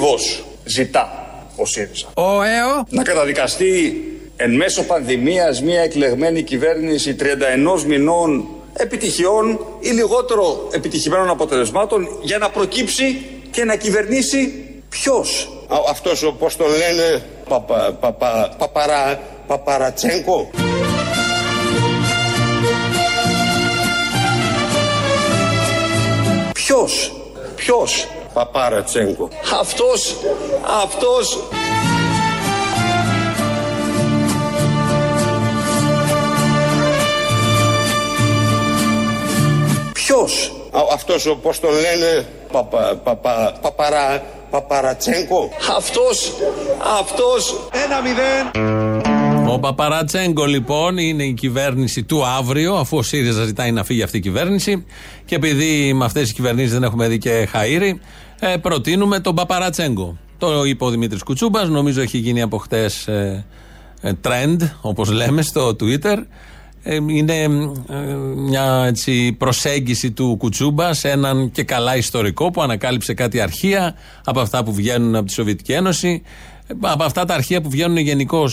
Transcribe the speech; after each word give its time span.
ακριβώς 0.00 0.44
ζητά 0.64 1.24
ο 1.56 1.66
ΣΥΡΙΖΑ. 1.66 2.06
Ο 2.14 2.42
ΕΟ. 2.42 2.84
Να 2.88 3.02
καταδικαστεί 3.02 4.04
εν 4.36 4.54
μέσω 4.54 4.82
πανδημίας 4.82 5.62
μια 5.62 5.80
εκλεγμένη 5.80 6.42
κυβέρνηση 6.42 7.16
31 7.20 7.82
μηνών 7.86 8.48
επιτυχιών 8.72 9.66
ή 9.80 9.88
λιγότερο 9.88 10.68
επιτυχημένων 10.72 11.28
αποτελεσμάτων 11.28 12.08
για 12.22 12.38
να 12.38 12.50
προκύψει 12.50 13.24
και 13.50 13.64
να 13.64 13.76
κυβερνήσει 13.76 14.64
ποιος; 14.88 15.48
Αυτός 15.88 16.22
όπως 16.22 16.56
το 16.56 16.64
λένε 16.64 17.22
παπα, 17.48 17.96
παπα, 18.00 18.54
παπαρα, 18.58 19.20
παπαρατσέγκο. 19.46 20.50
Ποιος. 26.52 27.12
Ποιος. 27.56 28.06
Παπαρατσέγκο. 28.32 29.28
Αυτός. 29.60 30.16
Αυτός. 30.82 31.38
Ποιος; 39.92 40.52
Αυτός 40.92 41.26
όπως 41.26 41.60
το 41.60 41.68
λένε 41.68 42.26
παπα, 42.52 43.00
παπα, 43.04 43.52
παπαρα, 43.60 44.22
παπαρατσέγκο. 44.50 45.48
Αυτός. 45.76 46.32
Αυτός. 47.00 47.56
Ένα 47.72 48.00
μηδέν. 48.00 48.89
Ο 49.52 49.58
Παπαρατσέγκο 49.58 50.44
λοιπόν 50.44 50.98
είναι 50.98 51.24
η 51.24 51.32
κυβέρνηση 51.32 52.02
του 52.02 52.26
αύριο, 52.26 52.74
αφού 52.74 52.96
ο 52.96 53.02
ΣΥΡΙΖΑ 53.02 53.44
ζητάει 53.44 53.72
να 53.72 53.84
φύγει 53.84 54.02
αυτή 54.02 54.16
η 54.16 54.20
κυβέρνηση. 54.20 54.84
Και 55.24 55.34
επειδή 55.34 55.92
με 55.92 56.04
αυτές 56.04 56.22
τις 56.22 56.32
κυβερνήσεις 56.32 56.72
δεν 56.72 56.82
έχουμε 56.82 57.08
δει 57.08 57.18
και 57.18 57.48
χαΐρι, 57.52 57.92
ε, 58.40 58.56
προτείνουμε 58.56 59.20
τον 59.20 59.34
Παπαρατσέγκο. 59.34 60.16
Το 60.38 60.64
είπε 60.64 60.84
ο 60.84 60.90
Δημήτρης 60.90 61.22
Κουτσούμπας, 61.22 61.68
νομίζω 61.68 62.00
έχει 62.00 62.18
γίνει 62.18 62.42
από 62.42 62.58
χτες 62.58 63.06
ε, 63.06 63.44
ε, 64.00 64.12
trend, 64.22 64.56
όπως 64.80 65.10
λέμε, 65.10 65.42
στο 65.42 65.76
Twitter. 65.80 66.16
Ε, 66.82 66.94
είναι 66.94 67.42
ε, 67.42 67.48
μια 68.36 68.84
έτσι, 68.86 69.32
προσέγγιση 69.32 70.10
του 70.10 70.36
Κουτσούμπα 70.38 70.94
σε 70.94 71.10
έναν 71.10 71.50
και 71.50 71.62
καλά 71.62 71.96
ιστορικό 71.96 72.50
που 72.50 72.62
ανακάλυψε 72.62 73.14
κάτι 73.14 73.40
αρχεία 73.40 73.94
από 74.24 74.40
αυτά 74.40 74.64
που 74.64 74.74
βγαίνουν 74.74 75.16
από 75.16 75.26
τη 75.26 75.32
Σοβιετική 75.32 75.72
Ένωση, 75.72 76.22
ε, 76.66 76.74
από 76.80 77.04
αυτά 77.04 77.24
τα 77.24 77.34
αρχεία 77.34 77.60
που 77.60 77.70
βγαίνουν 77.70 77.96
γενικώ 77.96 78.48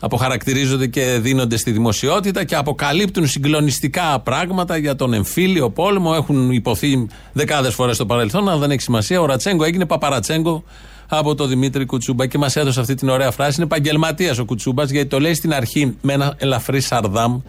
αποχαρακτηρίζονται 0.00 0.86
και 0.86 1.18
δίνονται 1.20 1.56
στη 1.56 1.70
δημοσιότητα 1.70 2.44
και 2.44 2.54
αποκαλύπτουν 2.54 3.26
συγκλονιστικά 3.26 4.20
πράγματα 4.20 4.76
για 4.76 4.96
τον 4.96 5.12
εμφύλιο 5.12 5.70
πόλεμο. 5.70 6.12
Έχουν 6.16 6.50
υποθεί 6.50 7.06
δεκάδες 7.32 7.74
φορές 7.74 7.94
στο 7.94 8.06
παρελθόν, 8.06 8.48
αλλά 8.48 8.58
δεν 8.58 8.70
έχει 8.70 8.80
σημασία. 8.80 9.20
Ο 9.20 9.26
Ρατσέγκο 9.26 9.64
έγινε 9.64 9.86
Παπαρατσέγκο 9.86 10.64
από 11.12 11.34
τον 11.34 11.48
Δημήτρη 11.48 11.84
Κουτσούμπα 11.86 12.26
και 12.26 12.38
μας 12.38 12.56
έδωσε 12.56 12.80
αυτή 12.80 12.94
την 12.94 13.08
ωραία 13.08 13.30
φράση. 13.30 13.54
Είναι 13.56 13.64
επαγγελματίας 13.64 14.38
ο 14.38 14.44
Κουτσούμπας, 14.44 14.90
γιατί 14.90 15.08
το 15.08 15.20
λέει 15.20 15.34
στην 15.34 15.54
αρχή 15.54 15.96
με 16.00 16.12
ένα 16.12 16.34
ελαφρύ 16.38 16.80
σαρδάμ 16.80 17.40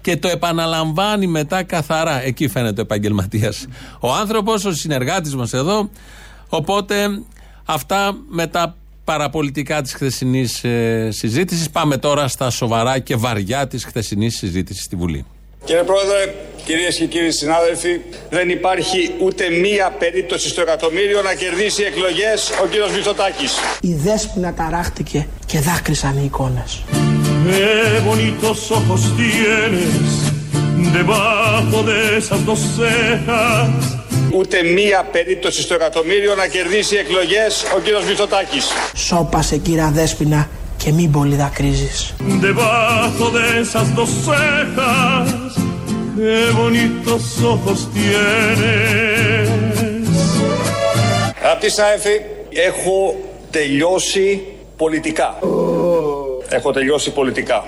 και 0.00 0.16
το 0.16 0.28
επαναλαμβάνει 0.28 1.26
μετά 1.26 1.62
καθαρά. 1.62 2.22
Εκεί 2.22 2.48
φαίνεται 2.48 2.80
ο 2.80 2.82
επαγγελματίας. 2.82 3.66
Ο 4.00 4.12
άνθρωπος, 4.12 4.64
ο 4.64 4.72
συνεργάτης 4.72 5.34
μας 5.34 5.52
εδώ. 5.52 5.90
Οπότε 6.48 6.94
αυτά 7.64 8.16
με 8.28 8.46
τα 8.46 8.74
παραπολιτικά 9.04 9.82
της 9.82 9.92
χθεσινής 9.94 10.64
ε, 10.64 11.08
συζήτησης. 11.10 11.70
Πάμε 11.70 11.96
τώρα 11.96 12.28
στα 12.28 12.50
σοβαρά 12.50 12.98
και 12.98 13.16
βαριά 13.16 13.66
της 13.66 13.84
χθεσινής 13.84 14.36
συζήτησης 14.36 14.84
στη 14.84 14.96
Βουλή. 14.96 15.24
Κύριε 15.64 15.82
Πρόεδρε, 15.82 16.34
κυρίες 16.64 16.96
και 16.96 17.06
κύριοι 17.06 17.32
συνάδελφοι, 17.32 18.00
δεν 18.30 18.48
υπάρχει 18.48 19.14
ούτε 19.20 19.50
μία 19.50 19.90
περίπτωση 19.98 20.48
στο 20.48 20.60
εκατομμύριο 20.60 21.22
να 21.22 21.34
κερδίσει 21.34 21.82
εκλογές 21.82 22.50
ο 22.62 22.66
κύριος 22.66 22.92
Μητσοτάκης. 22.92 23.52
Η 23.80 23.94
δέσποινα 23.94 24.54
ταράχτηκε 24.54 25.26
και 25.46 25.60
δάκρυσαν 25.60 26.16
οι 26.16 26.24
εικόνες. 26.24 26.82
Qué 27.46 28.00
bonitos 28.08 28.60
ojos 28.78 29.02
tienes 29.18 30.12
debajo 30.98 31.78
de 31.88 31.96
esas 32.18 32.40
dos 32.48 32.60
cejas. 32.76 34.00
Ούτε 34.32 34.62
μία 34.62 35.08
περίπτωση 35.12 35.62
στο 35.62 35.74
εκατομμύριο 35.74 36.34
να 36.34 36.46
κερδίσει 36.46 36.96
εκλογές 36.96 37.64
ο 37.76 37.80
κύριος 37.80 38.04
Μητσοτάκης. 38.04 38.66
Σώπασε 38.94 39.56
κύρα 39.56 39.90
δέσποινα 39.94 40.48
και 40.84 40.92
μην 40.92 41.10
πολύ 41.10 41.36
δακρύζεις. 41.36 42.14
Debajo 42.40 43.24
de 43.36 43.44
esas 43.62 43.86
dos 43.96 44.10
cejas, 44.26 45.52
qué 46.16 46.36
bonitos 46.60 47.22
ojos 47.52 47.78
tienes. 47.94 49.48
Αγαπητοί 51.42 51.70
συνάδελφοι, 51.70 52.20
έχω 52.50 53.16
τελειώσει 53.50 54.42
πολιτικά. 54.76 55.38
Έχω 56.48 56.70
τελειώσει 56.72 57.10
πολιτικά. 57.12 57.64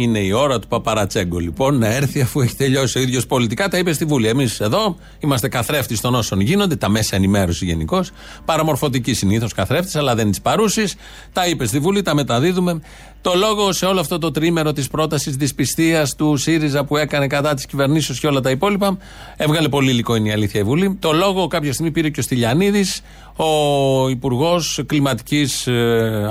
Είναι 0.00 0.18
η 0.18 0.32
ώρα 0.32 0.58
του 0.58 0.68
Παπαρατσέγκο 0.68 1.38
λοιπόν 1.38 1.78
να 1.78 1.86
έρθει 1.86 2.20
αφού 2.20 2.40
έχει 2.40 2.56
τελειώσει 2.56 2.98
ο 2.98 3.00
ίδιος 3.00 3.26
πολιτικά. 3.26 3.68
Τα 3.68 3.78
είπε 3.78 3.92
στη 3.92 4.04
Βουλή. 4.04 4.28
Εμείς 4.28 4.60
εδώ 4.60 4.96
είμαστε 5.18 5.48
καθρέφτη 5.48 6.00
των 6.00 6.14
όσων 6.14 6.40
γίνονται, 6.40 6.76
τα 6.76 6.88
μέσα 6.88 7.16
ενημέρωσης 7.16 7.68
γενικώς. 7.68 8.10
Παραμορφωτική 8.44 9.14
συνήθως 9.14 9.52
καθρέφτη, 9.52 9.98
αλλά 9.98 10.14
δεν 10.14 10.30
τη 10.30 10.40
παρούση. 10.40 10.84
Τα 11.32 11.46
είπε 11.46 11.66
στη 11.66 11.78
Βουλή, 11.78 12.02
τα 12.02 12.14
μεταδίδουμε. 12.14 12.80
Το 13.20 13.34
λόγο 13.34 13.72
σε 13.72 13.86
όλο 13.86 14.00
αυτό 14.00 14.18
το 14.18 14.30
τρίμερο 14.30 14.72
της 14.72 14.88
πρότασης 14.88 15.36
δυσπιστίας 15.36 16.14
του 16.14 16.36
ΣΥΡΙΖΑ 16.36 16.84
που 16.84 16.96
έκανε 16.96 17.26
κατά 17.26 17.54
της 17.54 17.66
κυβερνήσεως 17.66 18.20
και 18.20 18.26
όλα 18.26 18.40
τα 18.40 18.50
υπόλοιπα. 18.50 18.98
Έβγαλε 19.36 19.68
πολύ 19.68 19.90
υλικό 19.90 20.14
είναι 20.14 20.28
η 20.28 20.32
αλήθεια 20.32 20.60
η 20.60 20.62
Βουλή. 20.62 20.96
Το 21.00 21.12
λόγο 21.12 21.46
κάποια 21.46 21.72
στιγμή 21.72 21.90
πήρε 21.90 22.08
και 22.08 22.20
ο 22.20 22.22
Στυλιανίδης, 22.22 23.00
ο 23.36 24.08
Υπουργός 24.08 24.80
Κλιματικής 24.86 25.68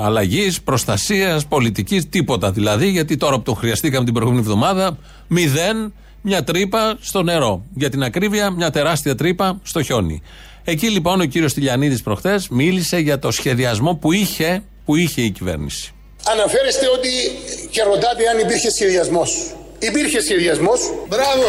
Αλλαγής, 0.02 0.62
Προστασίας, 0.62 1.46
Πολιτικής, 1.46 2.08
τίποτα 2.08 2.50
δηλαδή, 2.50 2.88
γιατί 2.88 3.16
τώρα 3.16 3.36
που 3.36 3.42
το 3.42 3.54
χρειαστήκαμε 3.54 4.04
την 4.04 4.14
προηγούμενη 4.14 4.44
εβδομάδα, 4.46 4.98
μηδέν, 5.26 5.92
μια 6.22 6.44
τρύπα 6.44 6.96
στο 7.00 7.22
νερό. 7.22 7.64
Για 7.74 7.90
την 7.90 8.02
ακρίβεια, 8.02 8.50
μια 8.50 8.70
τεράστια 8.70 9.14
τρύπα 9.14 9.60
στο 9.62 9.82
χιόνι. 9.82 10.22
Εκεί 10.64 10.90
λοιπόν 10.90 11.20
ο 11.20 11.24
κύριος 11.24 11.50
Στυλιανίδης 11.50 12.02
προχθές 12.02 12.48
μίλησε 12.48 12.98
για 12.98 13.18
το 13.18 13.30
σχεδιασμό 13.30 13.94
που 13.94 14.12
είχε, 14.12 14.62
που 14.84 14.96
είχε 14.96 15.22
η 15.22 15.30
κυβέρνηση. 15.30 15.92
Αναφέρεστε 16.24 16.88
ότι 16.88 17.08
και 17.70 17.82
ρωτάτε 17.82 18.28
αν 18.28 18.38
υπήρχε 18.38 18.70
σχεδιασμός. 18.70 19.54
Υπήρχε 19.78 20.20
σχεδιασμός. 20.20 20.80
Μπράβο. 21.08 21.46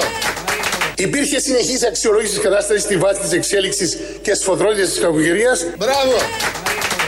Υπήρχε 0.95 1.39
συνεχής 1.39 1.83
αξιολόγηση 1.83 2.31
της 2.31 2.41
κατάστασης 2.41 2.83
στη 2.83 2.97
βάση 2.97 3.21
της 3.21 3.31
εξέλιξης 3.31 3.97
και 4.21 4.33
σφοδρότητας 4.33 4.89
της 4.89 4.99
κακοκαιρίας. 4.99 5.65
Μπράβο. 5.77 6.13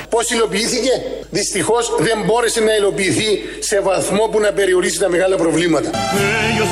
Πώς 0.09 0.29
υλοποιήθηκε, 0.29 1.01
δυστυχώς 1.29 1.95
δεν 1.99 2.23
μπόρεσε 2.25 2.59
να 2.59 2.75
υλοποιηθεί 2.75 3.41
σε 3.59 3.79
βαθμό 3.79 4.28
που 4.28 4.39
να 4.39 4.51
περιορίσει 4.51 4.99
τα 4.99 5.09
μεγάλα 5.09 5.35
προβλήματα. 5.35 5.89
Ellos 6.51 6.72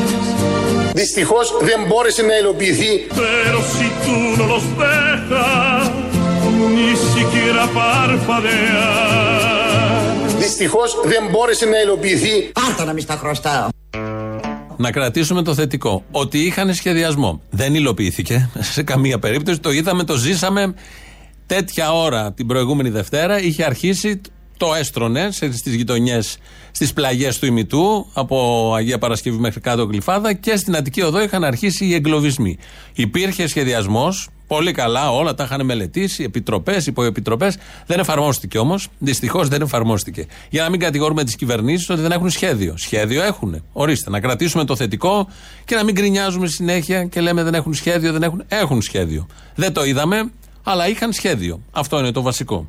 me 0.00 0.07
quieren 0.98 1.28
mirar, 1.28 1.38
pero 1.38 1.38
si 1.38 1.38
tú 1.38 1.38
no 1.38 1.46
los 1.46 1.48
dejas, 1.48 1.48
Δυστυχώς 1.48 1.56
δεν 1.60 1.86
μπόρεσε 1.86 2.22
να 2.22 2.36
υλοποιηθεί 2.38 3.06
pero 3.10 3.58
si 3.74 3.86
tú 4.04 4.16
no 4.38 4.46
los 4.46 4.64
dejas, 4.78 5.90
ni 6.76 6.90
siquiera 6.96 7.64
parpadear. 7.74 9.58
Δυστυχώς 10.38 11.00
δεν 11.04 11.28
μπόρεσε 11.30 11.64
να 11.66 11.80
υλοποιηθεί 11.80 12.50
Πάρτα 12.52 12.84
να 12.84 12.92
μη 12.92 13.00
στα 13.00 13.14
χρωστάω. 13.16 13.68
Να 14.76 14.90
κρατήσουμε 14.90 15.42
το 15.42 15.54
θετικό. 15.54 16.04
Ότι 16.10 16.38
είχαν 16.38 16.74
σχεδιασμό. 16.74 17.40
Δεν 17.50 17.74
υλοποιήθηκε 17.74 18.50
σε 18.74 18.82
καμία 18.82 19.18
περίπτωση. 19.18 19.60
Το 19.60 19.70
είδαμε, 19.70 20.04
το 20.04 20.16
ζήσαμε 20.16 20.74
τέτοια 21.46 21.92
ώρα 21.92 22.32
την 22.32 22.46
προηγούμενη 22.46 22.88
Δευτέρα. 22.90 23.40
Είχε 23.40 23.64
αρχίσει, 23.64 24.20
το 24.58 24.74
έστρωνε 24.74 25.28
στις 25.30 25.74
γειτονιές, 25.74 26.38
στις 26.70 26.92
πλαγιές 26.92 27.38
του 27.38 27.46
ημιτού, 27.46 28.06
από 28.12 28.72
Αγία 28.74 28.98
Παρασκευή 28.98 29.38
μέχρι 29.38 29.60
κάτω 29.60 29.84
Γλυφάδα 29.84 30.32
και 30.32 30.56
στην 30.56 30.76
Αττική 30.76 31.02
Οδό 31.02 31.22
είχαν 31.22 31.44
αρχίσει 31.44 31.84
οι 31.84 31.94
εγκλωβισμοί. 31.94 32.58
Υπήρχε 32.94 33.46
σχεδιασμός, 33.46 34.28
πολύ 34.46 34.72
καλά, 34.72 35.12
όλα 35.12 35.34
τα 35.34 35.44
είχαν 35.44 35.64
μελετήσει, 35.64 36.22
επιτροπές, 36.22 36.86
υποεπιτροπές. 36.86 37.56
Δεν 37.86 37.98
εφαρμόστηκε 37.98 38.58
όμως. 38.58 38.88
Δυστυχώς 38.98 39.48
δεν 39.48 39.60
εφαρμόστηκε. 39.60 40.26
Για 40.50 40.62
να 40.62 40.70
μην 40.70 40.80
κατηγορούμε 40.80 41.24
τις 41.24 41.36
κυβερνήσεις 41.36 41.90
ότι 41.90 42.00
δεν 42.00 42.10
έχουν 42.10 42.30
σχέδιο. 42.30 42.74
Σχέδιο 42.76 43.22
έχουν. 43.22 43.62
Ορίστε, 43.72 44.10
να 44.10 44.20
κρατήσουμε 44.20 44.64
το 44.64 44.76
θετικό 44.76 45.28
και 45.64 45.74
να 45.74 45.84
μην 45.84 45.94
γκρινιάζουμε 45.94 46.46
συνέχεια 46.46 47.04
και 47.04 47.20
λέμε 47.20 47.42
δεν 47.42 47.54
έχουν 47.54 47.74
σχέδιο, 47.74 48.12
δεν 48.12 48.22
έχουν. 48.22 48.44
Έχουν 48.48 48.82
σχέδιο. 48.82 49.26
Δεν 49.54 49.72
το 49.72 49.84
είδαμε, 49.84 50.30
αλλά 50.62 50.88
είχαν 50.88 51.12
σχέδιο. 51.12 51.60
Αυτό 51.70 51.98
είναι 51.98 52.12
το 52.12 52.22
βασικό. 52.22 52.68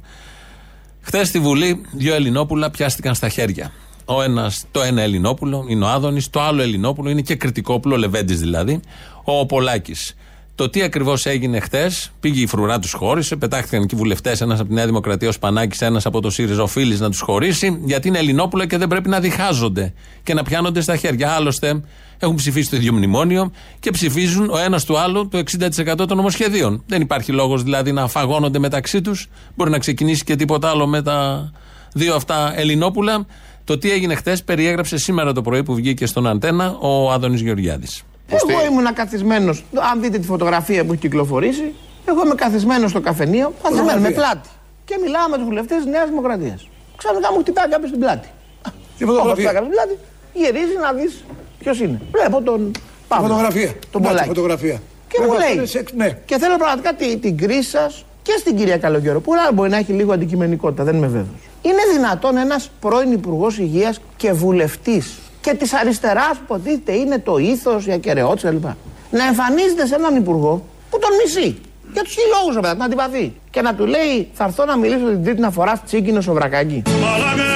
Χθες 1.01 1.27
στη 1.27 1.39
Βουλή, 1.39 1.81
δύο 1.91 2.15
Ελληνόπουλα 2.15 2.69
πιάστηκαν 2.69 3.15
στα 3.15 3.29
χέρια. 3.29 3.71
Ο 4.05 4.21
ένας, 4.21 4.65
το 4.71 4.81
ένα 4.81 5.01
Ελληνόπουλο 5.01 5.65
είναι 5.67 5.85
ο 5.85 5.87
Άδωνης, 5.87 6.29
το 6.29 6.41
άλλο 6.41 6.61
Ελληνόπουλο 6.61 7.09
είναι 7.09 7.21
και 7.21 7.35
κριτικόπουλο, 7.35 7.97
Λεβέντης 7.97 8.39
δηλαδή, 8.39 8.79
ο 9.23 9.45
Πολάκης. 9.45 10.15
Το 10.59 10.69
τι 10.69 10.81
ακριβώς 10.81 11.25
έγινε 11.25 11.59
χτε, 11.59 11.91
πήγε 12.19 12.41
η 12.41 12.47
φρουρά 12.47 12.79
τους 12.79 12.93
χώρισε, 12.93 13.35
πετάχτηκαν 13.35 13.85
και 13.85 13.95
οι 13.95 13.97
βουλευτές, 13.97 14.41
ένας 14.41 14.59
από 14.59 14.67
τη 14.67 14.73
Νέα 14.73 14.85
Δημοκρατία, 14.85 15.27
ο 15.27 15.31
Σπανάκης, 15.31 15.81
ένας 15.81 16.05
από 16.05 16.21
το 16.21 16.29
ΣΥΡΙΖΑ, 16.29 16.61
ο 16.61 16.67
Φίλη 16.67 16.97
να 16.97 17.09
τους 17.09 17.19
χωρίσει, 17.19 17.79
γιατί 17.85 18.07
είναι 18.07 18.17
Ελληνόπουλα 18.17 18.67
και 18.67 18.77
δεν 18.77 18.87
πρέπει 18.87 19.09
να 19.09 19.19
διχάζονται 19.19 19.93
και 20.23 20.33
να 20.33 20.43
πιάνονται 20.43 20.81
στα 20.81 20.95
χέρια. 20.95 21.31
Άλλωστε, 21.31 21.81
έχουν 22.17 22.35
ψηφίσει 22.35 22.69
το 22.69 22.75
ίδιο 22.75 22.93
μνημόνιο 22.93 23.51
και 23.79 23.91
ψηφίζουν 23.91 24.49
ο 24.49 24.57
ένας 24.57 24.85
του 24.85 24.97
άλλου 24.97 25.27
το 25.27 25.37
60% 25.37 26.07
των 26.07 26.17
νομοσχεδίων. 26.17 26.83
Δεν 26.87 27.01
υπάρχει 27.01 27.31
λόγος 27.31 27.63
δηλαδή 27.63 27.91
να 27.91 28.07
φαγώνονται 28.07 28.59
μεταξύ 28.59 29.01
τους. 29.01 29.27
Μπορεί 29.55 29.69
να 29.69 29.79
ξεκινήσει 29.79 30.23
και 30.23 30.35
τίποτα 30.35 30.69
άλλο 30.69 30.87
με 30.87 31.01
τα 31.01 31.51
δύο 31.93 32.15
αυτά 32.15 32.59
Ελληνόπουλα. 32.59 33.25
Το 33.63 33.77
τι 33.77 33.91
έγινε 33.91 34.15
χτε 34.15 34.37
περιέγραψε 34.45 34.97
σήμερα 34.97 35.33
το 35.33 35.41
πρωί 35.41 35.63
που 35.63 35.75
βγήκε 35.75 36.05
στον 36.05 36.27
Αντένα 36.27 36.77
ο 36.79 37.11
Άδωνης 37.11 37.41
Γεωργιάδη. 38.29 38.63
Εγώ 38.65 38.71
ήμουν 38.71 38.93
καθισμένος. 38.93 39.63
Αν 39.91 40.01
δείτε 40.01 40.17
τη 40.17 40.25
φωτογραφία 40.27 40.85
που 40.85 40.91
έχει 40.91 41.01
κυκλοφορήσει, 41.01 41.73
εγώ 42.05 42.25
είμαι 42.25 42.35
καθισμένος 42.35 42.89
στο 42.89 43.01
καφενείο, 43.01 43.53
καθισμένο 43.63 44.01
με 44.01 44.09
πλάτη. 44.09 44.49
Και 44.85 44.95
μιλάω 45.03 45.27
με 45.29 45.35
τους 45.37 45.45
βουλευτές 45.45 45.77
της 45.77 45.85
Νέας 45.85 46.07
Δημοκρατίας. 46.09 46.67
Ξαφνικά 46.97 47.31
μου 47.33 47.39
χτυπάει 47.39 47.67
κάποιος 47.67 47.89
στην 47.89 48.01
πλάτη. 48.01 48.27
Τη 48.97 49.05
φωτογραφία. 49.05 49.49
Στην 49.49 49.69
πλάτη, 49.69 49.97
γυρίζει 50.33 50.75
να 50.81 50.91
δεις 50.93 51.23
ποιος 51.59 51.79
είναι. 51.79 52.01
Βλέπω 52.11 52.41
τον 52.41 52.71
Παύλο. 53.07 53.27
Φωτογραφία. 53.27 53.73
Τον 53.91 54.01
Να, 54.01 54.07
τη 54.07 54.13
Πολάκη. 54.13 54.27
φωτογραφία. 54.27 54.81
Και 55.07 55.17
μου 55.21 55.29
Βέβαια, 55.29 55.45
λέει. 55.47 55.55
είναι 55.55 55.65
σεξ, 55.65 55.93
ναι. 55.93 56.17
Και 56.25 56.37
θέλω 56.37 56.57
πραγματικά 56.57 56.93
την, 56.93 57.21
την 57.21 57.37
κρίση 57.37 57.69
σας 57.69 58.05
και 58.21 58.31
στην 58.39 58.55
κυρία 58.55 58.77
Καλογέρο, 58.77 59.19
που 59.19 59.33
άλλα 59.33 59.51
μπορεί 59.53 59.69
να 59.69 59.77
έχει 59.77 59.91
λίγο 59.93 60.13
αντικειμενικότητα, 60.13 60.83
δεν 60.83 60.95
είμαι 60.95 61.07
βέβαιος. 61.07 61.27
Είναι 61.61 61.81
δυνατόν 61.93 62.37
ένας 62.37 62.71
πρώην 62.79 63.11
Υπουργός 63.11 63.57
Υγείας 63.57 64.01
και 64.17 64.31
βουλευτής 64.31 65.17
και 65.49 65.55
της 65.55 65.73
αριστεράς 65.73 66.37
που 66.37 66.41
υποτίθεται 66.43 66.91
είναι 66.91 67.19
το 67.19 67.37
ήθος, 67.37 67.85
η 67.85 67.91
ακαιρεότητα 67.91 68.49
κλπ. 68.49 68.63
Να 69.11 69.23
εμφανίζεται 69.23 69.85
σε 69.85 69.95
έναν 69.95 70.15
Υπουργό 70.15 70.65
που 70.89 70.99
τον 70.99 71.09
μισεί. 71.23 71.57
Για 71.93 72.03
τους 72.03 72.13
χιλιόγου, 72.13 72.53
βέβαια, 72.53 72.73
να 72.73 72.85
αντιπαθεί. 72.85 73.33
Και 73.49 73.61
να 73.61 73.75
του 73.75 73.85
λέει, 73.85 74.29
Θα 74.33 74.43
έρθω 74.43 74.65
να 74.65 74.77
μιλήσω 74.77 75.05
την 75.05 75.23
τρίτη 75.23 75.41
να 75.41 75.51
φοράς 75.51 75.83
τσίκινο 75.85 76.21
στο 76.21 76.33
βρακάκι. 76.33 76.81
Malagueña 76.85 77.49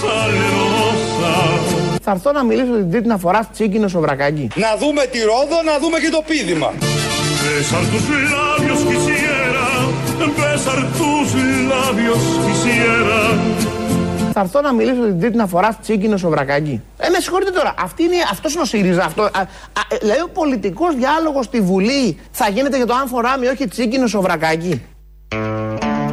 salerosa 0.00 1.34
Θα 2.02 2.10
έρθω 2.10 2.32
να 2.32 2.44
μιλήσω 2.44 2.72
την 2.72 2.90
τρίτη 2.90 3.08
να 3.08 3.18
φοράς 3.18 3.46
τσίκινο 3.52 3.88
στο 3.88 4.00
βρακάκι. 4.00 4.48
Να 4.54 4.76
δούμε 4.78 5.02
τη 5.04 5.18
Ρόδο, 5.18 5.62
να 5.64 5.78
δούμε 5.78 5.98
και 5.98 6.10
το 6.10 6.22
πίδημα. 6.26 6.72
Besar 10.64 10.82
tus 10.98 11.28
labios 11.72 12.24
quisiera 12.44 13.20
Θα 14.32 14.40
έρθω 14.40 14.60
να 14.60 14.72
μιλήσω 14.72 15.02
την 15.02 15.20
Τρίτη 15.20 15.36
να 15.36 15.46
φοράς 15.46 15.80
τσίκινο 15.80 16.16
στο 16.16 16.28
βρακάκι. 16.28 16.82
Ε, 16.96 17.08
με 17.08 17.18
συγχωρείτε 17.20 17.50
τώρα. 17.50 17.74
Αυτή 17.78 18.02
είναι, 18.02 18.16
αυτός 18.30 18.52
είναι 18.52 18.62
ο 18.62 18.64
ΣΥΡΙΖΑ. 18.64 19.04
Αυτό, 19.04 19.22
α, 19.22 19.28
α, 19.32 19.82
ε, 19.88 19.96
δηλαδή 20.00 20.20
ο 20.20 20.28
πολιτικός 20.28 20.94
διάλογος 20.94 21.44
στη 21.44 21.60
Βουλή 21.60 22.18
θα 22.30 22.48
γίνεται 22.48 22.76
για 22.76 22.86
το 22.86 22.94
αν 22.94 23.08
φοράμε 23.08 23.46
ή 23.46 23.48
όχι 23.48 23.68
τσίκινο 23.68 24.06
στο 24.06 24.20
βρακάκι. 24.20 24.82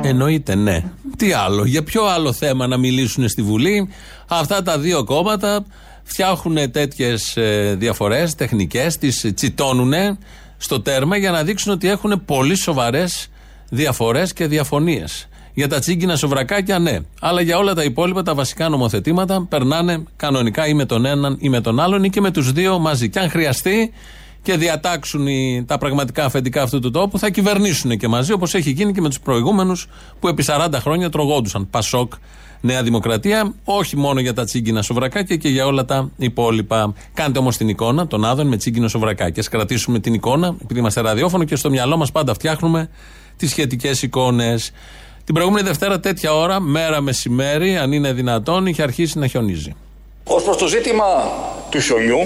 Εννοείται, 0.01 0.55
ναι. 0.55 0.83
Τι 1.17 1.33
άλλο, 1.33 1.65
για 1.65 1.83
ποιο 1.83 2.05
άλλο 2.05 2.33
θέμα 2.33 2.67
να 2.67 2.77
μιλήσουν 2.77 3.29
στη 3.29 3.41
Βουλή; 3.41 3.89
Αυτά 4.27 4.63
τα 4.63 4.79
δύο 4.79 5.03
κόμματα 5.03 5.65
φτιάχνουν 6.03 6.71
τέτοιες 6.71 7.37
διαφορές 7.77 8.35
τεχνικές, 8.35 8.97
τις 8.97 9.31
τσιτώνουν 9.35 9.93
στο 10.57 10.81
τέρμα 10.81 11.17
για 11.17 11.31
να 11.31 11.43
δείξουν 11.43 11.71
ότι 11.71 11.89
έχουν 11.89 12.21
πολύ 12.25 12.55
σοβαρές 12.55 13.30
διαφορές 13.73 14.33
και 14.33 14.47
διαφωνίες. 14.47 15.25
Για 15.53 15.67
τα 15.67 15.79
τσίγκινα 15.79 16.15
σοβρακάκια, 16.15 16.79
ναι. 16.79 16.97
Αλλά 17.21 17.41
για 17.41 17.57
όλα 17.57 17.73
τα 17.73 17.83
υπόλοιπα, 17.83 18.23
τα 18.23 18.35
βασικά 18.35 18.69
νομοθετήματα 18.69 19.45
περνάνε 19.49 20.03
κανονικά 20.15 20.67
ή 20.67 20.73
με 20.73 20.85
τον 20.85 21.05
έναν 21.05 21.37
ή 21.39 21.49
με 21.49 21.61
τον 21.61 21.79
άλλον 21.79 22.03
ή 22.03 22.09
και 22.09 22.21
με 22.21 22.31
τους 22.31 22.51
δύο 22.51 22.79
μαζί. 22.79 23.09
Και 23.09 23.19
αν 23.19 23.29
χρειαστεί 23.29 23.91
και 24.41 24.57
διατάξουν 24.57 25.27
οι- 25.27 25.63
τα 25.67 25.77
πραγματικά 25.77 26.25
αφεντικά 26.25 26.61
αυτού 26.61 26.79
του 26.79 26.91
τόπου, 26.91 27.19
θα 27.19 27.29
κυβερνήσουν 27.29 27.97
και 27.97 28.07
μαζί, 28.07 28.31
όπως 28.31 28.53
έχει 28.53 28.71
γίνει 28.71 28.93
και 28.93 29.01
με 29.01 29.07
τους 29.09 29.19
προηγούμενους 29.19 29.87
που 30.19 30.27
επί 30.27 30.43
40 30.43 30.79
χρόνια 30.79 31.09
τρογόντουσαν. 31.09 31.69
Πασόκ, 31.69 32.13
Νέα 32.61 32.83
Δημοκρατία, 32.83 33.53
όχι 33.63 33.97
μόνο 33.97 34.19
για 34.19 34.33
τα 34.33 34.43
τσίγκινα 34.43 34.81
σοβρακάκια 34.81 35.35
και 35.35 35.49
για 35.49 35.65
όλα 35.65 35.85
τα 35.85 36.09
υπόλοιπα. 36.17 36.93
Κάντε 37.13 37.39
όμως 37.39 37.57
την 37.57 37.69
εικόνα 37.69 38.07
των 38.07 38.25
Άδων 38.25 38.47
με 38.47 38.57
τσίγκινο 38.57 38.87
σοβρακάκι. 38.87 39.39
Α 39.39 39.43
κρατήσουμε 39.51 39.99
την 39.99 40.13
εικόνα, 40.13 40.55
επειδή 40.63 40.79
είμαστε 40.79 41.01
ραδιόφωνο 41.01 41.43
και 41.43 41.55
στο 41.55 41.69
μυαλό 41.69 41.97
μας 41.97 42.11
πάντα 42.11 42.33
φτιάχνουμε 42.33 42.89
τις 43.41 43.49
σχετικές 43.49 44.01
εικόνες. 44.01 44.71
Την 45.25 45.33
προηγούμενη 45.33 45.67
Δευτέρα, 45.67 45.99
τέτοια 45.99 46.33
ώρα, 46.33 46.59
μέρα 46.59 47.01
μεσημέρι, 47.01 47.77
αν 47.77 47.91
είναι 47.91 48.13
δυνατόν, 48.13 48.65
είχε 48.65 48.81
αρχίσει 48.81 49.19
να 49.19 49.27
χιονίζει. 49.27 49.75
Ως 50.23 50.43
προς 50.43 50.57
το 50.57 50.67
ζήτημα 50.67 51.05
του 51.69 51.79
χιονιού, 51.79 52.17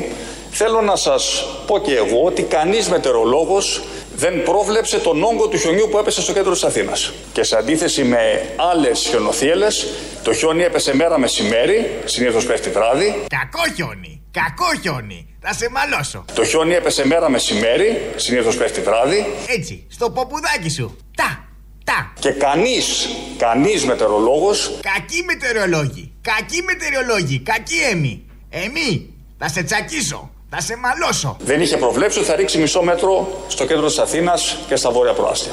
θέλω 0.49 0.81
να 0.81 0.95
σας 0.95 1.45
πω 1.65 1.79
και 1.79 1.95
εγώ 1.95 2.23
ότι 2.23 2.41
κανείς 2.41 2.89
μετεωρολόγος 2.89 3.81
δεν 4.15 4.43
πρόβλεψε 4.43 4.99
τον 4.99 5.23
όγκο 5.23 5.47
του 5.47 5.57
χιονιού 5.57 5.87
που 5.91 5.97
έπεσε 5.97 6.21
στο 6.21 6.33
κέντρο 6.33 6.51
της 6.51 6.63
Αθήνας. 6.63 7.11
Και 7.33 7.43
σε 7.43 7.57
αντίθεση 7.57 8.03
με 8.03 8.49
άλλες 8.55 8.99
χιονοθύελες, 9.09 9.87
το 10.23 10.33
χιόνι 10.33 10.63
έπεσε 10.63 10.95
μέρα 10.95 11.19
μεσημέρι, 11.19 11.99
συνήθως 12.05 12.45
πέφτει 12.45 12.69
βράδυ. 12.69 13.23
Κακό 13.29 13.73
χιόνι! 13.75 14.21
Κακό 14.31 14.79
χιόνι! 14.81 15.37
Θα 15.39 15.53
σε 15.53 15.69
μαλώσω! 15.69 16.25
Το 16.33 16.45
χιόνι 16.45 16.73
έπεσε 16.73 17.07
μέρα 17.07 17.29
μεσημέρι, 17.29 18.11
συνήθως 18.15 18.57
πέφτει 18.57 18.81
βράδυ. 18.81 19.25
Έτσι, 19.57 19.87
στο 19.89 20.09
ποπουδάκι 20.09 20.69
σου! 20.69 20.97
Τα! 21.15 21.43
Τα! 21.83 22.13
Και 22.19 22.31
κανείς, 22.31 23.09
κανείς 23.37 23.85
μετεωρολόγος 23.85 24.79
Κακοί 24.81 25.23
μετεωρολόγοι! 25.23 26.13
Κακοί 26.21 26.61
μετεωρολόγοι! 26.61 27.39
Κακοί 27.39 27.77
εμεί! 27.91 28.25
Εμεί! 28.49 29.13
Θα 29.37 29.49
σε 29.49 29.63
τσακίσω! 29.63 30.34
Θα 30.57 30.61
σε 30.61 30.77
μαλώσω! 30.77 31.37
δεν 31.39 31.61
είχε 31.61 31.77
προβλέψει 31.77 32.17
ότι 32.19 32.27
θα 32.27 32.35
ρίξει 32.35 32.57
μισό 32.57 32.81
μέτρο 32.81 33.27
στο 33.47 33.65
κέντρο 33.65 33.85
της 33.85 33.97
Αθήνας 33.97 34.57
και 34.67 34.75
στα 34.75 34.91
βόρεια 34.91 35.13
προάστια. 35.13 35.51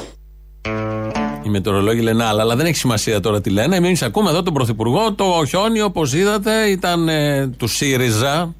Οι 1.43 1.49
μετεωρολόγοι 1.49 2.01
λένε 2.01 2.23
άλλα, 2.23 2.41
αλλά 2.41 2.55
δεν 2.55 2.65
έχει 2.65 2.75
σημασία 2.75 3.19
τώρα 3.19 3.41
τι 3.41 3.49
λένε. 3.49 3.75
Εμείς 3.75 4.01
ακούμε 4.01 4.29
εδώ 4.29 4.43
τον 4.43 4.53
Πρωθυπουργό. 4.53 5.13
Το 5.13 5.45
χιόνι, 5.47 5.81
όπως 5.81 6.13
είδατε, 6.13 6.69
ήταν 6.69 7.09
ε, 7.09 7.47
του 7.47 7.67
ΣΥΡΙΖΑ. 7.67 8.55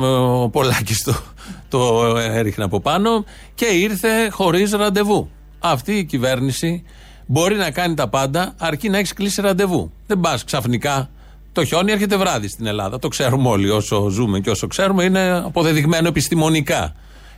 Ε, 0.00 0.04
Ο 0.06 0.48
Πολάκης 0.48 1.02
το, 1.02 1.14
το 1.68 2.06
έριχνε 2.16 2.64
από 2.64 2.80
πάνω 2.80 3.24
και 3.54 3.66
ήρθε 3.66 4.28
χωρίς 4.30 4.72
ραντεβού. 4.72 5.30
Αυτή 5.58 5.92
η 5.92 6.04
κυβέρνηση 6.04 6.84
μπορεί 7.26 7.54
να 7.54 7.70
κάνει 7.70 7.94
τα 7.94 8.08
πάντα 8.08 8.54
αρκεί 8.58 8.88
να 8.88 8.98
έχει 8.98 9.14
κλείσει 9.14 9.40
ραντεβού. 9.40 9.92
Δεν 10.06 10.20
πας 10.20 10.44
ξαφνικά. 10.44 11.10
Το 11.52 11.64
χιόνι 11.64 11.92
έρχεται 11.92 12.16
βράδυ 12.16 12.48
στην 12.48 12.66
Ελλάδα. 12.66 12.98
Το 12.98 13.08
ξέρουμε 13.08 13.48
όλοι. 13.48 13.70
Όσο 13.70 14.08
ζούμε 14.08 14.40
και 14.40 14.50
όσο 14.50 14.66
ξέρουμε, 14.66 15.04
είναι 15.04 15.42
αποδεδειγμένο 15.44 16.08
επιστημονικά. 16.08 16.94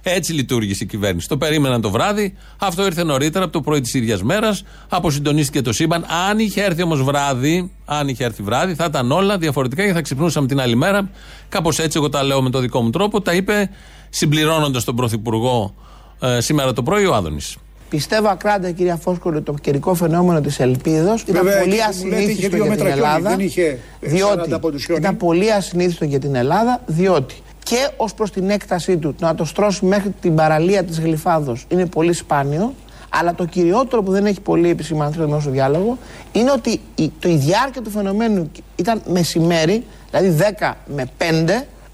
Έτσι 0.06 0.32
λειτουργήσε 0.32 0.84
η 0.84 0.86
κυβέρνηση. 0.86 1.28
Το 1.28 1.36
περίμεναν 1.36 1.80
το 1.80 1.90
βράδυ. 1.90 2.36
Αυτό 2.58 2.84
ήρθε 2.84 3.04
νωρίτερα 3.04 3.44
από 3.44 3.52
το 3.52 3.60
πρωί 3.60 3.80
της 3.80 3.94
ίδιας 3.94 4.22
μέρας. 4.22 4.62
Αποσυντονίστηκε 4.88 5.62
το 5.62 5.72
σύμπαν. 5.72 6.04
Αν 6.30 6.38
είχε 6.38 6.62
έρθει 6.62 6.82
όμως 6.82 7.02
βράδυ, 7.02 7.70
αν 7.84 8.08
είχε 8.08 8.24
έρθει 8.24 8.42
βράδυ, 8.42 8.74
θα 8.74 8.84
ήταν 8.84 9.12
όλα 9.12 9.38
διαφορετικά 9.38 9.86
και 9.86 9.92
θα 9.92 10.00
ξυπνούσαμε 10.00 10.46
την 10.46 10.60
άλλη 10.60 10.76
μέρα. 10.76 11.10
Κάπως 11.48 11.78
έτσι, 11.78 11.98
εγώ 11.98 12.08
τα 12.08 12.22
λέω 12.22 12.42
με 12.42 12.50
το 12.50 12.58
δικό 12.58 12.82
μου 12.82 12.90
τρόπο. 12.90 13.20
Τα 13.20 13.34
είπε 13.34 13.70
συμπληρώνοντας 14.10 14.84
τον 14.84 14.96
Πρωθυπουργό 14.96 15.74
ε, 16.20 16.40
σήμερα 16.40 16.72
το 16.72 16.82
πρωί 16.82 17.06
ο 17.06 17.14
Άδωνης. 17.14 17.56
Πιστεύω 17.94 18.28
ακράτα, 18.28 18.70
κυρία 18.70 18.96
Φόσκολο, 18.96 19.42
το 19.42 19.54
καιρικό 19.60 19.94
φαινόμενο 19.94 20.40
της 20.40 20.60
Ελπίδος 20.60 21.22
ήταν 21.22 21.44
Βέβαια, 21.44 21.60
πολύ 21.60 21.74
εκεί 21.74 22.00
που 22.00 22.06
λέτε 22.06 22.22
είχε 22.22 22.46
ασυνήθιστο 22.46 22.56
δύο 22.56 22.56
για 22.56 22.58
την 22.58 22.68
μέτρα 22.68 22.84
χιόνι, 22.84 23.00
Ελλάδα. 23.00 23.30
δεν 23.30 23.40
είχε 23.40 23.78
40 24.00 24.06
διότι 24.06 24.58
πόντους 24.60 24.84
χιόνι. 24.84 25.00
ήταν 25.00 25.16
πολύ 25.16 25.52
ασυνήθιστο 25.52 26.04
για 26.04 26.18
την 26.18 26.34
Ελλάδα, 26.34 26.82
διότι 26.86 27.34
και 27.62 27.88
ως 27.96 28.14
προς 28.14 28.30
την 28.30 28.50
έκτασή 28.50 28.96
του 28.96 29.14
το 29.18 29.26
να 29.26 29.34
το 29.34 29.44
στρώσει 29.44 29.84
μέχρι 29.84 30.14
την 30.20 30.34
παραλία 30.34 30.84
της 30.84 31.00
Γλυφάδος 31.00 31.64
είναι 31.68 31.86
πολύ 31.86 32.12
σπάνιο. 32.12 32.74
Αλλά 33.08 33.34
το 33.34 33.44
κυριότερο 33.44 34.02
που 34.02 34.10
δεν 34.10 34.26
έχει 34.26 34.40
πολύ 34.40 34.70
επισημανθεί 34.70 35.14
στο 35.14 35.24
δημόσιο 35.24 35.50
διάλογο 35.50 35.98
είναι 36.32 36.50
ότι 36.50 36.80
η, 36.94 37.12
το, 37.18 37.28
η 37.28 37.36
διάρκεια 37.36 37.82
του 37.82 37.90
φαινομένου 37.90 38.50
ήταν 38.76 39.02
μεσημέρι, 39.06 39.84
δηλαδή 40.10 40.44
10 40.60 40.72
με 40.94 41.06
5 41.18 41.24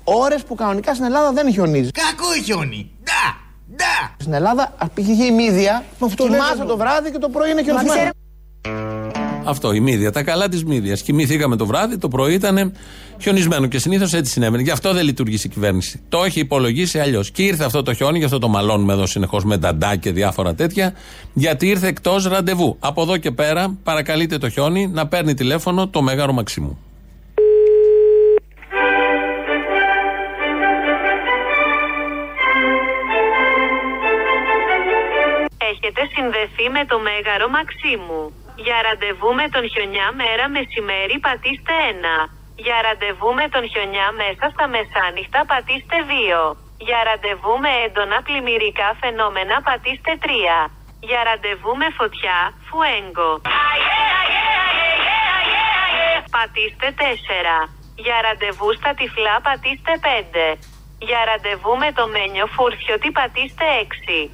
ώρες 0.04 0.42
που 0.42 0.54
κανονικά 0.54 0.94
στην 0.94 1.06
Ελλάδα 1.06 1.32
δεν 1.32 1.52
χιονίζει. 1.52 1.90
Κακό 1.90 2.42
χιόνι! 2.44 2.90
Ντα! 3.02 3.39
Ντα! 3.80 4.14
Στην 4.18 4.32
Ελλάδα, 4.32 4.74
π.χ. 4.94 5.08
η 5.28 5.32
μύδια, 5.32 5.84
Αυτό 6.00 6.24
κοιμάσαι 6.24 6.42
λέγαμε. 6.42 6.64
το 6.64 6.76
βράδυ 6.76 7.10
και 7.10 7.18
το 7.18 7.28
πρωί 7.28 7.50
είναι 7.50 7.62
χιονισμένο. 7.62 8.10
Αυτό, 9.44 9.72
η 9.72 9.80
μύδια, 9.80 10.12
τα 10.12 10.22
καλά 10.22 10.48
της 10.48 10.64
μύδιας. 10.64 11.02
Κοιμηθήκαμε 11.02 11.56
το 11.56 11.66
βράδυ, 11.66 11.98
το 11.98 12.08
πρωί 12.08 12.34
ήταν 12.34 12.72
χιονισμένο 13.20 13.66
και 13.66 13.78
συνήθως 13.78 14.14
έτσι 14.14 14.32
συνέβαινε. 14.32 14.62
Γι' 14.62 14.70
αυτό 14.70 14.92
δεν 14.92 15.04
λειτουργήσε 15.04 15.46
η 15.46 15.50
κυβέρνηση. 15.50 16.00
Το 16.08 16.24
έχει 16.24 16.40
υπολογίσει 16.40 16.98
αλλιώς. 16.98 17.30
Και 17.30 17.42
ήρθε 17.42 17.64
αυτό 17.64 17.82
το 17.82 17.94
χιόνι, 17.94 18.18
γι' 18.18 18.24
αυτό 18.24 18.38
το 18.38 18.48
μαλώνουμε 18.48 18.92
εδώ 18.92 19.06
συνεχώς 19.06 19.44
με 19.44 19.56
νταντά 19.56 19.96
και 19.96 20.12
διάφορα 20.12 20.54
τέτοια, 20.54 20.92
γιατί 21.32 21.68
ήρθε 21.68 21.86
εκτός 21.86 22.24
ραντεβού. 22.26 22.76
Από 22.80 23.02
εδώ 23.02 23.16
και 23.16 23.30
πέρα, 23.30 23.76
παρακαλείτε 23.82 24.38
το 24.38 24.48
χιόνι 24.48 24.86
να 24.86 25.06
παίρνει 25.06 25.34
τηλέφωνο 25.34 25.88
το 25.88 26.02
Μέγαρο 26.02 26.32
Μαξίμου. 26.32 26.78
Συνδεθεί 36.20 36.66
με 36.76 36.82
το 36.90 36.96
Μέγαρο 37.06 37.48
Μαξίμου. 37.54 38.22
Για 38.64 38.78
ραντεβού 38.86 39.30
με 39.40 39.46
τον 39.54 39.64
χιονιά 39.72 40.08
μέρα 40.20 40.44
μεσημέρι 40.56 41.16
πατήστε 41.26 41.74
1. 41.92 42.30
Για 42.64 42.76
ραντεβού 42.86 43.30
με 43.40 43.46
τον 43.54 43.64
χιονιά 43.72 44.08
μέσα 44.20 44.44
στα 44.54 44.64
μεσάνυχτα 44.74 45.40
πατήστε 45.50 45.98
2. 46.10 46.56
Για 46.86 47.00
ραντεβού 47.08 47.54
με 47.64 47.70
έντονα 47.84 48.18
πλημμυρικά 48.26 48.88
φαινόμενα 49.00 49.56
πατήστε 49.68 50.12
3. 50.24 50.26
Για 51.08 51.20
ραντεβού 51.28 51.72
με 51.80 51.88
φωτιά, 51.98 52.38
φουέγκο. 52.66 53.32
Πατήστε 56.36 56.88
4. 56.98 57.58
Για 58.04 58.16
ραντεβού 58.26 58.68
στα 58.78 58.90
τυφλά 58.98 59.36
πατήστε 59.46 59.92
5. 60.04 60.58
Για 61.08 61.20
ραντεβού 61.28 61.72
με 61.82 61.88
το 61.98 62.04
μένιο 62.14 62.46
φούρφιωτη 62.54 63.10
πατήστε 63.18 63.64
6. 64.26 64.30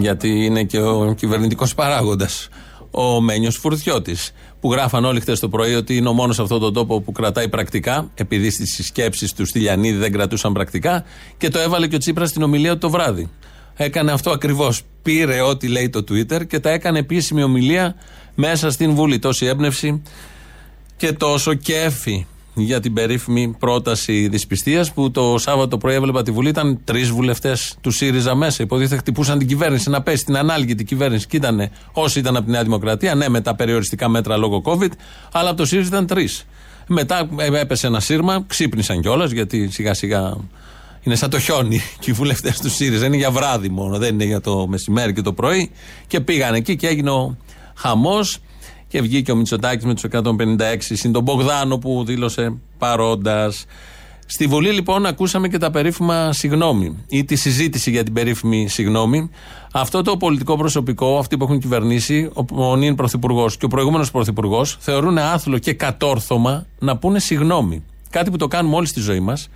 Γιατί 0.00 0.44
είναι 0.44 0.62
και 0.62 0.80
ο 0.80 1.14
κυβερνητικός 1.18 1.74
παράγοντας. 1.74 2.48
Ο 2.90 3.20
Μένιος 3.20 3.56
Φουρτιώτης. 3.56 4.32
Που 4.60 4.72
γράφαν 4.72 5.04
όλοι 5.04 5.20
χτες 5.20 5.40
το 5.40 5.48
πρωί 5.48 5.74
ότι 5.74 5.96
είναι 5.96 6.08
ο 6.08 6.12
μόνος 6.12 6.34
σε 6.36 6.42
αυτόν 6.42 6.60
τον 6.60 6.72
τόπο 6.72 7.00
που 7.00 7.12
κρατάει 7.12 7.48
πρακτικά, 7.48 8.10
επειδή 8.14 8.50
στις 8.50 8.72
συσκέψεις 8.74 9.32
του 9.32 9.46
Στυλιανίδη 9.46 9.96
δεν 9.96 10.12
κρατούσαν 10.12 10.52
πρακτικά, 10.52 11.04
και 11.36 11.48
το 11.48 11.58
έβαλε 11.58 11.86
και 11.86 11.94
ο 11.94 11.98
Τσίπρας 11.98 12.28
στην 12.28 12.42
ομιλία 12.42 12.72
του 12.72 12.78
το 12.78 12.90
βράδυ. 12.90 13.30
Έκανε 13.76 14.12
αυτό 14.12 14.30
ακριβώς. 14.30 14.82
Πήρε 15.02 15.40
ό,τι 15.40 15.68
λέει 15.68 15.90
το 15.90 15.98
Twitter 15.98 16.46
και 16.46 16.60
τα 16.60 16.70
έκανε 16.70 16.98
επίσημη 16.98 17.42
ομιλία 17.42 17.94
μέσα 18.34 18.70
στην 18.70 18.94
Βουλή. 18.94 19.18
Τόση 19.18 19.46
έμπνευση 19.46 20.02
και 20.96 21.12
τόσο 21.12 21.54
κέφι 21.54 22.26
για 22.56 22.80
την 22.80 22.92
περίφημη 22.92 23.54
πρόταση 23.58 24.28
δυσπιστίας 24.28 24.92
που 24.92 25.10
το 25.10 25.38
Σάββατο 25.38 25.78
πρωί 25.78 25.94
έβλεπα 25.94 26.22
τη 26.22 26.30
Βουλή. 26.30 26.48
Ήταν 26.48 26.80
τρεις 26.84 27.10
βουλευτές 27.10 27.76
του 27.80 27.90
ΣΥΡΙΖΑ 27.90 28.34
μέσα. 28.34 28.62
Υποτίθεται 28.62 28.96
χτυπούσαν 28.96 29.38
την 29.38 29.46
κυβέρνηση 29.46 29.90
να 29.90 30.02
πέσει, 30.02 30.24
την 30.24 30.36
ανάλγητη 30.36 30.84
κυβέρνηση. 30.84 31.26
Και 31.26 31.36
ήταν 31.36 31.70
όσοι 31.92 32.18
ήταν 32.18 32.36
από 32.36 32.44
τη 32.44 32.50
Νέα 32.50 32.62
Δημοκρατία, 32.62 33.14
ναι, 33.14 33.28
με 33.28 33.40
τα 33.40 33.54
περιοριστικά 33.54 34.08
μέτρα 34.08 34.36
λόγω 34.36 34.62
COVID, 34.64 34.90
αλλά 35.32 35.48
από 35.48 35.58
το 35.58 35.64
ΣΥΡΙΖΑ 35.66 35.88
ήταν 35.88 36.06
τρεις. 36.06 36.46
Μετά 36.86 37.28
έπεσε 37.60 37.86
ένα 37.86 38.00
σύρμα, 38.00 38.44
ξύπνησαν 38.46 39.00
κιόλας 39.00 39.30
γιατί 39.30 39.68
σιγά 39.70 39.94
σιγά 39.94 40.36
είναι 41.02 41.14
σαν 41.14 41.30
το 41.30 41.38
χιόνι 41.38 41.80
και 42.00 42.10
οι 42.10 42.12
βουλευτές 42.12 42.60
του 42.60 42.70
ΣΥΡΙΖΑ 42.70 43.06
είναι 43.06 43.16
για 43.16 43.30
βράδυ 43.30 43.68
μόνο, 43.68 43.98
δεν 43.98 44.14
είναι 44.14 44.24
για 44.24 44.40
το 44.40 44.66
μεσημέρι 44.66 45.12
και 45.12 45.22
το 45.22 45.32
πρωί. 45.32 45.70
Και 46.06 46.20
πήγαν 46.20 46.54
εκεί 46.54 46.76
και 46.76 46.86
έγινε 46.86 47.10
ο 47.10 47.36
χαμός. 47.74 48.38
Και 48.96 49.02
βγήκε 49.02 49.32
ο 49.32 49.36
Μητσοτάκης 49.36 49.84
με 49.84 49.94
τους 49.94 50.04
156 50.10 50.22
συν 50.78 51.12
τον 51.12 51.22
Μπογδάνο 51.22 51.78
που 51.78 52.04
δήλωσε 52.06 52.54
παρόντας. 52.78 53.64
Στη 54.26 54.46
Βουλή 54.46 54.70
λοιπόν 54.70 55.06
ακούσαμε 55.06 55.48
και 55.48 55.58
τα 55.58 55.70
περίφημα 55.70 56.32
συγγνώμη 56.32 57.04
ή 57.08 57.24
τη 57.24 57.36
συζήτηση 57.36 57.90
για 57.90 58.02
την 58.02 58.12
περίφημη 58.12 58.68
συγγνώμη. 58.68 59.30
Αυτό 59.72 60.02
το 60.02 60.16
πολιτικό 60.16 60.56
προσωπικό, 60.56 61.18
αυτοί 61.18 61.36
που 61.36 61.44
έχουν 61.44 61.58
κυβερνήσει, 61.58 62.30
ο 62.54 62.76
νυν 62.76 62.94
πρωθυπουργός 62.94 63.56
και 63.56 63.64
ο 63.64 63.68
προηγούμενος 63.68 64.10
πρωθυπουργός, 64.10 64.76
θεωρούν 64.80 65.18
άθλο 65.18 65.58
και 65.58 65.72
κατόρθωμα 65.72 66.66
να 66.78 66.96
πούνε 66.96 67.18
συγγνώμη. 67.18 67.84
Κάτι 68.10 68.30
που 68.30 68.36
το 68.36 68.48
κάνουμε 68.48 68.76
όλοι 68.76 68.86
στη 68.86 69.00
ζωή 69.00 69.20
μας 69.20 69.48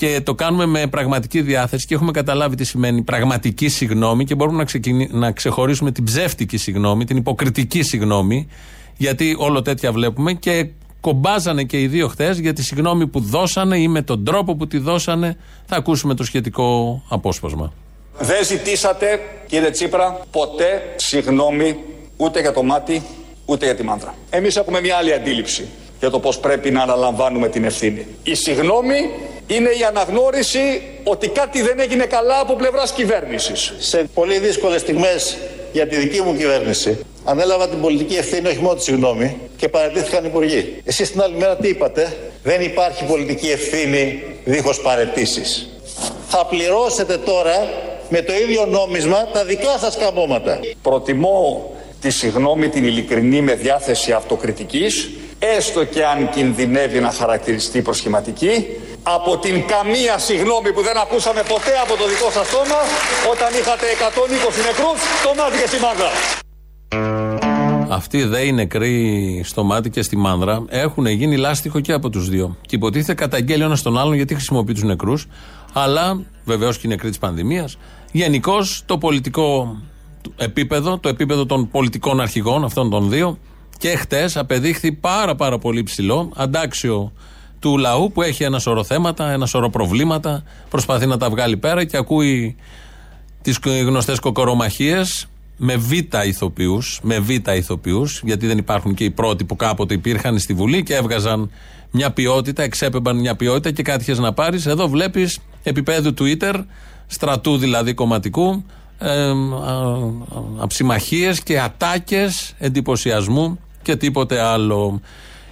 και 0.00 0.20
το 0.20 0.34
κάνουμε 0.34 0.66
με 0.66 0.86
πραγματική 0.86 1.40
διάθεση 1.40 1.86
και 1.86 1.94
έχουμε 1.94 2.10
καταλάβει 2.10 2.56
τι 2.56 2.64
σημαίνει 2.64 3.02
πραγματική 3.02 3.68
συγγνώμη 3.68 4.24
και 4.24 4.34
μπορούμε 4.34 4.56
να, 4.56 4.64
ξεκινη... 4.64 5.08
να 5.12 5.32
ξεχωρίσουμε 5.32 5.92
την 5.92 6.04
ψεύτικη 6.04 6.56
συγγνώμη, 6.56 7.04
την 7.04 7.16
υποκριτική 7.16 7.82
συγγνώμη, 7.82 8.48
γιατί 8.96 9.36
όλο 9.38 9.62
τέτοια 9.62 9.92
βλέπουμε 9.92 10.32
και 10.32 10.68
κομπάζανε 11.00 11.64
και 11.64 11.80
οι 11.80 11.86
δύο 11.86 12.08
χθες 12.08 12.38
για 12.38 12.52
τη 12.52 12.62
συγγνώμη 12.62 13.06
που 13.06 13.20
δώσανε 13.20 13.78
ή 13.78 13.88
με 13.88 14.02
τον 14.02 14.24
τρόπο 14.24 14.56
που 14.56 14.66
τη 14.66 14.78
δώσανε. 14.78 15.36
Θα 15.66 15.76
ακούσουμε 15.76 16.14
το 16.14 16.24
σχετικό 16.24 17.02
απόσπασμα. 17.08 17.72
Δεν 18.18 18.44
ζητήσατε, 18.44 19.20
κύριε 19.46 19.70
Τσίπρα, 19.70 20.20
ποτέ 20.30 20.94
συγγνώμη 20.96 21.76
ούτε 22.16 22.40
για 22.40 22.52
το 22.52 22.62
μάτι, 22.62 23.02
ούτε 23.44 23.64
για 23.64 23.74
τη 23.74 23.82
μάντρα. 23.82 24.14
Εμείς 24.30 24.56
έχουμε 24.56 24.80
μια 24.80 24.96
άλλη 24.96 25.12
αντίληψη 25.12 25.68
για 25.98 26.10
το 26.10 26.18
πώς 26.20 26.38
πρέπει 26.38 26.70
να 26.70 26.82
αναλαμβάνουμε 26.82 27.48
την 27.48 27.64
ευθύνη. 27.64 28.06
Η 28.22 28.34
συγγνώμη 28.34 29.10
είναι 29.54 29.68
η 29.68 29.82
αναγνώριση 29.88 30.82
ότι 31.04 31.28
κάτι 31.28 31.62
δεν 31.62 31.80
έγινε 31.80 32.04
καλά 32.04 32.40
από 32.40 32.54
πλευράς 32.56 32.92
κυβέρνησης. 32.92 33.74
Σε 33.78 34.08
πολύ 34.14 34.38
δύσκολες 34.38 34.80
στιγμές 34.80 35.36
για 35.72 35.86
τη 35.86 35.96
δική 35.96 36.20
μου 36.20 36.36
κυβέρνηση 36.36 36.98
ανέλαβα 37.24 37.68
την 37.68 37.80
πολιτική 37.80 38.14
ευθύνη 38.14 38.48
όχι 38.48 38.58
μόνο 38.58 38.74
τη 38.74 38.82
συγγνώμη 38.82 39.36
και 39.56 39.68
παρατήθηκαν 39.68 40.24
υπουργοί. 40.24 40.76
Εσείς 40.84 41.10
την 41.10 41.20
άλλη 41.20 41.36
μέρα 41.36 41.56
τι 41.56 41.68
είπατε, 41.68 42.16
δεν 42.42 42.60
υπάρχει 42.60 43.04
πολιτική 43.04 43.50
ευθύνη 43.50 44.22
δίχως 44.44 44.80
παρετήσεις. 44.80 45.68
Θα 46.28 46.46
πληρώσετε 46.46 47.16
τώρα 47.16 47.68
με 48.08 48.22
το 48.22 48.32
ίδιο 48.32 48.66
νόμισμα 48.66 49.28
τα 49.32 49.44
δικά 49.44 49.78
σας 49.78 49.96
καμώματα. 49.96 50.60
Προτιμώ 50.82 51.70
τη 52.00 52.10
συγγνώμη 52.10 52.68
την 52.68 52.84
ειλικρινή 52.84 53.40
με 53.40 53.54
διάθεση 53.54 54.12
αυτοκριτικής 54.12 55.10
έστω 55.38 55.84
και 55.84 56.04
αν 56.04 56.30
κινδυνεύει 56.30 57.00
να 57.00 57.10
χαρακτηριστεί 57.10 57.82
προσχηματική, 57.82 58.66
από 59.02 59.38
την 59.38 59.66
καμία 59.66 60.18
συγνώμη 60.18 60.72
που 60.72 60.82
δεν 60.82 60.96
ακούσαμε 60.96 61.42
ποτέ 61.48 61.74
από 61.84 61.96
το 61.96 62.08
δικό 62.08 62.30
σας 62.30 62.46
σώμα 62.48 62.80
όταν 63.32 63.48
είχατε 63.60 63.86
120 64.00 64.64
νεκρούς 64.66 64.98
στο 65.20 65.30
μάτι 65.38 65.56
και 65.60 65.66
στη 65.66 65.78
μάνδρα. 65.84 66.10
Αυτοί 67.92 68.46
οι 68.46 68.52
νεκροί 68.52 69.40
στο 69.44 69.64
μάτι 69.64 69.90
και 69.90 70.02
στη 70.02 70.16
μάνδρα 70.16 70.64
έχουν 70.68 71.06
γίνει 71.06 71.36
λάστιχο 71.36 71.80
και 71.80 71.92
από 71.92 72.10
τους 72.10 72.28
δύο. 72.28 72.56
Και 72.60 72.76
υποτίθεται 72.76 73.14
καταγγέλει 73.14 73.62
ο 73.62 73.66
ένας 73.66 73.82
τον 73.82 73.98
άλλον 73.98 74.14
γιατί 74.14 74.34
χρησιμοποιεί 74.34 74.72
τους 74.72 74.82
νεκρούς, 74.82 75.26
αλλά 75.72 76.20
βεβαίως 76.44 76.78
και 76.78 76.86
οι 76.86 76.90
νεκροί 76.90 77.08
της 77.08 77.18
πανδημίας. 77.18 77.78
Γενικώς 78.12 78.82
το 78.86 78.98
πολιτικό 78.98 79.76
επίπεδο, 80.36 80.98
το 80.98 81.08
επίπεδο 81.08 81.46
των 81.46 81.70
πολιτικών 81.70 82.20
αρχηγών 82.20 82.64
αυτών 82.64 82.90
των 82.90 83.10
δύο, 83.10 83.38
και 83.78 83.96
χτες 83.96 84.36
απεδείχθη 84.36 84.92
πάρα 84.92 85.34
πάρα 85.34 85.58
πολύ 85.58 85.82
ψηλό, 85.82 86.30
αντάξιο 86.36 87.12
του 87.60 87.78
λαού 87.78 88.12
που 88.12 88.22
έχει 88.22 88.42
ένα 88.42 88.58
σωρό 88.58 88.84
θέματα, 88.84 89.30
ένα 89.30 89.46
σωρό 89.46 89.70
προβλήματα, 89.70 90.42
προσπαθεί 90.70 91.06
να 91.06 91.16
τα 91.16 91.30
βγάλει 91.30 91.56
πέρα 91.56 91.84
και 91.84 91.96
ακούει 91.96 92.56
τις 93.42 93.58
γνωστές 93.86 94.18
κοκορομαχίες 94.18 95.28
με 95.56 95.76
β' 95.76 96.26
ηθοποιούς, 96.26 97.00
με 97.02 97.18
β' 97.18 97.48
ηθοποιούς, 97.56 98.20
γιατί 98.24 98.46
δεν 98.46 98.58
υπάρχουν 98.58 98.94
και 98.94 99.04
οι 99.04 99.10
πρώτοι 99.10 99.44
που 99.44 99.56
κάποτε 99.56 99.94
υπήρχαν 99.94 100.38
στη 100.38 100.54
Βουλή 100.54 100.82
και 100.82 100.94
έβγαζαν 100.94 101.50
μια 101.90 102.10
ποιότητα, 102.10 102.62
εξέπεμπαν 102.62 103.16
μια 103.16 103.36
ποιότητα 103.36 103.70
και 103.70 103.82
κάτι 103.82 104.20
να 104.20 104.32
πάρεις. 104.32 104.66
Εδώ 104.66 104.88
βλέπεις 104.88 105.38
επίπεδου 105.62 106.14
Twitter, 106.18 106.64
στρατού 107.06 107.56
δηλαδή 107.56 107.94
κομματικού, 107.94 108.64
ε, 108.98 109.32
αψιμαχίες 110.58 111.42
και 111.42 111.60
ατάκες 111.60 112.54
εντυπωσιασμού 112.58 113.58
και 113.82 113.96
τίποτε 113.96 114.40
άλλο. 114.40 115.00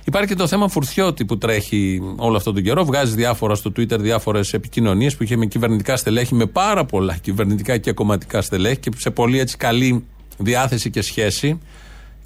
Υπάρχει 0.08 0.28
και 0.28 0.34
το 0.34 0.46
θέμα 0.46 0.68
Φουρτιώτη 0.68 1.24
που 1.24 1.38
τρέχει 1.38 2.02
όλο 2.16 2.36
αυτόν 2.36 2.54
τον 2.54 2.62
καιρό. 2.62 2.84
Βγάζει 2.84 3.14
διάφορα 3.14 3.54
στο 3.54 3.72
Twitter 3.76 3.98
διάφορες 3.98 4.52
επικοινωνίες 4.52 5.16
που 5.16 5.22
είχε 5.22 5.36
με 5.36 5.46
κυβερνητικά 5.46 5.96
στελέχη, 5.96 6.34
με 6.34 6.46
πάρα 6.46 6.84
πολλά 6.84 7.16
κυβερνητικά 7.16 7.76
και 7.76 7.92
κομματικά 7.92 8.42
στελέχη 8.42 8.78
και 8.78 8.90
σε 8.96 9.10
πολύ 9.10 9.38
έτσι 9.38 9.56
καλή 9.56 10.04
διάθεση 10.38 10.90
και 10.90 11.02
σχέση. 11.02 11.60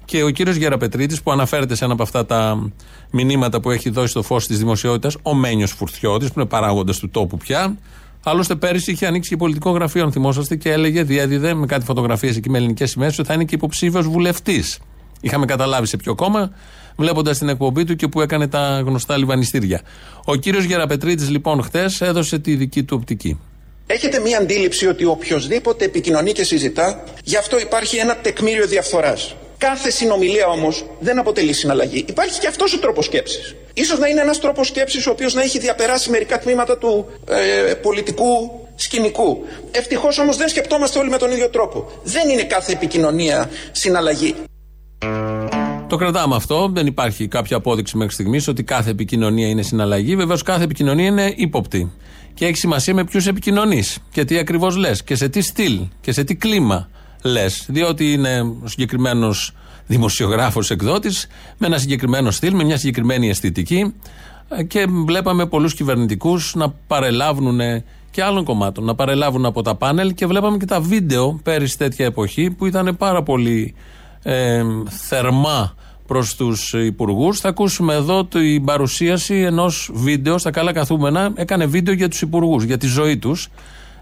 Και 0.05 0.23
ο 0.23 0.29
κύριος 0.29 0.55
Γεραπετρίτης, 0.55 1.21
που 1.21 1.31
αναφέρεται 1.31 1.75
σε 1.75 1.83
ένα 1.83 1.93
από 1.93 2.03
αυτά 2.03 2.25
τα 2.25 2.69
μηνύματα 3.11 3.59
που 3.59 3.71
έχει 3.71 3.89
δώσει 3.89 4.07
στο 4.07 4.23
φως 4.23 4.47
της 4.47 4.57
δημοσιότητας, 4.57 5.17
ο 5.21 5.33
Μένιος 5.33 5.71
Φουρτιώτης, 5.71 6.31
που 6.31 6.39
είναι 6.39 6.49
παράγοντας 6.49 6.99
του 6.99 7.09
τόπου 7.09 7.37
πια. 7.37 7.77
Άλλωστε, 8.23 8.55
πέρυσι 8.55 8.91
είχε 8.91 9.05
ανοίξει 9.05 9.29
και 9.29 9.37
πολιτικό 9.37 9.71
γραφείο, 9.71 10.03
αν 10.03 10.11
θυμόσαστε, 10.11 10.55
και 10.55 10.71
έλεγε, 10.71 11.03
διέδιδε 11.03 11.53
με 11.53 11.65
κάτι 11.65 11.85
φωτογραφίες 11.85 12.37
εκεί 12.37 12.49
με 12.49 12.57
ελληνικές 12.57 12.89
σημαίες, 12.89 13.19
ότι 13.19 13.27
θα 13.27 13.33
είναι 13.33 13.43
και 13.43 13.55
υποψήφιος 13.55 14.07
βουλευτής. 14.07 14.79
Είχαμε 15.21 15.45
καταλάβει 15.45 15.87
σε 15.87 15.97
ποιο 15.97 16.15
κόμμα, 16.15 16.51
βλέποντας 16.97 17.37
την 17.37 17.49
εκπομπή 17.49 17.83
του 17.83 17.95
και 17.95 18.07
που 18.07 18.21
έκανε 18.21 18.47
τα 18.47 18.83
γνωστά 18.85 19.17
λιβανιστήρια. 19.17 19.81
Ο 20.25 20.35
κύριος 20.35 20.63
Γεραπετρίτης, 20.63 21.29
λοιπόν, 21.29 21.63
χθες 21.63 22.01
έδωσε 22.01 22.39
τη 22.39 22.55
δική 22.55 22.83
του 22.83 22.97
οπτική. 22.99 23.39
Έχετε 23.87 24.19
μία 24.19 24.37
αντίληψη 24.37 24.87
ότι 24.87 25.05
οποιοδήποτε 25.05 25.85
επικοινωνεί 25.85 26.31
και 26.31 26.43
συζητά, 26.43 27.03
γι' 27.23 27.37
αυτό 27.37 27.59
υπάρχει 27.59 27.97
ένα 27.97 28.15
τεκμήριο 28.15 28.67
διαφθοράς. 28.67 29.35
Κάθε 29.57 29.89
συνομιλία 29.89 30.47
όμως 30.47 30.85
δεν 30.99 31.19
αποτελεί 31.19 31.53
συναλλαγή. 31.53 32.05
Υπάρχει 32.07 32.39
και 32.39 32.47
αυτός 32.47 32.73
ο 32.73 32.79
τρόπος 32.79 33.05
σκέψης. 33.05 33.55
σω 33.85 33.97
να 33.97 34.07
είναι 34.07 34.21
ένας 34.21 34.39
τρόπος 34.39 34.67
σκέψης 34.67 35.07
ο 35.07 35.11
οποίος 35.11 35.33
να 35.33 35.41
έχει 35.41 35.59
διαπεράσει 35.59 36.09
μερικά 36.09 36.39
τμήματα 36.39 36.77
του 36.77 37.05
ε, 37.69 37.73
πολιτικού 37.73 38.51
σκηνικού. 38.75 39.45
Ευτυχώς 39.71 40.17
όμως 40.19 40.37
δεν 40.37 40.47
σκεπτόμαστε 40.47 40.99
όλοι 40.99 41.09
με 41.09 41.17
τον 41.17 41.31
ίδιο 41.31 41.49
τρόπο. 41.49 41.91
Δεν 42.03 42.29
είναι 42.29 42.43
κάθε 42.43 42.71
επικοινωνία 42.71 43.49
συναλλαγή. 43.71 44.35
Το 45.93 45.99
κρατάμε 45.99 46.35
αυτό. 46.35 46.69
Δεν 46.73 46.85
υπάρχει 46.85 47.27
κάποια 47.27 47.57
απόδειξη 47.57 47.97
μέχρι 47.97 48.13
στιγμής 48.13 48.47
ότι 48.47 48.63
κάθε 48.63 48.89
επικοινωνία 48.89 49.47
είναι 49.47 49.61
συναλλαγή. 49.61 50.15
Βεβαίως 50.15 50.41
κάθε 50.41 50.63
επικοινωνία 50.63 51.05
είναι 51.05 51.33
ύποπτη. 51.35 51.91
Και 52.33 52.45
έχει 52.45 52.55
σημασία 52.55 52.93
με 52.93 53.03
ποιους 53.03 53.27
επικοινωνείς 53.27 53.99
και 54.11 54.25
τι 54.25 54.37
ακριβώς 54.37 54.75
λες 54.75 55.03
και 55.03 55.15
σε 55.15 55.29
τι 55.29 55.41
στυλ 55.41 55.79
και 56.01 56.11
σε 56.11 56.23
τι 56.23 56.35
κλίμα 56.35 56.89
λες. 57.23 57.65
Διότι 57.69 58.11
είναι 58.11 58.41
ο 58.63 58.67
συγκεκριμένος 58.67 59.53
δημοσιογράφος 59.87 60.71
εκδότης 60.71 61.27
με 61.57 61.67
ένα 61.67 61.77
συγκεκριμένο 61.77 62.31
στυλ, 62.31 62.55
με 62.55 62.63
μια 62.63 62.77
συγκεκριμένη 62.77 63.29
αισθητική. 63.29 63.93
Και 64.67 64.85
βλέπαμε 65.05 65.45
πολλούς 65.45 65.73
κυβερνητικούς 65.73 66.55
να 66.55 66.69
παρελάβουν 66.87 67.59
και 68.11 68.23
άλλων 68.23 68.43
κομμάτων, 68.43 68.83
να 68.83 68.95
παρελάβουν 68.95 69.45
από 69.45 69.61
τα 69.61 69.75
πάνελ 69.75 70.13
και 70.13 70.25
βλέπαμε 70.25 70.57
και 70.57 70.65
τα 70.65 70.81
βίντεο 70.81 71.39
πέρυσι 71.43 71.77
τέτοια 71.77 72.05
εποχή 72.05 72.51
που 72.51 72.65
ήταν 72.65 72.95
πάρα 72.97 73.23
πολύ 73.23 73.75
ε, 74.23 74.63
θερμά 74.89 75.75
προς 76.07 76.35
τους 76.35 76.73
υπουργούς. 76.73 77.39
Θα 77.39 77.49
ακούσουμε 77.49 77.93
εδώ 77.93 78.25
την 78.25 78.65
παρουσίαση 78.65 79.35
ενός 79.35 79.91
βίντεο 79.93 80.37
στα 80.37 80.51
καλά 80.51 80.73
καθούμενα. 80.73 81.31
Έκανε 81.35 81.65
βίντεο 81.65 81.93
για 81.93 82.09
τους 82.09 82.21
υπουργούς, 82.21 82.63
για 82.63 82.77
τη 82.77 82.87
ζωή 82.87 83.17
τους. 83.17 83.49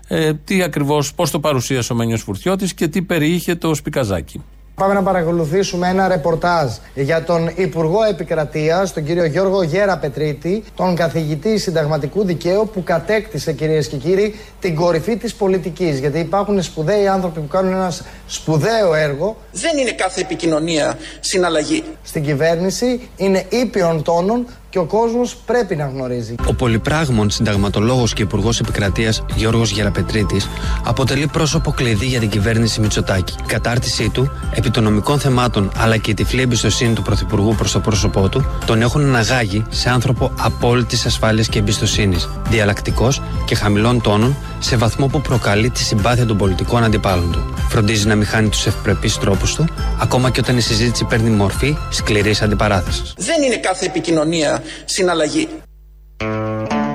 Ε, 0.07 0.33
τι 0.33 0.63
ακριβώς, 0.63 1.13
πώς 1.13 1.31
το 1.31 1.39
παρουσίασε 1.39 1.93
ο 1.93 1.95
Μένιος 1.95 2.21
Φουρτιώτης 2.21 2.73
και 2.73 2.87
τι 2.87 3.01
περιείχε 3.01 3.55
το 3.55 3.75
σπικαζάκι. 3.75 4.41
Πάμε 4.75 4.93
να 4.93 5.03
παρακολουθήσουμε 5.03 5.87
ένα 5.89 6.07
ρεπορτάζ 6.07 6.71
για 6.93 7.23
τον 7.23 7.51
Υπουργό 7.55 8.03
Επικρατείας, 8.03 8.93
τον 8.93 9.03
κύριο 9.05 9.25
Γιώργο 9.25 9.63
Γέρα 9.63 9.97
Πετρίτη, 9.97 10.63
τον 10.75 10.95
καθηγητή 10.95 11.57
συνταγματικού 11.57 12.25
δικαίου 12.25 12.69
που 12.73 12.83
κατέκτησε, 12.83 13.53
κυρίες 13.53 13.87
και 13.87 13.97
κύριοι, 13.97 14.35
την 14.59 14.75
κορυφή 14.75 15.17
της 15.17 15.33
πολιτικής. 15.33 15.99
Γιατί 15.99 16.19
υπάρχουν 16.19 16.61
σπουδαίοι 16.61 17.07
άνθρωποι 17.07 17.39
που 17.39 17.47
κάνουν 17.47 17.73
ένα 17.73 17.93
σπουδαίο 18.27 18.93
έργο. 18.93 19.37
Δεν 19.51 19.77
είναι 19.77 19.91
κάθε 19.91 20.21
επικοινωνία 20.21 20.97
συναλλαγή. 21.19 21.83
Στην 22.03 22.23
κυβέρνηση 22.23 23.09
είναι 23.17 23.45
ήπιον 23.49 24.03
τόνων 24.03 24.47
και 24.71 24.79
ο 24.79 24.85
κόσμος 24.85 25.35
πρέπει 25.45 25.75
να 25.75 25.85
γνωρίζει. 25.85 26.35
Ο 26.47 26.53
πολυπράγμων 26.53 27.29
συνταγματολόγος 27.29 28.13
και 28.13 28.21
υπουργός 28.21 28.59
επικρατείας 28.59 29.23
Γιώργος 29.35 29.71
Γεραπετρίτης 29.71 30.49
αποτελεί 30.85 31.27
πρόσωπο 31.27 31.71
κλειδί 31.71 32.05
για 32.05 32.19
την 32.19 32.29
κυβέρνηση 32.29 32.79
Μητσοτάκη. 32.79 33.33
Η 33.39 33.43
κατάρτισή 33.47 34.09
του 34.09 34.31
επί 34.53 34.69
των 34.69 34.83
νομικών 34.83 35.19
θεμάτων 35.19 35.71
αλλά 35.77 35.97
και 35.97 36.11
η 36.11 36.13
τυφλή 36.13 36.41
εμπιστοσύνη 36.41 36.93
του 36.93 37.01
Πρωθυπουργού 37.01 37.55
προς 37.55 37.71
το 37.71 37.79
πρόσωπό 37.79 38.29
του 38.29 38.45
τον 38.65 38.81
έχουν 38.81 39.01
αναγάγει 39.01 39.63
σε 39.69 39.89
άνθρωπο 39.89 40.31
απόλυτης 40.39 41.05
ασφάλειας 41.05 41.47
και 41.47 41.59
εμπιστοσύνης. 41.59 42.29
Διαλλακτικός 42.49 43.21
και 43.45 43.55
χαμηλών 43.55 44.01
τόνων 44.01 44.35
σε 44.59 44.75
βαθμό 44.75 45.07
που 45.07 45.21
προκαλεί 45.21 45.69
τη 45.69 45.79
συμπάθεια 45.79 46.25
των 46.25 46.37
πολιτικών 46.37 46.83
αντιπάλων 46.83 47.31
του. 47.31 47.53
Φροντίζει 47.69 48.07
να 48.07 48.15
μην 48.15 48.25
χάνει 48.25 48.49
τους 48.49 48.65
ευπρεπείς 48.65 49.17
τρόπους 49.17 49.55
του, 49.55 49.65
ακόμα 50.01 50.29
και 50.29 50.39
όταν 50.39 50.57
η 50.57 50.61
συζήτηση 50.61 51.05
παίρνει 51.05 51.29
μορφή 51.29 51.77
σκληρής 51.89 52.41
αντιπαράθεσης. 52.41 53.13
Δεν 53.17 53.41
είναι 53.41 53.55
κάθε 53.57 53.85
επικοινωνία 53.85 54.60
συναλλαγή. 54.85 55.47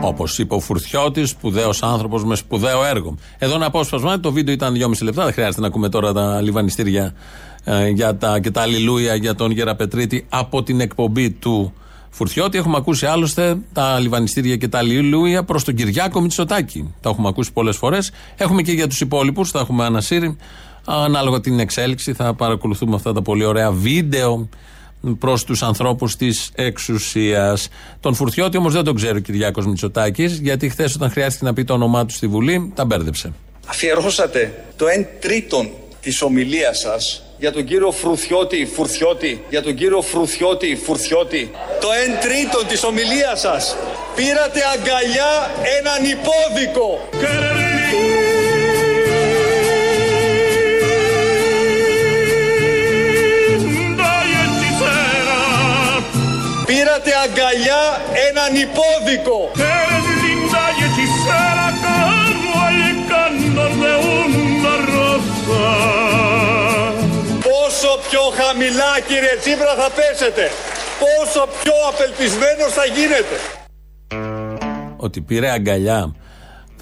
Όπως 0.00 0.38
είπε 0.38 0.54
ο 0.54 0.60
Φουρτιώτης, 0.60 1.30
σπουδαίος 1.30 1.82
άνθρωπος 1.82 2.24
με 2.24 2.34
σπουδαίο 2.34 2.84
έργο. 2.84 3.14
Εδώ 3.38 3.54
ένα 3.54 3.66
απόσπασμα, 3.66 4.20
το 4.20 4.32
βίντεο 4.32 4.54
ήταν 4.54 4.74
2,5 4.74 5.02
λεπτά. 5.02 5.24
Δεν 5.24 5.32
χρειάζεται 5.32 5.60
να 5.60 5.66
ακούμε 5.66 5.88
τώρα 5.88 6.12
τα 6.12 6.40
λιβανιστήρια 6.40 7.14
ε, 7.64 7.88
για 7.88 8.16
τα, 8.16 8.40
και 8.40 8.50
τα 8.50 8.60
αλληλούια 8.60 9.14
για 9.14 9.34
τον 9.34 9.50
Γεραπετρίτη 9.50 10.26
από 10.28 10.62
την 10.62 10.80
εκπομπή 10.80 11.30
του 11.30 11.72
Φουρτιώτη. 12.10 12.58
Έχουμε 12.58 12.76
ακούσει 12.76 13.06
άλλωστε 13.06 13.56
τα 13.72 13.98
λιβανιστήρια 13.98 14.56
και 14.56 14.68
τα 14.68 14.78
αλληλούια 14.78 15.44
προς 15.44 15.64
τον 15.64 15.74
Κυριάκο 15.74 16.20
Μητσοτάκη. 16.20 16.94
Τα 17.00 17.10
έχουμε 17.10 17.28
ακούσει 17.28 17.52
πολλές 17.52 17.76
φορές. 17.76 18.10
Έχουμε 18.36 18.62
και 18.62 18.72
για 18.72 18.86
τους 18.86 19.00
υπόλοιπους, 19.00 19.50
τα 19.50 19.60
έχουμε 19.60 19.84
ανασύρει. 19.84 20.36
Ανάλογα 20.84 21.40
την 21.40 21.58
εξέλιξη, 21.58 22.12
θα 22.12 22.34
παρακολουθούμε 22.34 22.94
αυτά 22.94 23.12
τα 23.12 23.22
πολύ 23.22 23.44
ωραία 23.44 23.70
βίντεο 23.70 24.48
προς 25.14 25.44
τους 25.44 25.62
ανθρώπους 25.62 26.16
της 26.16 26.50
εξουσίας. 26.54 27.68
Τον 28.00 28.14
Φουρτιώτη 28.14 28.56
όμως 28.56 28.72
δεν 28.72 28.84
τον 28.84 28.94
ξέρει 28.94 29.18
ο 29.18 29.20
Κυριάκος 29.20 29.66
Μητσοτάκης, 29.66 30.38
γιατί 30.38 30.68
χθες 30.68 30.94
όταν 30.94 31.10
χρειάστηκε 31.10 31.44
να 31.44 31.52
πει 31.52 31.64
το 31.64 31.72
όνομά 31.72 32.06
του 32.06 32.12
στη 32.12 32.26
Βουλή, 32.26 32.72
τα 32.74 32.84
μπέρδεψε. 32.84 33.32
Αφιερώσατε 33.66 34.64
το 34.76 34.86
1 34.86 35.06
τρίτον 35.20 35.70
της 36.00 36.22
ομιλίας 36.22 36.78
σας 36.78 37.22
για 37.38 37.52
τον 37.52 37.64
κύριο 37.64 37.90
Φρουθιώτη, 37.90 38.68
Φουρθιώτη, 38.74 39.42
για 39.50 39.62
τον 39.62 39.74
κύριο 39.74 40.02
Φρουθιώτη, 40.02 40.76
Φουρθιώτη. 40.84 41.50
Το 41.80 41.88
1 41.92 42.18
τρίτον 42.20 42.66
της 42.66 42.84
ομιλίας 42.84 43.40
σας. 43.40 43.76
Πήρατε 44.16 44.60
αγκαλιά 44.74 45.50
έναν 45.78 46.10
υπόδικο. 46.10 47.08
Πήρατε 56.86 57.12
αγκαλιά 57.24 57.82
έναν 58.28 58.52
υπόδικο. 58.66 59.38
Πόσο 67.48 67.90
πιο 68.08 68.20
χαμηλά 68.38 68.92
κύριε 69.06 69.36
Τσίπρα 69.40 69.74
θα 69.80 69.88
πέσετε. 69.98 70.50
Πόσο 71.02 71.48
πιο 71.62 71.72
απελπισμένος 71.90 72.72
θα 72.78 72.84
γίνετε. 72.96 73.36
Ότι 74.96 75.20
πήρε 75.20 75.50
αγκαλιά 75.50 76.14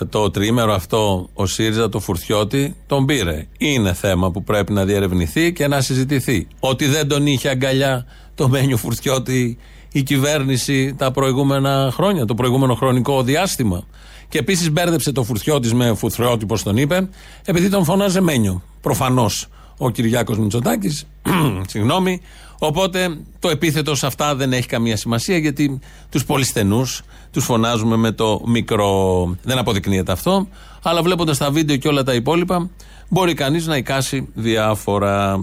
το 0.08 0.30
τρίμερο 0.30 0.72
αυτό 0.72 1.28
ο 1.34 1.46
ΣΥΡΙΖΑ 1.46 1.88
το 1.88 2.00
Φουρτιώτη 2.00 2.76
τον 2.86 3.06
πήρε. 3.06 3.46
Είναι 3.58 3.92
θέμα 3.92 4.30
που 4.30 4.42
πρέπει 4.42 4.72
να 4.72 4.84
διερευνηθεί 4.84 5.52
και 5.52 5.66
να 5.66 5.80
συζητηθεί. 5.80 6.48
Ότι 6.60 6.86
δεν 6.86 7.08
τον 7.08 7.26
είχε 7.26 7.48
αγκαλιά 7.48 8.06
το 8.34 8.48
Μένιο 8.48 8.76
Φουρτιώτη 8.76 9.58
η 9.96 10.02
κυβέρνηση 10.02 10.94
τα 10.94 11.11
προηγούμενα 11.11 11.90
χρόνια, 11.92 12.24
το 12.24 12.35
προηγούμενο 12.35 12.74
χρονικό 12.74 13.22
διάστημα. 13.22 13.85
Και 14.28 14.38
επίσης 14.38 14.70
μπέρδεψε 14.70 15.12
το 15.12 15.22
Φουρτιώτη 15.22 15.74
με 15.74 15.94
Φουρτιώτη, 15.94 16.44
όπω 16.44 16.62
τον 16.62 16.76
είπε, 16.76 17.09
επειδή 17.44 17.68
τον 17.68 17.85
φωνάζε 17.85 18.20
Μένιο. 18.20 18.62
Προφανώς 18.80 19.46
ο 19.78 19.90
Κυριάκος 19.90 20.38
Μητσοτάκης. 20.38 21.07
Συγγνώμη. 21.70 22.20
Οπότε 22.59 23.18
το 23.38 23.48
επίθετος 23.48 23.98
σε 23.98 24.07
αυτά 24.07 24.35
δεν 24.35 24.52
έχει 24.52 24.66
καμία 24.66 24.96
σημασία 24.96 25.38
γιατί 25.38 25.78
τους 26.11 26.24
πολύ 26.24 26.44
στενούς 26.44 27.02
τους 27.30 27.44
φωνάζουμε 27.44 27.96
με 27.96 28.12
το 28.12 28.42
μικρό. 28.46 29.37
Δεν 29.42 29.59
αποδεικνύεται 29.59 30.12
αυτό. 30.12 30.48
Αλλά 30.83 31.02
βλέποντας 31.02 31.38
τα 31.38 31.50
βίντεο 31.50 31.76
και 31.76 31.88
όλα 31.88 32.02
τα 32.02 32.14
υπόλοιπα, 32.14 32.70
μπορεί 33.09 33.35
κανείς 33.35 33.66
να 33.66 33.76
εικάσει 33.76 34.28
διάφορα. 34.35 35.42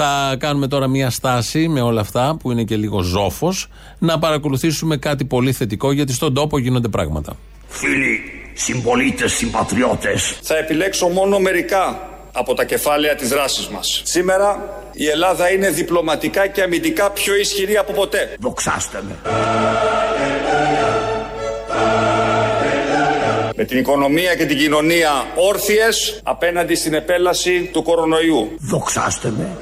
Θα 0.00 0.36
κάνουμε 0.38 0.68
τώρα 0.68 0.86
μια 0.86 1.10
στάση 1.10 1.68
με 1.68 1.80
όλα 1.80 2.00
αυτά 2.00 2.36
που 2.40 2.50
είναι 2.50 2.62
και 2.62 2.76
λίγο 2.76 3.02
ζόφος, 3.02 3.68
να 3.98 4.18
παρακολουθήσουμε 4.18 4.96
κάτι 4.96 5.24
πολύ 5.24 5.52
θετικό 5.52 5.92
γιατί 5.92 6.12
στον 6.12 6.34
τόπο 6.34 6.58
γίνονται 6.58 6.88
πράγματα. 6.88 7.36
Φίλοι, 7.68 8.20
συμπολίτες, 8.54 9.32
συμπατριώτες. 9.32 10.38
Θα 10.42 10.56
επιλέξω 10.56 11.08
μόνο 11.08 11.38
μερικά 11.38 12.08
από 12.32 12.54
τα 12.54 12.64
κεφάλαια 12.64 13.14
της 13.14 13.28
δράσης 13.28 13.68
μας. 13.68 14.02
Σήμερα 14.04 14.80
η 14.92 15.06
Ελλάδα 15.06 15.50
είναι 15.50 15.70
διπλωματικά 15.70 16.46
και 16.46 16.62
αμυντικά 16.62 17.10
πιο 17.10 17.36
ισχυρή 17.36 17.76
από 17.76 17.92
ποτέ. 17.92 18.36
Δοξάστε 18.40 19.02
με. 19.08 19.16
Με 23.56 23.64
την 23.64 23.78
οικονομία 23.78 24.34
και 24.34 24.46
την 24.46 24.58
κοινωνία 24.58 25.10
όρθιες 25.34 26.20
απέναντι 26.22 26.74
στην 26.74 26.94
επέλαση 26.94 27.70
του 27.72 27.82
κορονοϊού. 27.82 28.52
Δοξάστε 28.58 29.32
με. 29.38 29.56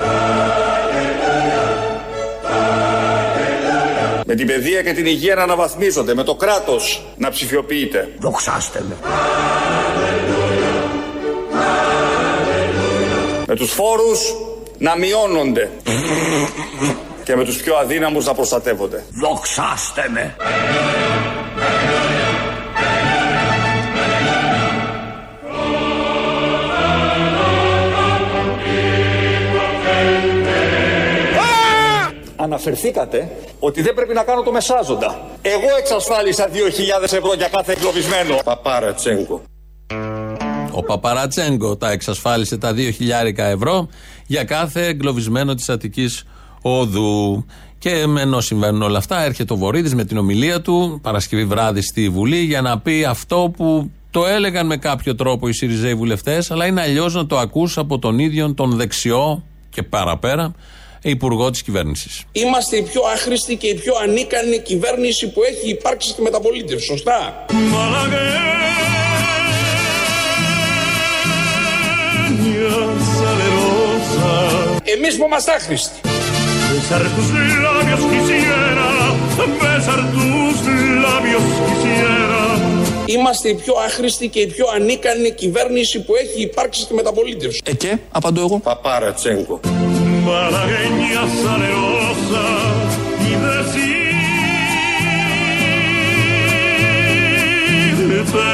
Με 4.29 4.35
την 4.35 4.47
παιδεία 4.47 4.83
και 4.83 4.93
την 4.93 5.07
υγεία 5.07 5.35
να 5.35 5.43
αναβαθμίζονται, 5.43 6.15
με 6.15 6.23
το 6.23 6.35
κράτος 6.35 7.07
να 7.17 7.31
ψηφιοποιείται. 7.31 8.13
Δοξάστε 8.19 8.85
με. 8.89 8.97
Με 13.47 13.57
τους 13.57 13.73
φόρους 13.73 14.35
να 14.79 14.97
μειώνονται 14.97 15.71
και 17.25 17.37
με 17.37 17.45
τους 17.45 17.57
πιο 17.57 17.77
αδύναμους 17.77 18.27
να 18.27 18.35
προστατεύονται. 18.35 19.05
Δοξάστε 19.11 20.09
με. 20.13 20.37
Αναφερθήκατε 32.47 33.31
ότι 33.59 33.83
δεν 33.83 33.95
πρέπει 33.95 34.15
να 34.15 34.23
κάνω 34.23 34.43
το 34.43 34.53
μεσάζοντα. 34.53 35.21
Εγώ 35.43 35.77
εξασφάλισα 35.79 36.49
2.000 36.53 37.03
ευρώ 37.03 37.35
για 37.37 37.49
κάθε 37.49 37.73
εγκλωβισμένο. 37.73 38.37
Παπάρα 38.45 38.95
Τσέγκο. 38.95 39.43
Ο 40.71 40.83
Παπαρατσέγκο 40.83 41.77
τα 41.77 41.91
εξασφάλισε 41.91 42.57
τα 42.59 42.75
2.000 42.77 42.79
ευρώ 43.37 43.89
για 44.27 44.45
κάθε 44.45 44.87
εγκλωβισμένο 44.87 45.55
της 45.55 45.69
Αττικής 45.69 46.25
Οδού. 46.63 47.47
Και 47.79 47.91
ενώ 48.19 48.41
συμβαίνουν 48.41 48.83
όλα 48.83 48.99
αυτά, 48.99 49.23
έρχεται 49.23 49.53
ο 49.53 49.57
Βορύδης 49.57 49.95
με 49.95 50.05
την 50.05 50.17
ομιλία 50.19 50.61
του 50.61 50.99
Παρασκευή 51.03 51.45
βράδυ 51.45 51.81
στη 51.81 52.09
Βουλή 52.09 52.39
για 52.39 52.61
να 52.61 52.79
πει 52.79 53.05
αυτό 53.05 53.53
που 53.57 53.91
το 54.11 54.27
έλεγαν 54.27 54.67
με 54.67 54.77
κάποιο 54.77 55.15
τρόπο 55.15 55.49
οι 55.49 55.53
Σιριζέοι 55.53 55.95
βουλευτές, 55.95 56.51
αλλά 56.51 56.67
είναι 56.67 56.81
αλλιώς 56.81 57.15
να 57.15 57.27
το 57.27 57.39
ακούς 57.39 57.79
από 57.79 57.99
τον 57.99 58.19
ίδιο 58.19 58.55
τον 58.55 58.77
δεξιό 58.77 59.43
και 59.71 59.83
παραπέρα 59.83 60.55
υπουργό 61.03 61.51
της 61.51 61.63
κυβέρνησης. 61.63 62.23
Είμαστε 62.33 62.77
η 62.77 62.83
πιο 62.83 63.03
άχρηστη 63.15 63.57
και 63.57 63.67
η 63.67 63.75
πιο 63.75 63.95
ανίκανη 64.03 64.59
κυβέρνηση 64.59 65.29
που 65.29 65.43
έχει 65.43 65.69
υπάρξει 65.69 66.09
στη 66.09 66.23
μεταπολίτευση. 66.23 66.87
Σωστά; 66.87 67.45
Εμείς 74.85 75.17
που 75.17 75.25
είμαστε 75.25 75.53
άχρηστοι. 75.53 76.01
Besar 76.77 77.03
tus 77.17 77.31
labios 77.67 78.03
quisiera, 78.13 78.89
besar 79.61 80.01
tus 80.15 80.59
labios 81.05 81.47
quisiera. 81.67 82.43
Είμαστε 83.07 83.49
η 83.49 83.55
πιο 83.55 83.75
άχρηστη 83.87 84.29
και 84.29 84.41
η 84.41 84.47
πιο 84.47 84.67
ανίκανη 84.75 85.31
κυβέρνηση 85.31 86.01
που 86.01 86.15
έχει 86.15 86.43
υπάρξει 86.43 86.81
στη 86.81 86.95
μεταπολίτευση. 86.95 87.61
Ε 87.65 87.75
και, 87.75 87.99
απαντώ 88.11 88.41
εγώ. 88.41 88.59
Παπάρα 88.59 89.13
Τσέγκο. 89.13 89.61
Malagueña 90.27 91.23
salerosa. 91.43 91.87
rosa 92.19 92.47
y 93.29 93.33
decirte, 93.47 94.05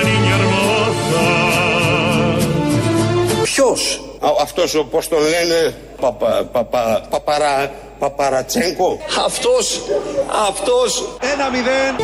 niña 0.09 0.35
hermosa. 0.39 1.27
Ποιος; 3.43 4.01
Αυτός 4.43 4.75
ο, 4.75 4.85
πώς 4.85 5.09
τον 5.09 5.19
λένε, 5.19 5.75
παπα, 6.01 6.49
παπα, 6.53 7.07
παπαρα, 7.11 7.71
παπαρατσέγκο. 7.99 8.99
Αυτός, 9.27 9.81
αυτός. 10.49 11.17
Ένα 11.33 11.51
μηδέν. 11.51 11.95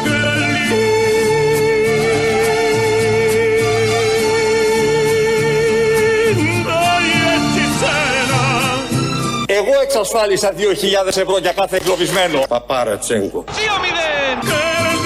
Εγώ 9.59 9.81
εξασφάλισα 9.83 10.53
2.000 10.57 11.07
ευρώ 11.07 11.39
για 11.39 11.53
κάθε 11.53 11.77
εγκλωβισμένο. 11.77 12.43
Παπαρατσέγκο. 12.49 13.45
2-0. 13.49 13.53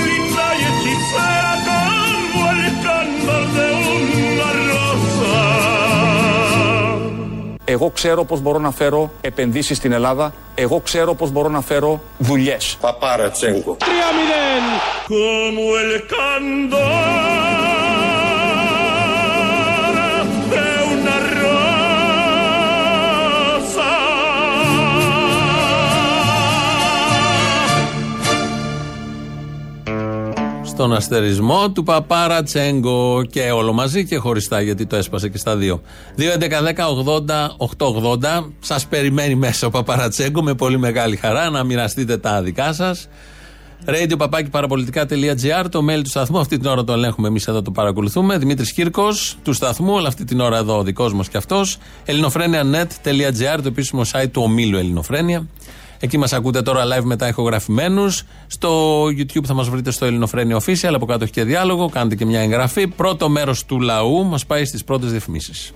linda 0.06 0.46
y 0.60 0.62
hechicera 0.68 1.52
como 1.68 2.40
el 2.54 2.62
cándor 2.86 3.44
de 3.56 3.66
una 4.28 4.50
rosa. 4.70 5.42
Εγώ 7.64 7.90
ξέρω 7.90 8.24
πώς 8.24 8.40
μπορώ 8.40 8.58
να 8.58 8.70
φέρω 8.70 9.10
επενδύσεις 9.20 9.76
στην 9.76 9.92
Ελλάδα. 9.92 10.32
Εγώ 10.54 10.80
ξέρω 10.80 11.14
πώς 11.14 11.30
μπορώ 11.30 11.48
να 11.48 11.60
φέρω 11.60 12.00
δουλειές. 12.18 12.76
Παπαρατσέγκο. 12.80 13.76
3-0. 13.80 13.84
como 15.08 15.64
el 15.82 15.92
candor 16.14 17.71
Στον 30.72 30.92
αστερισμό 30.92 31.70
του 31.70 31.82
Παπάρα 31.82 32.42
Τσέγκο 32.42 33.24
και 33.30 33.50
όλο 33.50 33.72
μαζί 33.72 34.06
και 34.06 34.16
χωριστά 34.16 34.60
γιατί 34.60 34.86
το 34.86 34.96
έσπασε 34.96 35.28
και 35.28 35.38
στα 35.38 35.56
δύο. 35.56 35.80
2.11.10.80.880 36.18 38.44
Σας 38.60 38.86
περιμένει 38.86 39.34
μέσα 39.34 39.66
ο 39.66 39.70
Παπαρατσέγκο 39.70 40.42
με 40.42 40.54
πολύ 40.54 40.78
μεγάλη 40.78 41.16
χαρά 41.16 41.50
να 41.50 41.64
μοιραστείτε 41.64 42.16
τα 42.16 42.42
δικά 42.42 42.72
σας. 42.72 43.08
Radio 43.86 44.14
παπάκι 44.18 44.50
παραπολιτικά.gr, 44.50 45.64
το 45.70 45.80
mail 45.90 46.00
του 46.02 46.08
σταθμού. 46.08 46.38
Αυτή 46.38 46.58
την 46.58 46.68
ώρα 46.68 46.84
το 46.84 46.92
ελέγχουμε 46.92 47.28
εμείς 47.28 47.48
εδώ 47.48 47.62
το 47.62 47.70
παρακολουθούμε. 47.70 48.38
Δημήτρης 48.38 48.72
Κύρκος 48.72 49.36
του 49.42 49.52
σταθμού, 49.52 49.98
αλλά 49.98 50.08
αυτή 50.08 50.24
την 50.24 50.40
ώρα 50.40 50.56
εδώ 50.56 50.78
ο 50.78 50.82
δικός 50.82 51.14
μας 51.14 51.28
κι 51.28 51.36
αυτός. 51.36 51.78
ελληνοφρένια.net.gr, 52.04 53.58
το 53.62 53.68
επίσημο 53.68 54.02
site 54.12 54.30
του 54.30 54.42
ομίλου 54.42 54.78
Ελληνοφρένια. 54.78 55.46
Εκεί 56.04 56.18
μας 56.18 56.32
ακούτε 56.32 56.62
τώρα 56.62 56.82
live 56.84 57.04
μετά 57.04 57.28
ηχογραφημένους. 57.28 58.22
Στο 58.46 59.04
YouTube 59.04 59.44
θα 59.44 59.54
μας 59.54 59.68
βρείτε 59.68 59.90
στο 59.90 60.04
Ελληνοφρένια 60.04 60.60
Official. 60.60 60.92
Από 60.94 61.06
κάτω 61.06 61.24
έχει 61.24 61.32
και 61.32 61.44
διάλογο. 61.44 61.88
Κάντε 61.88 62.14
και 62.14 62.26
μια 62.26 62.40
εγγραφή. 62.40 62.86
Πρώτο 62.86 63.28
μέρος 63.28 63.64
του 63.64 63.80
λαού 63.80 64.24
μας 64.24 64.46
πάει 64.46 64.64
στις 64.64 64.84
πρώτες 64.84 65.10
διαφημίσεις. 65.10 65.72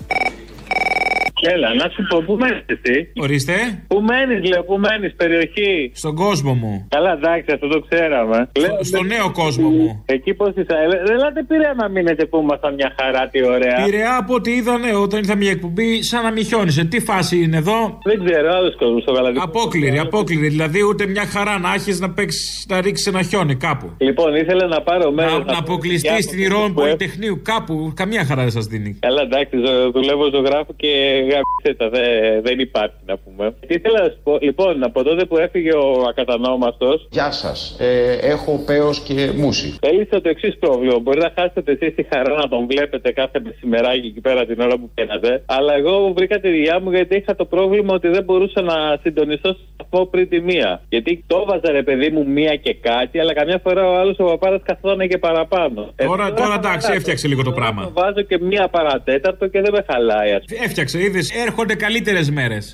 Έλα, 1.53 1.69
να 1.75 1.87
σου 1.95 2.03
πω, 2.11 2.23
πού 2.27 2.35
μένεις 2.41 2.65
εσύ; 2.75 2.97
Ορίστε. 3.25 3.55
Πού 3.87 3.99
μένεις, 4.11 4.49
λέω, 4.51 4.63
πού 4.65 4.77
μένεις, 4.85 5.15
περιοχή; 5.15 5.91
Στον 5.95 6.15
κόσμο 6.15 6.53
μου. 6.55 6.87
Καλά, 6.89 7.13
εντάξει, 7.13 7.49
αυτό 7.55 7.67
το 7.69 7.81
ξέραμε. 7.89 8.39
Στο, 8.53 8.85
στο 8.91 9.03
νέο 9.03 9.31
κόσμο 9.33 9.69
μου. 9.69 10.03
Εκεί 10.07 10.35
πώς 10.35 10.49
είσαι; 10.49 10.75
Ε, 11.09 11.13
Ελάτε 11.13 11.43
πειραιά 11.49 11.75
να 11.77 11.89
μείνετε 11.89 12.25
που 12.27 12.37
ήμασταν 12.45 12.75
μια 12.75 12.95
χαρά, 12.99 13.29
τι 13.29 13.47
ωραία. 13.47 13.77
Πειραιά 13.85 14.17
από 14.17 14.35
ό,τι 14.35 14.51
είδανε 14.51 14.95
όταν 14.95 15.19
ήρθα 15.19 15.37
μια 15.37 15.51
εκπομπή, 15.51 16.03
σαν 16.03 16.23
να 16.23 16.31
μη 16.33 16.43
χιόνισε. 16.45 16.85
Τι 16.85 17.01
φάση 17.01 17.37
είναι 17.43 17.57
εδώ; 17.57 17.99
Δεν 18.05 18.25
ξέρω, 18.25 18.49
άλλος 18.55 18.77
κόσμος 18.77 19.03
στο 19.03 19.13
γαλατικό. 19.13 19.45
Απόκληρη, 19.45 19.99
απόκληρη. 19.99 20.49
Δηλαδή 20.49 20.83
ούτε 20.83 21.07
μια 21.07 21.27
χαρά 21.27 21.59
να 21.59 21.75
έχεις 21.75 22.01
να 22.01 22.11
παίξεις, 22.11 22.67
να 22.69 22.81
ρίξεις 22.81 23.07
ένα 23.07 23.23
χιόνι 23.23 23.55
κάπου. 23.55 23.91
Λοιπόν, 23.99 24.35
ήθελα 24.35 24.67
να 24.67 24.81
πάρω 24.83 25.11
μέρος. 25.11 25.45
Να, 25.45 25.53
να 25.53 25.59
αποκλειστείς 25.59 26.25
στην 26.25 26.39
Ηρών 26.39 26.75
Πολυτεχνείου 26.75 27.41
κάπου. 27.45 27.93
Καμία 27.97 28.25
χαρά 28.25 28.43
δεν 28.43 28.51
σας 28.51 28.67
δίνει. 28.67 28.99
Καλά, 29.01 29.23
εντάξει, 29.23 29.57
ζω- 29.65 29.91
δουλεύω 29.93 30.31
ζωγράφο 30.35 30.73
και 30.77 30.89
γάμισε 31.37 31.71
τα, 31.81 31.89
δε- 31.89 32.41
δεν 32.41 32.59
υπάρχει 32.59 32.95
να 33.07 33.17
πούμε. 33.17 33.55
Τι 33.67 33.75
ήθελα 33.75 33.99
να 34.03 34.09
σου 34.09 34.19
πω, 34.23 34.39
λοιπόν, 34.41 34.83
από 34.85 35.03
τότε 35.03 35.25
που 35.25 35.37
έφυγε 35.39 35.73
ο 35.75 36.05
ακατανόμαστο. 36.09 37.01
Γεια 37.11 37.31
σας. 37.31 37.77
Ε, 37.81 38.19
έχω 38.23 38.63
παίο 38.67 38.91
και 39.05 39.31
μουσι. 39.37 39.77
Έλυσα 39.81 40.21
το 40.21 40.29
εξής 40.29 40.57
πρόβλημα. 40.59 40.99
Μπορεί 40.99 41.19
να 41.21 41.33
χάσετε 41.39 41.73
εσείς 41.73 41.95
τη 41.95 42.03
χαρά 42.13 42.35
να 42.35 42.49
τον 42.49 42.67
βλέπετε 42.67 43.13
κάθε 43.13 43.41
μεσημεράκι 43.45 44.07
εκεί 44.07 44.21
πέρα 44.21 44.47
την 44.47 44.61
ώρα 44.61 44.77
που 44.79 44.91
πένατε. 44.95 45.43
Αλλά 45.47 45.75
εγώ 45.75 46.13
βρήκα 46.17 46.41
τη 46.41 46.49
δουλειά 46.49 46.81
μου 46.81 46.91
γιατί 46.91 47.17
είχα 47.17 47.35
το 47.37 47.45
πρόβλημα 47.45 47.95
ότι 47.95 48.09
δεν 48.09 48.25
μπορούσα 48.25 48.61
να 48.63 48.75
συντονιστώ 49.03 49.49
στο 49.53 49.63
σταθμό 49.75 50.05
πριν 50.07 50.29
τη 50.29 50.41
μία. 50.41 50.83
Γιατί 50.89 51.25
το 51.27 51.37
έβαζα 51.47 51.71
ρε 51.73 51.83
παιδί 51.83 52.09
μου 52.11 52.27
μία 52.29 52.55
και 52.57 52.75
κάτι, 52.75 53.19
αλλά 53.19 53.33
καμιά 53.35 53.61
φορά 53.63 53.89
ο 53.91 53.95
άλλος 53.97 54.17
ο 54.19 54.25
παπάρας 54.25 54.61
καθόταν 54.65 55.09
και 55.09 55.19
παραπάνω. 55.19 55.93
Ε, 55.97 56.05
Τώρα, 56.05 56.33
τώρα 56.35 56.55
εντάξει, 56.55 56.93
έφτιαξε 56.95 57.29
λίγο 57.29 57.43
το 57.43 57.53
πράγμα. 57.53 57.83
Το 57.83 57.91
βάζω 57.95 58.23
και 58.23 58.39
μία 58.41 58.69
παρατέταρτο 58.69 59.47
και 59.47 59.61
δεν 59.61 59.73
με 59.73 59.85
χαλάει, 59.91 60.33
ας 60.33 60.45
πούμε. 60.49 60.65
Έφτιαξε, 60.65 60.99
είδες, 61.03 61.16
έρχονται 61.47 61.75
καλύτερες 61.75 62.31
μέρες. 62.31 62.73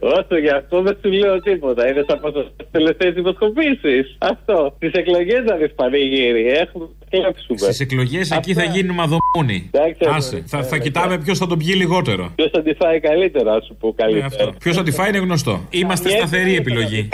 Όσο 0.00 0.38
γι' 0.38 0.48
αυτό 0.50 0.82
δεν 0.82 0.98
σου 1.02 1.10
λέω 1.10 1.40
τίποτα. 1.40 1.88
Είναι 1.88 2.04
σαν 2.08 2.20
πόσο 2.20 2.50
τελευταίες 2.70 3.14
δημοσκοπήσεις. 3.14 4.16
Αυτό. 4.18 4.76
Τι 4.78 4.90
εκλογές 4.92 5.42
να 5.44 5.56
δεις 5.56 5.72
πανηγύρι. 5.74 6.46
Έχουμε 6.48 6.86
κλέψουμε. 7.10 7.58
Στις 7.58 7.80
εκλογές 7.80 8.30
εκεί 8.30 8.54
θα 8.54 8.64
γίνουμε 8.64 9.02
αδομούνι. 9.02 9.70
Εντάξει, 9.72 10.04
Άσε. 10.08 10.36
εντάξει. 10.36 10.56
Θα, 10.56 10.62
θα 10.62 10.78
κοιτάμε 10.78 11.18
ποιος 11.18 11.38
θα 11.38 11.46
τον 11.46 11.58
πιει 11.58 11.74
λιγότερο. 11.76 12.32
Ποιος 12.34 12.50
θα 12.52 12.62
τη 12.62 12.74
φάει 12.74 13.00
καλύτερα, 13.00 13.52
ας 13.54 13.64
σου 13.66 13.76
πω 13.80 13.94
καλύτερα. 13.96 14.52
Ποιος 14.58 14.76
θα 14.76 14.82
τη 14.82 14.90
φάει 14.90 15.08
είναι 15.08 15.18
γνωστό. 15.18 15.66
Είμαστε 15.70 16.08
σταθερή 16.08 16.56
επιλογή. 16.56 17.08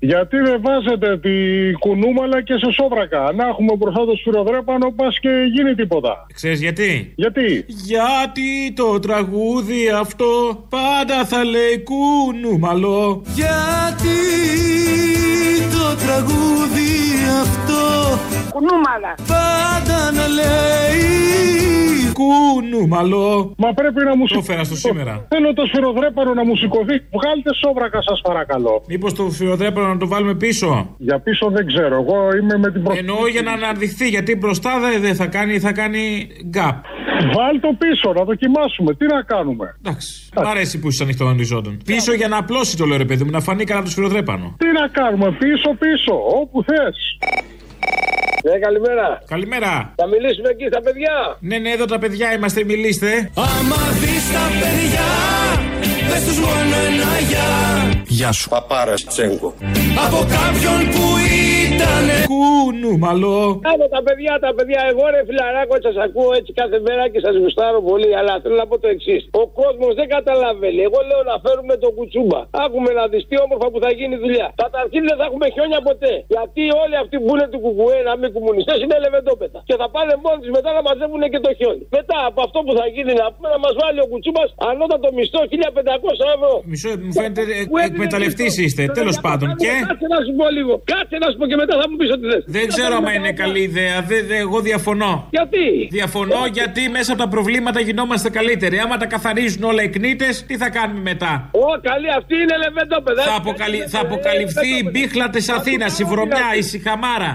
Γιατί 0.00 0.36
δεν 0.36 0.60
βάζετε 0.60 1.18
τη 1.18 1.30
κουνούμαλα 1.72 2.42
και 2.42 2.54
σε 2.54 2.72
σόβρακα. 2.72 3.32
Να 3.32 3.46
έχουμε 3.46 3.76
μπροστά 3.76 4.04
το 4.04 4.16
σφυροδρέπανο, 4.16 4.90
πας 4.96 5.18
και 5.20 5.30
γίνει 5.54 5.74
τίποτα. 5.74 6.26
Ξέρεις 6.34 6.60
γιατί; 6.60 7.12
Γιατί; 7.16 7.64
Γιατί 7.68 8.72
το 8.76 8.98
τραγούδι 8.98 9.88
αυτό 10.00 10.64
πάντα 10.68 11.24
θα 11.24 11.44
λέει 11.44 11.82
κουνούμαλο. 11.82 13.22
Γιατί 13.34 14.18
το 15.70 15.96
τραγούδι 16.04 16.92
αυτό 17.42 17.82
Κουνούμαλα. 18.50 19.14
πάντα 19.26 20.10
να 20.12 20.26
λέει 20.28 21.99
Κουνούμαλο. 22.12 23.54
Μα 23.56 23.72
πρέπει 23.72 24.04
να 24.04 24.16
μου 24.16 24.26
Το 24.26 24.38
έφερα 24.38 24.64
στο 24.64 24.76
σήμερα. 24.76 25.26
Θέλω 25.28 25.52
το 25.52 25.64
σφυροδρέπανο 25.66 26.34
να 26.34 26.44
μου 26.44 26.56
σηκωθεί. 26.56 26.96
Βγάλτε 27.16 27.50
σόβρακα, 27.62 28.02
σας 28.02 28.20
παρακαλώ. 28.20 28.82
Μήπως 28.88 29.12
το 29.14 29.30
φιωδρέπανο 29.30 29.86
να 29.88 29.96
το 29.96 30.06
βάλουμε 30.08 30.34
πίσω; 30.34 30.94
Για 30.98 31.20
πίσω 31.20 31.50
δεν 31.50 31.66
ξέρω. 31.66 31.94
Εγώ 31.94 32.36
είμαι 32.40 32.58
με 32.58 32.72
την 32.72 32.82
προ... 32.82 32.94
Εννοώ 32.96 33.26
για 33.26 33.42
να 33.42 33.52
αναδειχθεί. 33.52 34.08
Γιατί 34.08 34.36
μπροστά 34.36 34.70
δεν 34.80 35.00
δεν 35.00 35.14
θα 35.14 35.26
κάνει, 35.26 35.58
θα 35.58 35.72
κάνει 35.72 36.28
γκάπ. 36.46 36.76
Βάλ 37.36 37.60
το 37.60 37.76
πίσω, 37.78 38.12
να 38.12 38.24
δοκιμάσουμε. 38.24 38.94
Τι 38.94 39.06
να 39.06 39.22
κάνουμε; 39.22 39.76
Εντάξει. 39.84 40.28
Μ' 40.36 40.48
αρέσει 40.48 40.78
που 40.78 40.88
είσαι 40.88 41.02
ανοιχτό 41.02 41.24
οριζόντων. 41.24 41.78
Πίσω 41.84 42.12
για 42.14 42.28
να 42.28 42.36
απλώσει 42.36 42.76
το 42.76 42.84
λέω 42.84 42.96
ρε 42.96 43.04
παιδί 43.04 43.24
μου, 43.24 43.30
να 43.30 43.40
φανεί 43.40 43.64
κανένα 43.64 43.84
το 43.84 43.90
σφυροδρέπανο. 43.90 44.54
Τι 44.58 44.66
να 44.80 44.88
κάνουμε, 44.88 45.36
πίσω-πίσω, 45.38 46.14
όπου 46.40 46.64
θες. 46.64 47.18
Ναι, 48.44 48.58
καλημέρα. 48.58 49.22
Καλημέρα. 49.26 49.92
Θα 49.96 50.06
μιλήσουμε 50.06 50.48
εκεί 50.48 50.66
στα 50.66 50.80
παιδιά. 50.80 51.36
Ναι, 51.40 51.58
ναι, 51.58 51.70
εδώ 51.70 51.84
τα 51.84 51.98
παιδιά 51.98 52.32
είμαστε, 52.32 52.64
μιλήστε. 52.64 53.30
Άμα 53.34 53.76
δεις 54.00 54.32
τα 54.32 54.44
παιδιά 54.60 55.08
Πες 56.10 56.24
τους 56.24 56.38
μόνο 56.40 56.76
ένα 56.88 57.10
γεια 57.30 57.48
Γεια 58.18 58.32
σου. 58.38 58.48
Παπάρας 58.54 59.02
Τσέγκο. 59.10 59.50
Από 60.04 60.20
κάποιον 60.36 60.78
που 60.92 61.04
ήταν 61.64 62.06
Κουνούμαλο. 62.30 63.36
Άκου 63.70 63.86
τα 63.94 64.00
παιδιά, 64.06 64.32
τα 64.44 64.50
παιδιά, 64.56 64.80
εγώ 64.90 65.04
ρε 65.14 65.20
φιλαράκο 65.28 65.74
σας 65.86 65.96
ακούω 66.06 66.30
έτσι 66.38 66.50
κάθε 66.60 66.78
μέρα 66.86 67.04
και 67.12 67.20
σας 67.26 67.34
γουστάρω 67.40 67.80
πολύ. 67.90 68.10
Αλλά 68.18 68.32
θέλω 68.42 68.56
να 68.62 68.66
πω 68.70 68.76
το 68.84 68.88
εξής. 68.94 69.22
Ο 69.42 69.44
κόσμος 69.60 69.92
δεν 69.98 70.08
καταλαβαίνει. 70.16 70.80
Εγώ 70.88 70.98
λέω 71.08 71.22
να 71.30 71.36
φέρουμε 71.44 71.74
τον 71.82 71.90
κουτσούμπα. 71.96 72.40
Άκουμε 72.64 72.90
να 72.98 73.04
δεις 73.10 73.22
τι 73.28 73.36
όμορφα 73.44 73.66
που 73.72 73.78
θα 73.84 73.90
γίνει 73.98 74.16
δουλειά. 74.24 74.48
Καταρχήν 74.64 75.02
δεν 75.08 75.16
θα 75.18 75.24
έχουμε 75.28 75.46
χιόνια 75.54 75.80
ποτέ. 75.88 76.12
Γιατί 76.34 76.62
όλοι 76.82 76.96
αυτοί 77.02 77.16
που 77.22 77.30
είναι 77.34 77.46
του 77.52 77.60
κουκουέ 77.64 77.98
να 78.08 78.14
μην 78.20 78.28
κομμουνιστές 78.36 78.78
είναι 78.84 78.96
λεβεντόπετα. 79.04 79.58
Και 79.68 79.76
θα 79.80 79.86
πάνε 79.94 80.12
μόνοι 80.24 80.38
τους 80.42 80.52
μετά 80.56 80.70
να 80.76 80.82
μαζεύουν 80.88 81.22
και 81.32 81.40
το 81.46 81.50
χιόνι. 81.58 81.84
Μετά 81.98 82.16
από 82.28 82.40
αυτό 82.46 82.58
που 82.64 82.72
θα 82.78 82.84
γίνει 82.94 83.12
να 83.22 83.26
πούμε 83.32 83.48
να 83.54 83.58
μας 83.64 83.74
βάλει 83.80 83.98
ο 84.04 84.08
κουτσούμπας 84.12 84.48
ανώτατο 84.68 85.08
μισθό 85.16 85.40
1500 85.52 85.99
ευρώ. 86.34 86.52
Μισό, 86.70 86.88
μου 87.06 87.12
φαίνεται 87.18 87.42
Που 87.70 87.76
έδινε 87.78 87.94
εκμεταλλευτής 87.94 88.44
μισθό. 88.58 88.62
είστε. 88.62 88.82
Τέλος 89.00 89.16
πάντων. 89.26 89.48
Και; 89.62 89.72
Κάτσε 89.88 90.06
να 90.14 90.18
σου 90.26 90.32
πω 90.38 90.46
λίγο. 90.58 90.72
Κάτσε 90.92 91.16
να 91.22 91.26
σου 91.30 91.36
πω 91.40 91.44
και 91.50 91.56
μετά 91.62 91.74
θα 91.80 91.86
μου 91.90 91.96
πεις 92.00 92.10
ότι 92.16 92.24
θες. 92.30 92.42
Δεν 92.56 92.64
ξέρω 92.72 92.94
αν 92.96 93.14
είναι 93.18 93.32
καλή 93.42 93.60
ιδέα. 93.70 93.96
Δε- 94.10 94.22
δε- 94.30 94.36
εγώ 94.46 94.58
διαφωνώ. 94.68 95.12
Γιατί; 95.36 95.64
Διαφωνώ 95.98 96.40
γιατί; 96.58 96.82
μέσα 96.96 97.12
από 97.12 97.20
τα 97.24 97.28
προβλήματα 97.34 97.80
γινόμαστε 97.80 98.28
καλύτεροι. 98.38 98.76
Άμα 98.84 98.96
τα 98.96 99.06
καθαρίζουν 99.14 99.62
όλα 99.70 99.82
οι 99.82 99.88
κνήτες, 99.96 100.32
τι 100.48 100.54
θα 100.56 100.68
κάνουμε 100.76 101.00
μετά; 101.00 101.32
Ω, 101.52 101.66
καλή, 101.88 102.08
αυτή 102.18 102.34
είναι 102.42 102.56
λεβέντο, 102.64 102.96
παιδάκι. 103.06 103.28
Θα, 103.28 103.34
αποκαλυ- 103.36 103.88
θα 103.88 104.00
αποκαλυφθεί 104.00 104.68
η 104.82 104.88
μπίχλα 104.90 105.30
της 105.30 105.48
Αθήνας, 105.48 105.98
η 105.98 106.04
βρωμιά, 106.04 106.46
η 106.58 106.62
σιχαμάρα. 106.62 107.30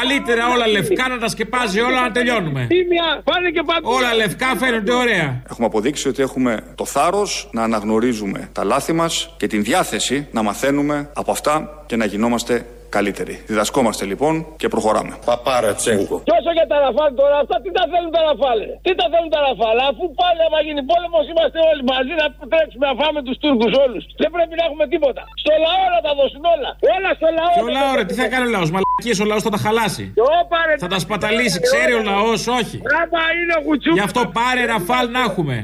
Καλύτερα 0.00 0.42
όλα 0.54 0.66
λευκά 0.68 1.08
να 1.08 1.18
τα 1.18 1.28
σκεπάζει 1.28 1.80
όλα 1.80 2.00
να 2.00 2.10
τελειώνουμε. 2.10 2.66
Τίμια, 2.68 3.06
πάνε 3.24 3.50
και 3.50 3.62
παντού. 3.66 3.88
Όλα 3.98 4.14
λευκά 4.14 4.46
φαίνονται 4.56 4.92
ωραία. 4.92 5.42
Έχουμε 5.50 5.66
αποδείξει 5.66 6.08
ότι 6.08 6.22
έχουμε 6.22 6.58
το 6.74 6.84
θάρρος 6.84 7.48
να 7.52 7.62
αναγνωρίζουμε 7.62 8.04
τα 8.52 8.64
λάθη 8.64 8.92
μας 8.92 9.12
και 9.36 9.46
την 9.46 9.62
διάθεση 9.62 10.28
να 10.32 10.42
μαθαίνουμε 10.42 11.10
από 11.14 11.30
αυτά 11.30 11.54
και 11.86 11.96
να 11.96 12.04
γινόμαστε 12.04 12.66
καλύτεροι. 12.96 13.34
Διδασκόμαστε 13.50 14.04
λοιπόν 14.12 14.34
και 14.60 14.68
προχωράμε. 14.74 15.12
Παπαρατσέγκο. 15.30 16.16
Και 16.26 16.34
όσο 16.38 16.50
για 16.58 16.66
τα 16.72 16.76
ραφάλ 16.84 17.10
τώρα, 17.20 17.36
αυτά 17.44 17.56
τι 17.62 17.70
τα 17.78 17.84
θέλουν 17.92 18.10
τα 18.16 18.22
ραφάλ. 18.28 18.58
ρε; 18.68 18.74
Τι 18.86 18.90
τα 19.00 19.06
θέλουν 19.12 19.30
τα 19.36 19.40
ραφάλ, 19.46 19.76
αφού 19.90 20.04
πάλι 20.20 20.40
άμα 20.46 20.58
γίνει 20.66 20.82
πόλεμος 20.90 21.24
είμαστε 21.32 21.58
όλοι 21.70 21.82
μαζί 21.92 22.12
να 22.22 22.26
τρέξουμε 22.52 22.84
να 22.90 22.94
φάμε 23.00 23.18
τους 23.26 23.36
Τούρκους 23.42 23.72
όλους. 23.84 24.02
Δεν 24.22 24.30
πρέπει 24.34 24.54
να 24.60 24.64
έχουμε 24.68 24.84
τίποτα. 24.94 25.22
Στο 25.42 25.52
λαό 25.66 25.84
να 25.96 26.00
τα 26.06 26.12
δώσουν 26.18 26.42
όλα. 26.54 26.70
Όλα 26.96 27.10
στο 27.18 27.28
λαό. 27.38 27.52
Και 27.56 27.64
ο 27.68 27.70
λαό, 27.78 27.90
ρε, 27.98 28.04
τι 28.08 28.14
θα 28.20 28.26
κάνει 28.32 28.44
ο 28.50 28.52
λαός. 28.56 28.68
Μαλακίες 28.74 29.18
ο 29.24 29.26
λαός 29.30 29.42
θα 29.46 29.52
τα 29.54 29.60
χαλάσει. 29.64 30.04
Όπα, 30.40 30.58
ρε. 30.68 30.74
Θα 30.84 30.88
τα 30.94 30.98
σπαταλήσει, 31.04 31.58
ξέρει 31.66 31.92
ο 32.00 32.02
λαός, 32.12 32.40
όχι. 32.60 32.76
Άμα 33.00 33.22
είναι 33.38 33.54
ο 33.60 33.62
κουτσού. 33.66 33.90
Γι' 33.98 34.06
αυτό 34.08 34.20
πάρε 34.38 34.62
ραφάλ 34.72 35.04
να 35.16 35.20
έχουμε. 35.28 35.56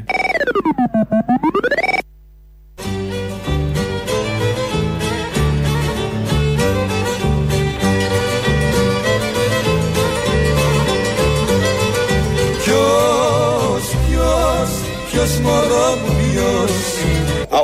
Ποιος 15.22 15.38
μωρό 15.38 15.96
μου 16.04 16.16
ποιος 16.20 16.72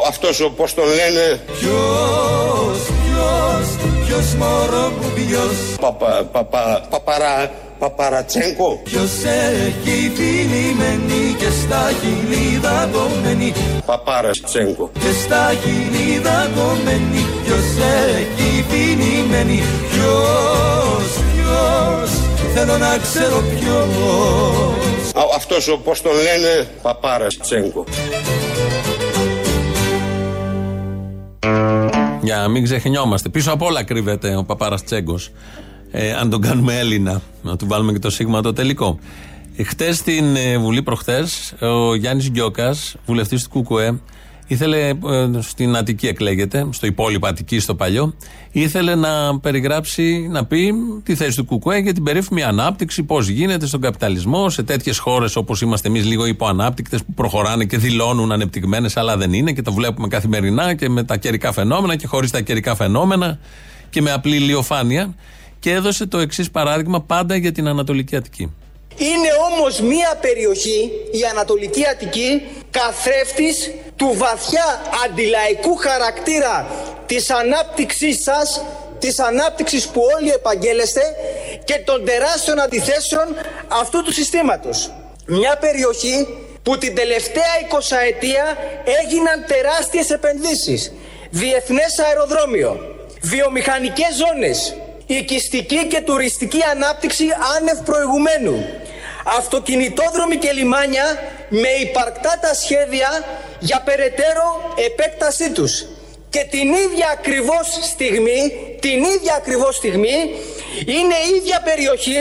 Αυτός 0.08 0.40
ο 0.40 0.50
πώς 0.50 0.74
τον 0.74 0.84
λένε; 0.84 1.40
Ποιος, 1.58 2.78
ποιος, 3.02 3.66
ποιος 4.06 4.34
μωρό 4.34 4.92
μου 5.00 5.12
ποιος 5.14 5.56
Παπα, 5.80 6.28
παπα, 6.32 6.86
παπαρα, 6.90 7.50
παπαρατσέγκο. 7.78 8.80
Ποιος 8.84 9.10
έχει 9.66 10.12
πινημένη 10.16 11.36
και 11.38 11.50
στα 11.62 11.90
χιλίδα 12.00 12.88
κομμένη 12.92 13.52
Παπαρατσέγκο. 13.86 14.90
Και 14.92 15.12
στα 15.24 15.52
χιλίδα 15.62 16.50
κομμένη 16.56 17.26
Ποιος 17.44 17.68
έχει 18.18 18.64
πινημένη 18.70 19.62
Ποιος, 19.90 21.08
ποιος 21.32 22.10
Θέλω 22.54 22.78
να 22.78 22.98
ξέρω 22.98 23.42
ποιος 23.54 23.88
Α, 24.84 24.87
Αυτός 25.36 25.68
ο 25.68 25.78
πώς 25.78 26.02
τον 26.02 26.12
λένε. 26.12 26.68
Παπαρατσέγκο. 26.82 27.84
Για 32.22 32.36
να 32.36 32.48
μην 32.48 32.64
ξεχνιόμαστε. 32.64 33.28
Πίσω 33.28 33.52
απ' 33.52 33.62
όλα 33.62 33.84
κρύβεται 33.84 34.36
ο 34.36 34.44
Παπάρας 34.44 34.84
Τσέγκος. 34.84 35.30
Ε, 35.90 36.12
αν 36.12 36.30
τον 36.30 36.40
κάνουμε 36.40 36.78
Έλληνα, 36.78 37.22
να 37.42 37.56
του 37.56 37.66
βάλουμε 37.66 37.92
και 37.92 37.98
το 37.98 38.10
σίγμα 38.10 38.42
το 38.42 38.52
τελικό. 38.52 38.98
Χτες 39.64 39.96
στην 39.96 40.36
ε, 40.36 40.58
Βουλή, 40.58 40.82
προχθές, 40.82 41.54
ο 41.60 41.94
Γιάννης 41.94 42.30
Γκιόκας, 42.30 42.96
βουλευτής 43.06 43.48
του 43.48 43.62
ΚΚΕ, 43.62 44.00
ήθελε, 44.48 44.88
ε, 44.88 44.94
στην 45.38 45.76
Αττική 45.76 46.06
εκλέγεται, 46.06 46.66
στο 46.70 46.86
υπόλοιπο 46.86 47.26
Αττική, 47.26 47.58
στο 47.58 47.74
παλιό, 47.74 48.14
ήθελε 48.50 48.94
να 48.94 49.38
περιγράψει, 49.40 50.28
να 50.30 50.44
πει 50.44 50.72
τη 51.02 51.14
θέση 51.14 51.36
του 51.36 51.58
ΚΚΕ 51.58 51.76
για 51.76 51.92
την 51.92 52.02
περίφημη 52.02 52.42
ανάπτυξη, 52.42 53.02
πώς 53.02 53.28
γίνεται 53.28 53.66
στον 53.66 53.80
καπιταλισμό, 53.80 54.50
σε 54.50 54.62
τέτοιες 54.62 54.98
χώρες 54.98 55.36
όπως 55.36 55.60
είμαστε 55.60 55.88
εμείς, 55.88 56.04
λίγο 56.04 56.26
υποανάπτυκτες, 56.26 57.02
που 57.02 57.12
προχωράνε 57.12 57.64
και 57.64 57.78
δηλώνουν 57.78 58.32
ανεπτυγμένες, 58.32 58.96
αλλά 58.96 59.16
δεν 59.16 59.32
είναι 59.32 59.52
και 59.52 59.62
το 59.62 59.72
βλέπουμε 59.72 60.08
καθημερινά 60.08 60.74
και 60.74 60.88
με 60.88 61.02
τα 61.02 61.16
καιρικά 61.16 61.52
φαινόμενα 61.52 61.96
και 61.96 62.06
χωρίς 62.06 62.30
τα 62.30 62.40
καιρικά 62.40 62.74
φαινόμενα 62.74 63.38
και 63.90 64.02
με 64.02 64.12
απλή 64.12 64.36
ηλιοφάνεια. 64.36 65.14
Και 65.60 65.72
έδωσε 65.72 66.06
το 66.06 66.18
εξής 66.18 66.50
παράδειγμα 66.50 67.02
πάντα 67.02 67.36
για 67.36 67.52
την 67.52 67.68
Ανατολική 67.68 68.16
Αττική. 68.16 68.52
Είναι 68.98 69.28
όμως 69.50 69.80
μία 69.80 70.18
περιοχή, 70.20 70.90
η 71.10 71.24
Ανατολική 71.30 71.86
Αττική, 71.86 72.42
καθρέφτης 72.70 73.70
του 73.96 74.14
βαθιά 74.16 74.80
αντιλαϊκού 75.04 75.76
χαρακτήρα 75.76 76.66
της 77.06 77.30
ανάπτυξής 77.30 78.22
σας, 78.22 78.62
της 78.98 79.18
ανάπτυξης 79.18 79.86
που 79.86 80.02
όλοι 80.16 80.30
επαγγέλεστε 80.30 81.02
και 81.64 81.78
των 81.84 82.04
τεράστιων 82.04 82.60
αντιθέσεων 82.60 83.36
αυτού 83.68 84.02
του 84.02 84.12
συστήματος. 84.12 84.92
Μια 85.26 85.56
περιοχή 85.56 86.26
που 86.62 86.78
την 86.78 86.94
τελευταία 86.94 87.52
20 87.68 87.96
ετία 88.08 88.56
έγιναν 89.02 89.44
τεράστιες 89.46 90.10
επενδύσεις. 90.10 90.92
Διεθνές 91.30 91.98
αεροδρόμιο, 91.98 92.96
βιομηχανικές 93.22 94.14
ζώνες, 94.16 94.74
οικιστική 95.06 95.86
και 95.86 96.00
τουριστική 96.00 96.62
ανάπτυξη 96.70 97.24
άνευ 97.56 97.78
προηγουμένου, 97.78 98.64
αυτοκινητόδρομοι 99.38 100.36
και 100.36 100.52
λιμάνια 100.52 101.06
με 101.48 101.68
υπαρκτά 101.86 102.38
τα 102.40 102.54
σχέδια 102.54 103.08
για 103.58 103.82
περαιτέρω 103.84 104.46
επέκτασή 104.86 105.52
τους. 105.52 105.84
Και 106.30 106.46
την 106.50 106.68
ίδια 106.84 107.08
ακριβώς 107.12 107.66
στιγμή, 107.82 108.40
την 108.80 108.98
ίδια 109.14 109.34
ακριβώς 109.36 109.76
στιγμή, 109.76 110.16
είναι 110.96 111.16
η 111.28 111.34
ίδια 111.36 111.60
περιοχή 111.64 112.20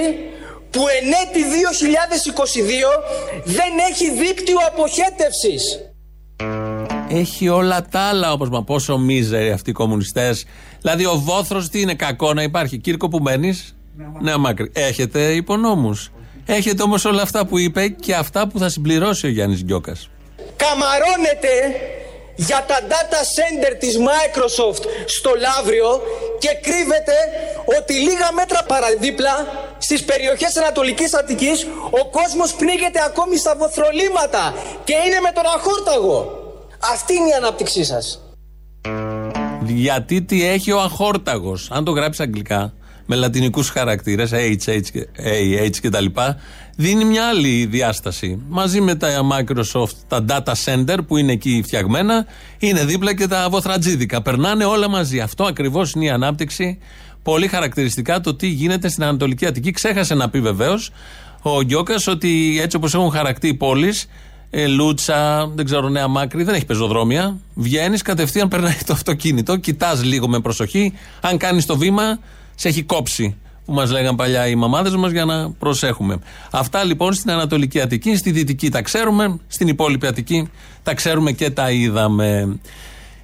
που 0.70 0.82
εν 1.02 1.08
έτη 1.24 1.42
2022 1.44 3.04
δεν 3.44 3.72
έχει 3.90 4.12
δίκτυο 4.12 4.58
αποχέτευσης. 4.68 5.64
Έχει 7.10 7.50
όλα 7.50 7.88
τα 7.92 8.00
άλλα 8.00 8.32
όπω 8.32 8.46
μα 8.46 8.64
πόσο 8.64 8.98
μίζεροι 8.98 9.52
αυτοί 9.52 9.70
οι 9.70 9.74
κομμουνιστές. 9.74 10.46
Δηλαδή 10.82 11.06
ο 11.06 11.16
βόθρος 11.16 11.70
τι 11.70 11.82
είναι 11.82 11.94
κακό 11.94 12.34
να 12.34 12.44
υπάρχει. 12.44 12.78
Κύρκο 12.78 13.08
που 13.08 13.20
μένεις, 13.20 13.76
Νέα 14.22 14.38
Μάκρη. 14.38 14.72
Έχετε 14.74 15.34
υπονόμους. 15.34 16.12
Έχετε 16.50 16.84
όμως 16.84 17.06
όλα 17.06 17.22
αυτά 17.22 17.46
που 17.46 17.58
είπε 17.58 17.88
και 17.88 18.16
αυτά 18.16 18.48
που 18.48 18.60
θα 18.60 18.70
συμπληρώσει 18.70 19.26
ο 19.26 19.30
Γιάννης 19.30 19.64
Γκιόκας. 19.64 20.10
Καμαρώνεται 20.56 21.54
για 22.36 22.66
τα 22.68 22.78
data 22.92 23.22
center 23.36 23.76
της 23.80 23.98
Microsoft 23.98 24.84
στο 25.06 25.32
Λαύριο 25.46 26.02
και 26.40 26.50
κρύβεται 26.62 27.18
ότι 27.80 27.94
λίγα 27.94 28.30
μέτρα 28.34 28.64
παραδίπλα 28.64 29.34
στις 29.78 30.04
περιοχές 30.04 30.58
Ανατολικής 30.58 31.14
Αττικής 31.14 31.68
ο 31.90 32.10
κόσμος 32.10 32.54
πνίγεται 32.54 33.00
ακόμη 33.06 33.38
στα 33.38 33.56
βοθρολίματα 33.58 34.54
και 34.84 34.94
είναι 35.06 35.20
με 35.20 35.32
τον 35.34 35.46
αχόρταγο. 35.56 36.18
Αυτή 36.94 37.14
είναι 37.14 37.30
η 37.30 37.34
ανάπτυξή 37.34 37.84
σας. 37.84 38.22
Γιατί 39.64 40.22
τι 40.22 40.46
έχει 40.48 40.72
ο 40.72 40.80
αχόρταγος. 40.80 41.68
Αν 41.72 41.84
το 41.84 41.92
γράψεις 41.92 42.26
αγγλικά, 42.26 42.74
με 43.08 43.16
λατινικούς 43.16 43.70
χαρακτήρες, 43.70 44.32
H, 44.34 44.70
H, 44.70 44.82
και- 44.92 45.08
A, 45.18 45.66
H 45.66 45.76
κτλ., 45.82 46.06
δίνει 46.76 47.06
μια 47.06 47.28
άλλη 47.28 47.66
διάσταση. 47.66 48.42
Μαζί 48.50 48.82
με 48.82 48.96
τα 48.96 49.08
Microsoft, 49.32 49.96
τα 50.08 50.26
data 50.30 50.54
center 50.66 50.98
που 51.08 51.18
είναι 51.18 51.32
εκεί 51.32 51.62
φτιαγμένα, 51.66 52.26
είναι 52.60 52.86
δίπλα 52.86 53.16
και 53.16 53.28
τα 53.28 53.48
βοθρατζίδικα. 53.50 54.22
Περνάνε 54.22 54.66
όλα 54.66 54.90
μαζί. 54.90 55.20
Αυτό 55.20 55.44
ακριβώς 55.44 55.92
είναι 55.92 56.06
η 56.06 56.10
ανάπτυξη. 56.10 56.78
Πολύ 57.24 57.48
χαρακτηριστικά 57.48 58.20
το 58.22 58.36
τι 58.36 58.48
γίνεται 58.48 58.90
στην 58.90 59.04
Ανατολική 59.04 59.46
Αττική. 59.46 59.72
Ξέχασε 59.72 60.14
να 60.14 60.30
πει 60.30 60.40
βεβαίως 60.42 60.90
ο 61.42 61.62
Γκιόκας 61.62 62.08
ότι 62.08 62.60
έτσι 62.62 62.78
όπως 62.78 62.94
έχουν 62.94 63.12
χαρακτεί 63.12 63.48
οι 63.48 63.54
πόλεις, 63.54 64.10
ε, 64.50 64.68
Λούτσα, 64.68 65.48
δεν 65.56 65.66
ξέρω, 65.66 65.90
Νέα 65.90 66.08
Μάκρη, 66.08 66.44
δεν 66.44 66.56
έχει 66.56 66.66
πεζοδρόμια. 66.66 67.38
Βγαίνεις, 67.54 68.02
κατευθείαν 68.02 68.48
περνάει 68.48 68.78
το 68.86 68.94
αυτοκίνητο, 68.94 69.58
κοιτάς 69.58 70.04
λίγο 70.04 70.28
με 70.28 70.40
προσοχή. 70.40 70.94
Αν 71.22 71.38
κάνεις 71.38 71.66
το 71.66 71.78
βήμα, 71.78 72.20
σε 72.60 72.68
έχει 72.68 72.84
κόψει. 72.84 73.36
Που 73.66 73.74
μας 73.74 73.92
λέγαν 73.92 74.16
παλιά 74.16 74.48
οι 74.48 74.56
μαμάδες 74.56 74.96
μας 74.96 75.12
για 75.12 75.26
να 75.26 75.52
προσέχουμε. 75.52 76.20
Αυτά 76.52 76.84
λοιπόν 76.84 77.14
στην 77.14 77.32
Ανατολική 77.32 77.82
Αττική, 77.82 78.16
στη 78.16 78.32
Δυτική 78.32 78.70
τα 78.70 78.82
ξέρουμε, 78.82 79.40
στην 79.48 79.68
υπόλοιπη 79.68 80.08
Αττική 80.08 80.50
τα 80.84 80.94
ξέρουμε 80.94 81.32
και 81.32 81.50
τα 81.50 81.72
είδαμε. 81.72 82.60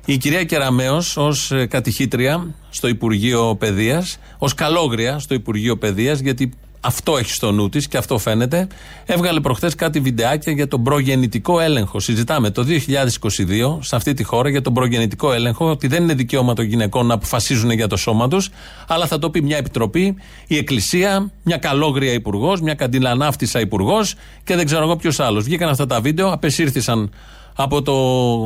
Η 0.05 0.17
κυρία 0.17 0.43
Κεραμέο, 0.43 1.01
ως 1.15 1.51
κατηχήτρια 1.69 2.55
στο 2.69 2.87
Υπουργείο 2.87 3.55
Παιδείας, 3.55 4.17
ως 4.37 4.53
καλόγρια 4.53 5.19
στο 5.19 5.33
Υπουργείο 5.33 5.77
Παιδείας, 5.77 6.19
γιατί 6.19 6.53
αυτό 6.85 7.17
έχει 7.17 7.29
στο 7.29 7.51
νου 7.51 7.69
της 7.69 7.87
και 7.87 7.97
αυτό 7.97 8.17
φαίνεται, 8.17 8.67
έβγαλε 9.05 9.39
προχθές 9.39 9.75
κάτι 9.75 9.99
βιντεάκια 9.99 10.53
για 10.53 10.67
τον 10.67 10.83
προγεννητικό 10.83 11.59
έλεγχο. 11.59 11.99
Συζητάμε 11.99 12.49
το 12.49 12.65
2022 12.67 13.77
σε 13.79 13.95
αυτή 13.95 14.13
τη 14.13 14.23
χώρα 14.23 14.49
για 14.49 14.61
τον 14.61 14.73
προγεννητικό 14.73 15.33
έλεγχο, 15.33 15.69
ότι 15.69 15.87
δεν 15.87 16.03
είναι 16.03 16.13
δικαίωμα 16.13 16.53
των 16.53 16.65
γυναικών 16.65 17.05
να 17.05 17.13
αποφασίζουν 17.13 17.71
για 17.71 17.87
το 17.87 17.97
σώμα 17.97 18.27
τους, 18.27 18.49
αλλά 18.87 19.07
θα 19.07 19.19
το 19.19 19.29
πει 19.29 19.41
μια 19.41 19.57
επιτροπή, 19.57 20.15
η 20.47 20.57
Εκκλησία, 20.57 21.31
μια 21.43 21.57
καλόγρια 21.57 22.13
υπουργός, 22.13 22.61
μια 22.61 22.73
καντιλανάφτισα 22.73 23.59
υπουργός 23.59 24.15
και 24.43 24.55
δεν 24.55 24.65
ξέρω 24.65 24.83
εγώ 24.83 24.95
ποιος 24.95 25.19
άλλος. 25.19 25.43
Βγήκαν 25.43 25.69
αυτά 25.69 25.85
τα 25.85 26.01
βίντεο, 26.01 26.31
απεσύρθησαν 26.31 27.11
από 27.55 27.81
το 27.81 27.93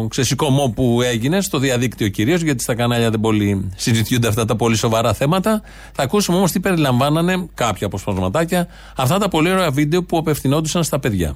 ξεσηκωμό 0.10 0.74
που 0.76 1.02
έγινε 1.02 1.41
στο 1.41 1.58
διαδίκτυο 1.58 2.08
κυρίως, 2.08 2.41
γιατί 2.41 2.63
στα 2.63 2.76
κανάλια 2.76 3.10
δεν 3.10 3.20
πολύ 3.20 3.72
συζητιούνται 3.76 4.28
αυτά 4.28 4.46
τα 4.46 4.56
πολύ 4.56 4.76
σοβαρά 4.76 5.13
θέματα. 5.13 5.62
Θα 5.93 6.04
ακούσουμε 6.04 6.38
όμως 6.38 6.52
τι 6.52 6.60
περιλαμβάνανε 6.60 7.48
κάποια 7.54 7.88
αποσπασματάκια 7.88 8.67
αυτά 8.96 9.17
τα 9.17 9.28
πολύ 9.28 9.52
ωραία 9.52 9.72
βίντεο 9.72 10.04
που 10.04 10.17
απευθυνόντουσαν 10.17 10.84
στα 10.84 11.00
παιδιά. 11.00 11.36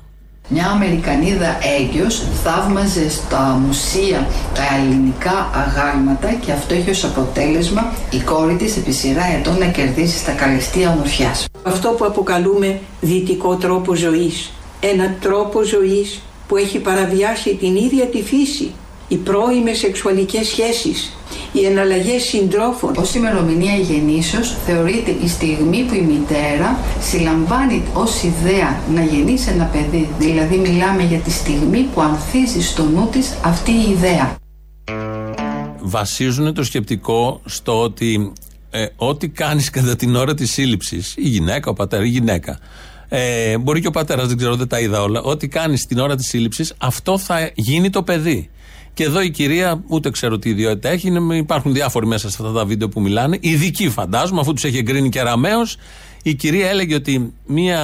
Μια 0.54 0.68
Αμερικανίδα 0.68 1.58
έγκυος 1.80 2.24
θαύμαζε 2.44 3.10
στα 3.10 3.62
μουσεία 3.66 4.28
τα 4.56 4.76
ελληνικά 4.76 5.50
αγάλματα 5.54 6.34
και 6.34 6.52
αυτό 6.52 6.74
έχει 6.74 6.90
ως 6.90 7.04
αποτέλεσμα 7.04 7.94
η 8.10 8.20
κόρη 8.20 8.56
της 8.56 8.78
επί 8.78 8.92
σειρά 8.92 9.26
ετών 9.26 9.58
να 9.58 9.66
κερδίσει 9.66 10.18
στα 10.18 10.32
καλυστία 10.32 10.92
ομορφιάς. 10.92 11.46
Αυτό 11.64 11.90
που 11.90 12.06
αποκαλούμε 12.06 12.80
δυτικό 13.02 13.56
τρόπο 13.56 13.96
ζωής. 13.96 14.52
Ένα 14.80 15.16
τρόπο 15.20 15.64
ζωής 15.64 16.22
που 16.52 16.58
έχει 16.58 16.80
παραβιάσει 16.80 17.56
την 17.56 17.76
ίδια 17.76 18.06
τη 18.06 18.24
φύση. 18.24 18.72
Οι 19.08 19.16
πρώιμες 19.16 19.78
σεξουαλικές 19.78 20.48
σχέσεις, 20.48 21.18
οι 21.52 21.66
εναλλαγές 21.66 22.24
συντρόφων. 22.24 22.96
Ως 22.98 23.16
ημερομηνία 23.16 23.76
γεννήσεως 23.76 24.56
θεωρείται 24.66 25.16
η 25.24 25.28
στιγμή 25.28 25.84
που 25.84 25.94
η 25.94 26.02
μητέρα 26.02 26.80
συλλαμβάνει 27.00 27.84
ως 27.94 28.24
ιδέα 28.24 28.80
να 28.94 29.04
γεννήσει 29.04 29.50
ένα 29.50 29.66
παιδί. 29.66 30.10
Δηλαδή 30.20 30.58
μιλάμε 30.58 31.04
για 31.04 31.18
τη 31.18 31.32
στιγμή 31.32 31.88
που 31.94 32.02
ανθίζει 32.02 32.62
στο 32.62 32.84
νου 32.84 33.08
της 33.12 33.34
αυτή 33.44 33.72
η 33.72 33.90
ιδέα. 33.92 34.36
Βασίζουν 35.82 36.54
το 36.54 36.64
σκεπτικό 36.64 37.42
στο 37.46 37.82
ότι 37.82 38.34
ε, 38.70 38.86
ό,τι 38.96 39.30
κάνεις 39.30 39.70
κατά 39.70 39.96
την 39.96 40.16
ώρα 40.16 40.34
της 40.34 40.52
σύλληψης, 40.52 41.14
η 41.18 41.28
γυναίκα, 41.28 41.70
ο 41.70 41.74
πατέρας, 41.74 42.06
η 42.06 42.10
γυναίκα, 42.10 42.60
ε, 43.14 43.58
μπορεί 43.58 43.82
και 43.82 43.88
ο 43.88 43.92
πατέρας, 43.92 44.28
δεν 44.28 44.38
ξέρω, 44.38 44.56
δεν 44.56 44.68
τα 44.68 44.80
είδα 44.80 45.02
όλα. 45.02 45.22
Ό,τι 45.22 45.48
κάνεις 45.48 45.86
την 45.86 46.00
ώρα 46.00 46.16
της 46.16 46.28
σύλληψης, 46.28 46.74
αυτό 46.78 47.18
θα 47.18 47.52
γίνει 47.56 47.90
το 47.90 48.04
παιδί. 48.04 48.50
Και 48.94 49.04
εδώ 49.04 49.22
η 49.22 49.30
κυρία, 49.30 49.84
ούτε 49.88 50.10
ξέρω 50.10 50.40
τι 50.40 50.50
ιδιότητα 50.50 50.90
έχει, 50.90 51.08
είναι, 51.08 51.36
υπάρχουν 51.36 51.74
διάφοροι 51.74 52.06
μέσα 52.06 52.30
σε 52.30 52.38
αυτά 52.40 52.54
τα 52.54 52.66
βίντεο 52.66 52.90
που 52.90 53.02
μιλάνε. 53.02 53.38
Ειδικοί 53.42 53.90
φαντάζομαι, 53.90 54.40
αφού 54.40 54.54
τους 54.54 54.64
έχει 54.64 54.78
εγκρίνει 54.78 55.10
και 55.10 55.22
ραμαίος. 55.22 55.78
Η 56.24 56.34
κυρία 56.34 56.70
έλεγε 56.70 56.96
ότι 56.96 57.34
μία 57.46 57.80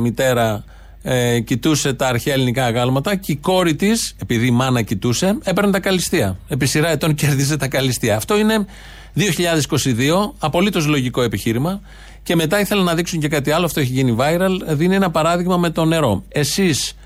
μητέρα 0.00 0.64
ε, 1.02 1.40
κοιτούσε 1.40 1.92
τα 1.92 2.06
αρχαία 2.06 2.34
ελληνικά 2.34 2.64
αγάλματα 2.64 3.16
και 3.16 3.32
η 3.32 3.36
κόρη 3.36 3.74
της, 3.74 4.14
επειδή 4.22 4.46
η 4.46 4.50
μάνα 4.50 4.82
κοιτούσε, 4.82 5.38
έπαιρνε 5.42 5.70
τα 5.70 5.80
καλυστία. 5.80 6.38
Επί 6.48 6.66
σειρά 6.66 6.88
ετών 6.88 7.14
κέρδιζε 7.14 7.56
τα 7.56 7.68
καλυστία. 7.68 8.16
Αυτό 8.16 8.38
είναι 8.38 8.66
2022, 9.16 9.22
απολύτως 10.38 10.86
λογικό 10.86 11.22
επιχείρημα. 11.22 11.80
Και 12.24 12.36
μετά 12.36 12.60
ήθελα 12.60 12.82
να 12.82 12.94
δείξουν 12.94 13.20
και 13.20 13.28
κάτι 13.28 13.50
άλλο, 13.50 13.64
αυτό 13.64 13.80
έχει 13.80 13.92
γίνει 13.92 14.16
viral. 14.18 14.50
Δίνει 14.66 14.94
ένα 14.94 15.10
παράδειγμα 15.10 15.56
με 15.56 15.70
το 15.70 15.84
νερό. 15.84 16.22
Εσείς, 16.28 16.96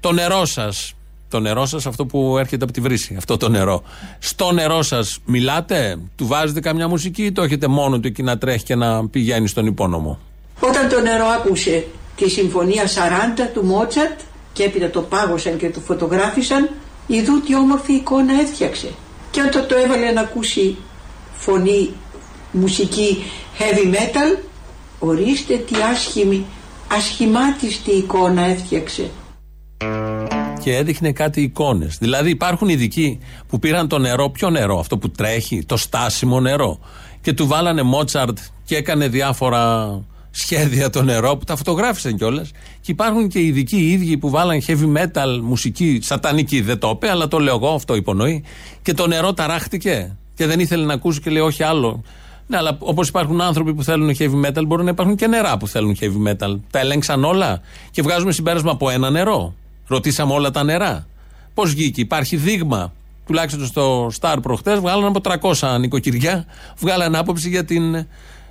το 0.00 0.12
νερό 0.12 0.44
σας, 0.44 0.94
το 1.28 1.40
νερό 1.40 1.66
σας, 1.66 1.86
αυτό 1.86 2.06
που 2.06 2.38
έρχεται 2.38 2.64
από 2.64 2.72
τη 2.72 2.80
βρύση, 2.80 3.14
αυτό 3.18 3.36
το 3.36 3.48
νερό. 3.48 3.82
Στο 4.18 4.52
νερό 4.52 4.82
σας 4.82 5.18
μιλάτε, 5.24 5.98
του 6.16 6.26
βάζετε 6.26 6.60
καμιά 6.60 6.88
μουσική 6.88 7.24
ή 7.24 7.32
το 7.32 7.42
έχετε 7.42 7.66
μόνο 7.66 8.00
του 8.00 8.06
εκεί 8.06 8.22
να 8.22 8.38
τρέχει 8.38 8.64
και 8.64 8.74
να 8.74 9.08
πηγαίνει 9.08 9.48
στον 9.48 9.66
υπόνομο; 9.66 10.18
Όταν 10.60 10.88
το 10.88 11.00
νερό 11.00 11.24
άκουσε 11.24 11.86
τη 12.16 12.30
συμφωνία 12.30 12.86
40 12.86 12.88
του 13.54 13.64
Μότσαρτ 13.64 14.18
και 14.52 14.62
έπειτα 14.62 14.90
το 14.90 15.00
πάγωσαν 15.00 15.56
και 15.56 15.70
το 15.70 15.80
φωτογράφησαν, 15.80 16.70
ειδού 17.06 17.40
τι 17.40 17.56
όμορφη 17.56 17.92
εικόνα 17.92 18.40
έφτιαξε. 18.40 18.88
Και 19.30 19.40
όταν 19.40 19.66
το 19.66 19.76
έβαλε 19.76 20.10
να 20.10 20.20
ακούσει 20.20 20.76
φωνή, 21.34 21.90
μουσική 22.52 23.24
heavy 23.58 23.94
metal, 23.94 24.38
ορίστε 25.06 25.56
τι 25.56 25.74
άσχημη, 25.92 26.44
ασχημάτιστη 26.92 27.90
εικόνα 27.90 28.42
έφτιαξε. 28.42 29.10
Και 30.62 30.76
έδειχνε 30.76 31.12
κάτι 31.12 31.42
εικόνες. 31.42 31.98
Δηλαδή 31.98 32.30
υπάρχουν 32.30 32.68
ειδικοί 32.68 33.18
που 33.48 33.58
πήραν 33.58 33.88
το 33.88 33.98
νερό, 33.98 34.30
ποιο 34.30 34.50
νερό, 34.50 34.78
αυτό 34.78 34.98
που 34.98 35.10
τρέχει, 35.10 35.64
το 35.66 35.76
στάσιμο 35.76 36.40
νερό. 36.40 36.78
Και 37.20 37.32
του 37.32 37.46
βάλανε 37.46 37.82
Μότσαρτ 37.82 38.38
και 38.64 38.76
έκανε 38.76 39.08
διάφορα 39.08 39.90
σχέδια 40.30 40.90
το 40.90 41.02
νερό 41.02 41.36
που 41.36 41.44
τα 41.44 41.56
φωτογράφησαν 41.56 42.16
κιόλας. 42.16 42.50
Και 42.80 42.90
υπάρχουν 42.92 43.28
και 43.28 43.40
ειδικοί 43.40 43.76
οι 43.76 43.90
ίδιοι 43.90 44.16
που 44.16 44.30
βάλαν 44.30 44.62
heavy 44.66 44.96
metal 44.96 45.38
μουσική, 45.42 45.98
σατανική 46.02 46.60
δεν 46.60 46.78
το 46.78 46.90
είπε, 46.94 47.10
αλλά 47.10 47.28
το 47.28 47.38
λέω 47.38 47.54
εγώ, 47.54 47.74
αυτό 47.74 47.94
υπονοεί. 47.94 48.44
Και 48.82 48.94
το 48.94 49.06
νερό 49.06 49.32
ταράχτηκε 49.32 50.16
και 50.34 50.46
δεν 50.46 50.60
ήθελε 50.60 50.84
να 50.84 50.92
ακούσει 50.92 51.20
και 51.20 51.30
λέει 51.30 51.42
όχι 51.42 51.62
άλλο. 51.62 52.02
Ναι, 52.46 52.56
αλλά 52.56 52.76
όπως 52.78 53.08
υπάρχουν 53.08 53.40
άνθρωποι 53.40 53.74
που 53.74 53.82
θέλουν 53.82 54.14
heavy 54.18 54.46
metal, 54.46 54.66
μπορούν 54.66 54.84
να 54.84 54.90
υπάρχουν 54.90 55.16
και 55.16 55.26
νερά 55.26 55.56
που 55.56 55.68
θέλουν 55.68 55.96
heavy 56.00 56.30
metal. 56.30 56.58
Τα 56.70 56.78
ελέγξαν 56.78 57.24
όλα 57.24 57.60
και 57.90 58.02
βγάζουμε 58.02 58.32
συμπέρασμα 58.32 58.70
από 58.70 58.90
ένα 58.90 59.10
νερό. 59.10 59.54
Ρωτήσαμε 59.86 60.32
όλα 60.32 60.50
τα 60.50 60.62
νερά. 60.62 61.06
Πώς 61.54 61.70
βγήκε, 61.70 62.00
υπάρχει 62.00 62.36
δείγμα. 62.36 62.92
Τουλάχιστον 63.26 63.66
στο 63.66 64.10
Star 64.20 64.36
προχτές 64.42 64.78
βγάλαν 64.78 65.04
από 65.04 65.20
300 65.58 65.76
νοικοκυριά, 65.80 66.44
βγάλαν 66.78 67.14
άποψη 67.14 67.48
για 67.48 67.64
την 67.64 68.06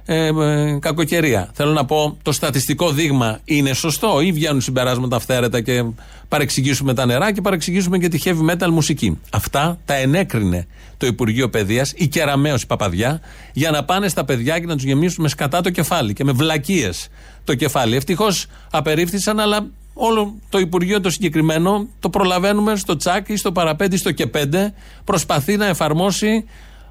ε, 0.08 0.28
ε, 0.28 0.78
κακοκαιρία. 0.80 1.50
Θέλω 1.54 1.72
να 1.72 1.86
πω, 1.86 2.18
το 2.22 2.32
στατιστικό 2.32 2.92
δείγμα 2.92 3.40
είναι 3.46 3.74
σωστό 3.74 4.22
ή 4.22 4.32
βγαίνουν 4.32 4.62
συμπεράσματα 4.62 5.16
αυθαίρετα 5.16 5.62
και 5.62 5.84
παρεξηγήσουμε 6.28 6.94
τα 6.94 7.06
νερά 7.06 7.34
και 7.34 7.42
παρεξηγήσουμε 7.42 7.98
και 7.98 8.08
τη 8.08 8.20
heavy 8.24 8.52
metal 8.52 8.70
μουσική. 8.70 9.20
Αυτά 9.30 9.80
τα 9.86 9.94
ενέκρινε 9.94 10.68
το 10.98 11.06
Υπουργείο 11.06 11.50
Παιδείας, 11.50 11.94
η 11.96 12.08
Κεραμαίο 12.08 12.56
η 12.56 12.66
Παπαδιά, 12.68 13.22
για 13.54 13.72
να 13.72 13.84
πάνε 13.84 14.08
στα 14.08 14.26
παιδιά 14.26 14.60
και 14.60 14.66
να 14.66 14.74
τους 14.76 14.84
γεμίσουν 14.84 15.24
με 15.24 15.30
σκατά 15.30 15.62
το 15.62 15.70
κεφάλι 15.70 16.14
και 16.14 16.24
με 16.24 16.32
βλακίες 16.32 17.08
το 17.44 17.56
κεφάλι. 17.56 17.96
Ευτυχώς 17.96 18.46
απερίφθησαν, 18.72 19.40
αλλά 19.40 19.68
όλο 19.94 20.36
το 20.50 20.58
Υπουργείο 20.60 21.02
το 21.02 21.10
συγκεκριμένο 21.10 21.88
το 22.00 22.10
προλαβαίνουμε 22.10 22.76
στο 22.76 22.96
τσάκ 22.96 23.30
ή 23.30 23.36
στο 23.36 23.52
παραπέντε 23.52 23.96
ή 23.96 23.98
στο 23.98 24.12
και 24.12 24.28
πέντε. 24.28 24.74
Προσπαθεί 25.04 25.58
να 25.58 25.66
εφαρμόσει 25.66 26.46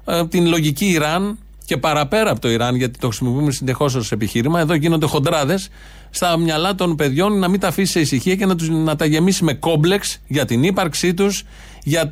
ε, 0.05 0.27
την 0.27 0.47
λογική 0.47 0.85
Ιράν 0.85 1.37
και 1.65 1.77
παραπέρα 1.77 2.31
από 2.31 2.39
το 2.39 2.49
Ιράν, 2.49 2.75
γιατί 2.75 2.99
το 2.99 3.07
χρησιμοποιούμε 3.07 3.51
συνεχώς 3.51 3.95
ως 3.95 4.11
επιχείρημα. 4.11 4.59
Εδώ 4.59 4.73
γίνονται 4.73 5.05
χοντράδες 5.05 5.69
στα 6.09 6.37
μυαλά 6.37 6.75
των 6.75 6.95
παιδιών 6.95 7.39
να 7.39 7.47
μην 7.47 7.59
τα 7.59 7.67
αφήσει 7.67 7.91
σε 7.91 7.99
ησυχία 7.99 8.35
και 8.35 8.45
να, 8.45 8.55
τους, 8.55 8.69
να 8.69 8.95
τα 8.95 9.05
γεμίσει 9.05 9.43
με 9.43 9.53
κόμπλεξ 9.53 10.19
για 10.27 10.45
την 10.45 10.63
ύπαρξή 10.63 11.13
τους, 11.13 11.43
για 11.83 12.09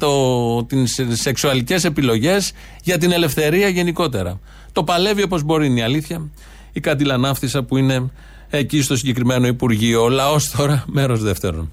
τις 0.68 1.02
σεξουαλικές 1.12 1.84
επιλογές, 1.84 2.52
για 2.84 2.98
την 2.98 3.12
ελευθερία 3.12 3.68
γενικότερα. 3.68 4.40
Το 4.72 4.84
παλεύει 4.84 5.24
όπως 5.24 5.44
μπορεί 5.44 5.66
είναι 5.66 5.80
η 5.80 5.84
αλήθεια. 5.84 6.30
Η 6.72 6.80
Καντιλανάφτισα 6.80 7.64
που 7.64 7.78
είναι 7.78 8.12
εκεί 8.50 8.82
στο 8.82 8.96
συγκεκριμένο 8.96 9.48
Υπουργείο. 9.48 10.04
Ο 10.04 10.10
λαός 10.10 10.52
τώρα, 10.52 10.84
μέρος 10.88 11.22
δεύτερον. 11.22 11.72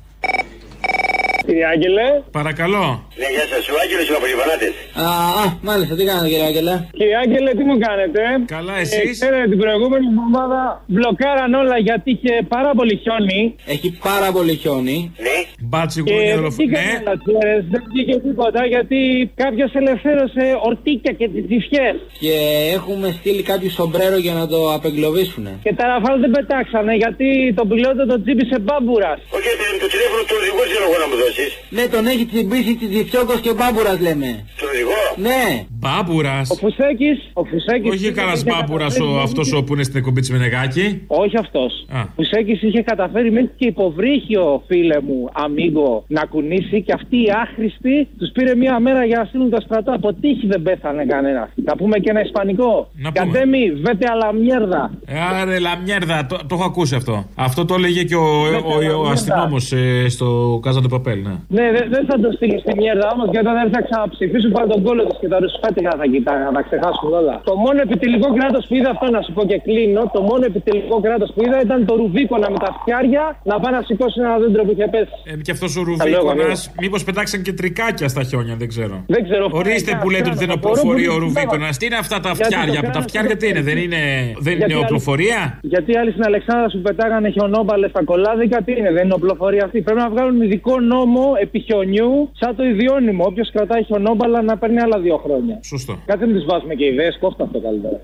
Κύριε 1.50 1.66
Άγγελε. 1.74 2.06
Παρακαλώ. 2.38 2.84
Ναι, 3.20 3.28
γεια 3.34 3.46
σας, 3.52 3.62
ο 3.72 3.74
Άγγελος 3.82 4.06
είμαι 4.08 4.18
από 4.20 4.28
Γερμανάτε. 4.32 4.66
Α, 5.04 5.08
α, 5.42 5.44
μάλιστα, 5.68 5.92
τι 5.98 6.04
κάνετε 6.08 6.28
κύριε 6.32 6.46
Άγγελε; 6.50 6.74
Κύριε 6.98 7.16
Άγγελε, 7.22 7.50
τι 7.58 7.64
μου 7.68 7.76
κάνετε; 7.86 8.20
Καλά, 8.56 8.74
εσείς; 8.84 9.08
Ε, 9.10 9.16
ξέρετε, 9.18 9.46
την 9.52 9.58
προηγούμενη 9.64 10.06
εβδομάδα 10.12 10.60
μπλοκάραν 10.94 11.50
όλα 11.62 11.76
γιατί 11.88 12.08
είχε 12.14 12.34
πάρα 12.54 12.70
πολύ 12.78 12.94
χιόνι. 13.02 13.40
Έχει 13.74 13.88
πάρα 14.08 14.28
πολύ 14.36 14.54
χιόνι. 14.62 14.98
Ναι. 15.26 15.29
Μπάτσι 15.68 15.98
Και 16.02 16.12
γούνια 16.12 16.26
δεν 16.28 16.36
δολοφονία. 16.36 16.66
βγήκαν 16.66 16.84
Ναι. 16.84 16.98
ελευθέρες, 17.04 17.62
δεν 17.72 17.82
βγήκε 17.92 18.14
τίποτα 18.26 18.60
γιατί 18.74 18.98
κάποιος 19.42 19.70
ελευθέρωσε 19.80 20.44
ορτίκια 20.68 21.12
και 21.18 21.26
τσιφιέ. 21.46 21.88
Και 22.22 22.34
έχουμε 22.78 23.08
στείλει 23.18 23.42
κάποιο 23.50 23.70
σομπρέρο 23.78 24.18
για 24.26 24.34
να 24.40 24.44
το 24.52 24.58
απεγκλωβίσουν. 24.76 25.44
Και 25.64 25.72
τα 25.78 25.84
ραφάλ 25.92 26.14
δεν 26.24 26.30
πετάξανε 26.36 26.92
γιατί 27.02 27.26
τον 27.58 27.66
πιλότο 27.70 28.02
τον 28.12 28.18
τσίπησε 28.24 28.56
μπάμπουρας. 28.64 29.18
Όχι, 29.36 29.48
το 29.84 29.88
τηλέφωνο 29.94 30.22
του 30.28 30.36
οδηγού 30.40 30.60
θέλω 30.72 30.86
εγώ 30.88 30.98
να 31.02 31.06
μου 31.10 31.16
δώσεις. 31.22 31.50
Ναι, 31.76 31.84
τον 31.94 32.02
έχει 32.12 32.24
τσιμπήσει 32.30 32.72
της 32.80 32.88
Διφιόκο 32.94 33.34
και 33.44 33.52
μπάμπουρας 33.58 33.98
λέμε. 34.06 34.30
Τον 34.60 34.68
οδηγό. 34.72 35.00
Ναι. 35.28 35.44
Μπάμπουρας; 35.80 36.44
Ο 36.54 36.56
Φουσέκης. 36.62 37.18
Ο 37.40 37.42
Φουσέκης 37.50 37.90
Όχι 37.92 38.00
είχε 38.02 38.12
κανένα 38.18 38.36
μπάμπουρας 38.50 38.92
καταφέρει- 38.94 39.22
αυτός 39.26 39.46
που 39.64 39.72
είναι 39.74 39.82
στην 39.88 39.96
εκπομπή 40.00 40.20
της 40.24 40.30
Μενεγάκη. 40.34 40.86
Όχι 41.22 41.36
αυτός. 41.44 41.70
Α. 41.98 42.00
Ο 42.00 42.12
Φουσέκης 42.16 42.58
είχε 42.62 42.80
καταφέρει 42.90 43.30
μέχρι 43.36 43.50
και 43.58 43.66
υποβρύχιο 43.74 44.62
φίλε 44.68 44.98
μου, 45.06 45.18
αμίγκο, 45.50 46.04
να 46.16 46.22
κουνήσει 46.32 46.76
και 46.86 46.92
αυτοί 46.98 47.16
οι 47.16 47.30
άχρηστοι 47.42 47.96
τους 48.18 48.30
πήρε 48.36 48.52
μία 48.62 48.76
μέρα 48.86 49.02
για 49.10 49.18
να 49.20 49.24
στείλουν 49.24 49.50
το 49.50 49.60
στρατό. 49.66 49.90
Από 49.98 50.08
τύχη 50.20 50.46
δεν 50.52 50.60
πέθανε 50.62 51.04
κανένας. 51.04 51.48
Θα 51.64 51.74
πούμε 51.76 51.96
και 51.98 52.10
ένα 52.14 52.20
ισπανικό. 52.28 52.72
Να 53.04 53.12
πούμε. 53.12 53.32
Κατέμι, 53.32 53.64
βέτε 53.84 54.06
αλαμιέρδα. 54.12 54.82
Ε, 55.06 55.14
Άρε, 55.40 55.58
λαμιέρδα, 55.66 56.16
το, 56.30 56.36
το 56.48 56.52
έχω 56.56 56.64
ακούσει 56.64 56.94
αυτό. 57.00 57.14
Αυτό 57.34 57.60
το 57.64 57.74
έλεγε 57.78 58.02
και 58.10 58.16
ο, 58.16 58.28
ο, 58.72 58.74
ο, 58.96 59.02
ο 59.06 59.08
αστυνόμος 59.16 59.64
στο 60.08 60.28
Κάζα 60.62 60.80
του 60.84 60.88
Παπέλ, 60.94 61.20
ναι. 61.22 61.34
Ναι, 61.56 61.66
δεν 61.76 61.86
δεν 61.94 62.02
θα 62.10 62.16
το 62.24 62.28
στείλει 62.36 62.58
στη 62.64 62.72
μιέρδα 62.80 63.06
όμως 63.14 63.26
και 63.32 63.38
όταν 63.44 63.54
έρθει 63.62 63.74
να 63.78 63.82
ξαναψηφίσουν 63.88 64.50
πάλι 64.56 64.68
τον 64.74 64.80
κόλλο 64.86 65.02
τη 65.08 65.14
και 65.20 65.28
τα 65.32 65.38
ρουσφάτικα 65.42 65.90
θα 66.00 66.06
κοιτάνε, 66.12 66.42
να 66.48 66.52
τα 66.56 66.62
ξεχάσουν 66.66 67.08
όλα. 67.20 67.34
Το 67.50 67.54
μόνο 67.64 67.78
επιτελικό 67.86 68.28
κράτος 68.38 68.62
που 68.68 68.74
είδα 68.78 68.90
αυτό 68.94 69.06
να 69.16 69.20
σου 69.24 69.32
πω 69.36 69.42
και 69.50 69.58
κλείνω, 69.66 70.02
το 70.16 70.20
μόνο 70.28 70.42
επιτελικό 70.52 70.96
κράτος 71.06 71.28
που 71.34 71.40
είδα 71.44 71.58
ήταν 71.66 71.78
το 71.88 71.94
Ρουβίκονα 72.00 72.48
με 72.54 72.58
τα 72.64 72.70
φτιάρια 72.78 73.24
να 73.50 73.54
πάει 73.60 73.72
να 73.78 73.82
σηκώσει 73.88 74.16
ένα 74.24 74.34
δέντρο 74.42 74.62
που 74.66 74.72
είχε 74.74 74.86
πέσει. 74.94 75.16
Ε, 75.30 75.32
Και 75.42 75.50
αυτός 75.50 75.76
ο 75.76 75.82
Καλό, 75.82 75.96
Ρουβίκονα, 75.96 76.42
καλό. 76.42 76.54
μήπως 76.80 77.04
πετάξαν 77.04 77.42
και 77.42 77.52
τρικάκια 77.52 78.08
στα 78.08 78.22
χιόνια, 78.22 78.54
δεν 78.56 78.68
ξέρω. 78.68 79.04
Δεν 79.06 79.22
ξέρω. 79.24 79.48
Ορίστε 79.50 79.98
που 80.00 80.10
λέτε 80.10 80.28
ότι 80.28 80.38
δεν 80.38 80.48
είναι 80.50 80.58
Μπορώ 80.60 80.74
οπλοφορία 80.78 81.10
ο 81.10 81.12
πολύ- 81.14 81.24
Ρουβίκονα. 81.26 81.68
Τι 81.78 81.86
είναι 81.86 81.96
αυτά 81.96 82.20
τα 82.20 82.30
Γιατί 82.30 82.38
το 82.38 82.44
φτιάρια 82.60 82.80
που 82.80 82.86
τα 82.86 82.90
κάνανε 82.90 83.06
φτιάρια 83.08 83.36
τι 83.36 83.46
είναι, 83.48 83.62
δεν 83.68 83.76
είναι, 83.84 84.00
δεν 84.46 84.56
Γιατί 84.56 84.64
είναι 84.64 84.74
άλλοι- 84.74 84.84
οπλοφορία; 84.84 85.58
Γιατί 85.62 85.90
άλλοι 86.00 86.10
στην 86.10 86.24
Αλεξάνδρα 86.30 86.68
σου 86.70 86.80
πετάγανε 86.86 87.28
χιονόμπαλες 87.30 87.90
στα 87.90 88.02
κολάδικα, 88.04 88.62
τι 88.62 88.72
είναι, 88.78 88.90
δεν 88.92 89.04
είναι 89.04 89.14
οπλοφορία 89.20 89.64
αυτή; 89.64 89.80
Πρέπει 89.80 90.00
να 90.00 90.10
βγάλουν 90.10 90.40
ειδικό 90.42 90.80
νόμο 90.80 91.24
επί 91.44 91.58
χιονιού, 91.60 92.30
σαν 92.40 92.56
το 92.56 92.62
ιδιώνυμο. 92.64 93.24
Όποιος 93.30 93.50
κρατάει 93.52 93.82
χιονόμπαλα 93.84 94.42
να 94.42 94.54
παίρνει 94.58 94.80
άλλα 94.80 94.98
δύο 94.98 95.16
χρόνια. 95.24 95.58
Σωστό. 95.72 95.92
Κάτι 96.06 96.26
μην 96.26 96.34
του 96.38 96.44
βάζουμε 96.50 96.74
και 96.74 96.84
ιδέες, 96.84 97.16
κόφτα 97.20 97.44
αυτό 97.44 97.58
καλύτερα. 97.60 98.00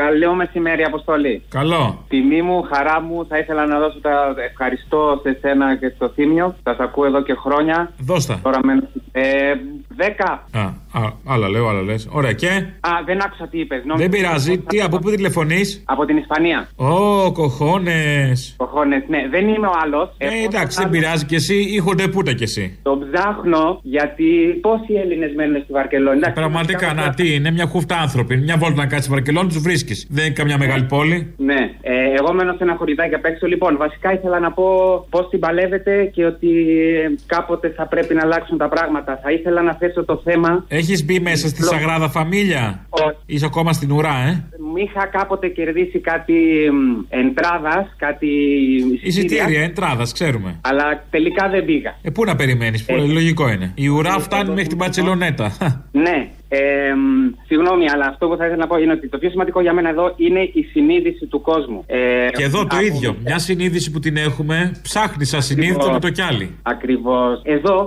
Καλό 0.00 0.34
μεσημέρι, 0.34 0.82
Αποστολή. 0.82 1.42
Καλό. 1.48 2.04
Τιμή 2.08 2.42
μου, 2.42 2.62
χαρά 2.62 3.00
μου, 3.00 3.26
θα 3.26 3.38
ήθελα 3.38 3.66
να 3.66 3.78
δώσω 3.78 4.00
τα 4.00 4.34
ευχαριστώ 4.50 5.20
σε 5.22 5.38
σένα 5.40 5.76
και 5.76 5.92
στο 5.94 6.08
Θήμιο. 6.08 6.54
Θα 6.62 6.76
ακούω 6.78 7.04
εδώ 7.04 7.22
και 7.22 7.34
χρόνια. 7.34 7.92
Δώστα. 7.98 8.40
Τώρα 8.42 8.58
με... 8.62 8.88
Ε, 9.12 9.54
δέκα. 9.96 10.30
Α, 10.52 10.60
α, 11.00 11.12
άλλα 11.26 11.48
λέω, 11.48 11.68
άλλα 11.68 11.82
λες. 11.82 12.08
Ωραία, 12.10 12.32
και; 12.32 12.48
Α, 12.80 12.90
δεν 13.04 13.22
άκουσα 13.24 13.48
τι 13.48 13.58
είπες. 13.58 13.82
Δεν 13.96 14.08
πειράζει. 14.08 14.58
Τι, 14.58 14.80
από 14.80 14.98
πού 14.98 15.10
τηλεφωνείς; 15.10 15.82
Από 15.86 16.04
την 16.04 16.16
Ισπανία. 16.16 16.68
Ω, 16.76 17.32
κοχώνες. 17.32 18.54
Κοχώνες, 18.56 19.02
ναι, 19.08 19.28
δεν 19.30 19.48
είμαι 19.48 19.66
ο 19.66 19.72
άλλος. 19.82 20.14
Ε, 20.18 20.28
εντάξει, 20.44 20.78
δεν 20.80 20.90
πειράζει 20.90 21.24
κι 21.24 21.34
εσύ, 21.34 21.54
ήχονται 21.54 22.08
πούτα 22.08 22.32
κι 22.32 22.42
εσύ. 22.42 22.78
Το 22.82 22.98
ψάχνω 22.98 23.80
γιατί 23.82 24.24
πόσοι 24.60 24.92
Έλληνες 25.02 25.32
μένουν 25.34 25.62
στη 25.62 25.72
Βαρκελόνη. 25.72 26.16
Εντάξει, 26.16 26.34
Πραγματικά, 26.34 26.92
να 26.94 27.14
τι, 27.14 27.34
είναι 27.34 27.50
μια 27.50 27.66
χούφτα 27.66 27.96
άνθρωποι. 27.96 28.36
Μια 28.36 28.56
βόλτα 28.56 28.76
να 28.76 28.86
κάτσει 28.86 29.02
στη 29.02 29.10
Βαρκελόνη, 29.10 29.48
τους 29.48 29.60
βρίσκεις. 29.60 30.06
Δεν 30.10 30.24
είναι 30.24 30.34
καμιά 30.34 30.58
μεγάλη 30.58 30.84
πόλη. 30.84 31.34
Ναι, 31.36 31.60
ε, 31.80 31.92
εγώ 32.18 32.32
μένω 32.32 32.52
σε 32.52 32.62
ένα 32.62 32.74
χωριδάκι 32.76 33.14
απ' 33.14 33.24
έξω. 33.24 33.46
Λοιπόν, 33.46 33.76
βασικά 33.76 34.12
ήθελα 34.12 34.38
να 34.38 34.52
πω 34.52 34.64
πώς 35.10 35.28
την 35.28 35.38
παλεύετε 35.38 36.04
και 36.04 36.24
ότι 36.24 36.48
ε, 37.04 37.14
κάποτε 37.26 37.68
θα 37.76 37.86
πρέπει 37.86 38.14
να 38.14 38.22
αλλάξουν 38.22 38.58
τα 38.58 38.68
πράγματα. 38.68 39.20
Θα 39.22 39.30
ήθελα 39.32 39.62
να 39.62 39.74
θέσω 39.86 40.04
το 40.04 40.20
θέμα. 40.24 40.64
Έχεις 40.68 41.04
μπει 41.04 41.20
μέσα 41.20 41.48
στη 41.48 41.62
Σαγράδα 41.62 42.08
Φαμίλια; 42.08 42.86
Είσαι 43.26 43.44
ακόμα 43.46 43.72
στην 43.72 43.90
ουρά, 43.90 44.16
ε; 44.26 44.44
Μ' 44.72 44.76
είχα 44.76 45.06
κάποτε 45.06 45.48
κερδίσει 45.48 45.98
κάτι 45.98 46.34
εντράδας, 47.08 47.94
κάτι 47.96 48.28
Εισιτήρια, 49.02 49.62
εντράδας, 49.62 50.12
ξέρουμε. 50.12 50.60
Αλλά 50.60 51.04
τελικά 51.10 51.48
δεν 51.48 51.64
πήγα. 51.64 51.94
Ε, 52.02 52.10
πού 52.10 52.24
να 52.24 52.36
περιμένεις, 52.36 52.84
πολύ 52.84 53.12
λογικό 53.12 53.48
είναι. 53.48 53.72
Η 53.74 53.88
ουρά 53.88 54.18
φτάνει 54.18 54.48
μέχρι 54.48 54.66
την 54.66 54.78
Παρσελονέτα. 54.78 55.56
Ναι, 55.92 56.28
ε, 56.48 56.58
μ, 56.94 57.32
συγγνώμη, 57.46 57.90
αλλά 57.90 58.06
αυτό 58.06 58.28
που 58.28 58.36
θα 58.36 58.44
ήθελα 58.46 58.60
να 58.60 58.66
πω 58.66 58.76
είναι 58.76 58.92
ότι 58.92 59.08
το 59.08 59.18
πιο 59.18 59.30
σημαντικό 59.30 59.60
για 59.60 59.72
μένα 59.72 59.88
εδώ 59.88 60.14
είναι 60.16 60.40
η 60.40 60.62
συνείδηση 60.72 61.26
του 61.26 61.40
κόσμου. 61.40 61.84
Ε, 61.86 62.28
Και 62.32 62.42
εδώ 62.42 62.66
το 62.66 62.76
από- 62.76 62.84
ίδιο. 62.84 63.16
Μια 63.24 63.38
συνείδηση 63.38 63.90
που 63.90 63.98
την 63.98 64.16
έχουμε, 64.16 64.72
ψάχνεις 64.82 65.34
ασυνείδητο 65.34 65.90
με 65.92 66.00
το 66.00 66.10
κι 66.10 66.22
άλλη. 66.22 66.50
Ακριβώς. 66.62 67.40
Εδώ 67.44 67.80
ε, 67.80 67.84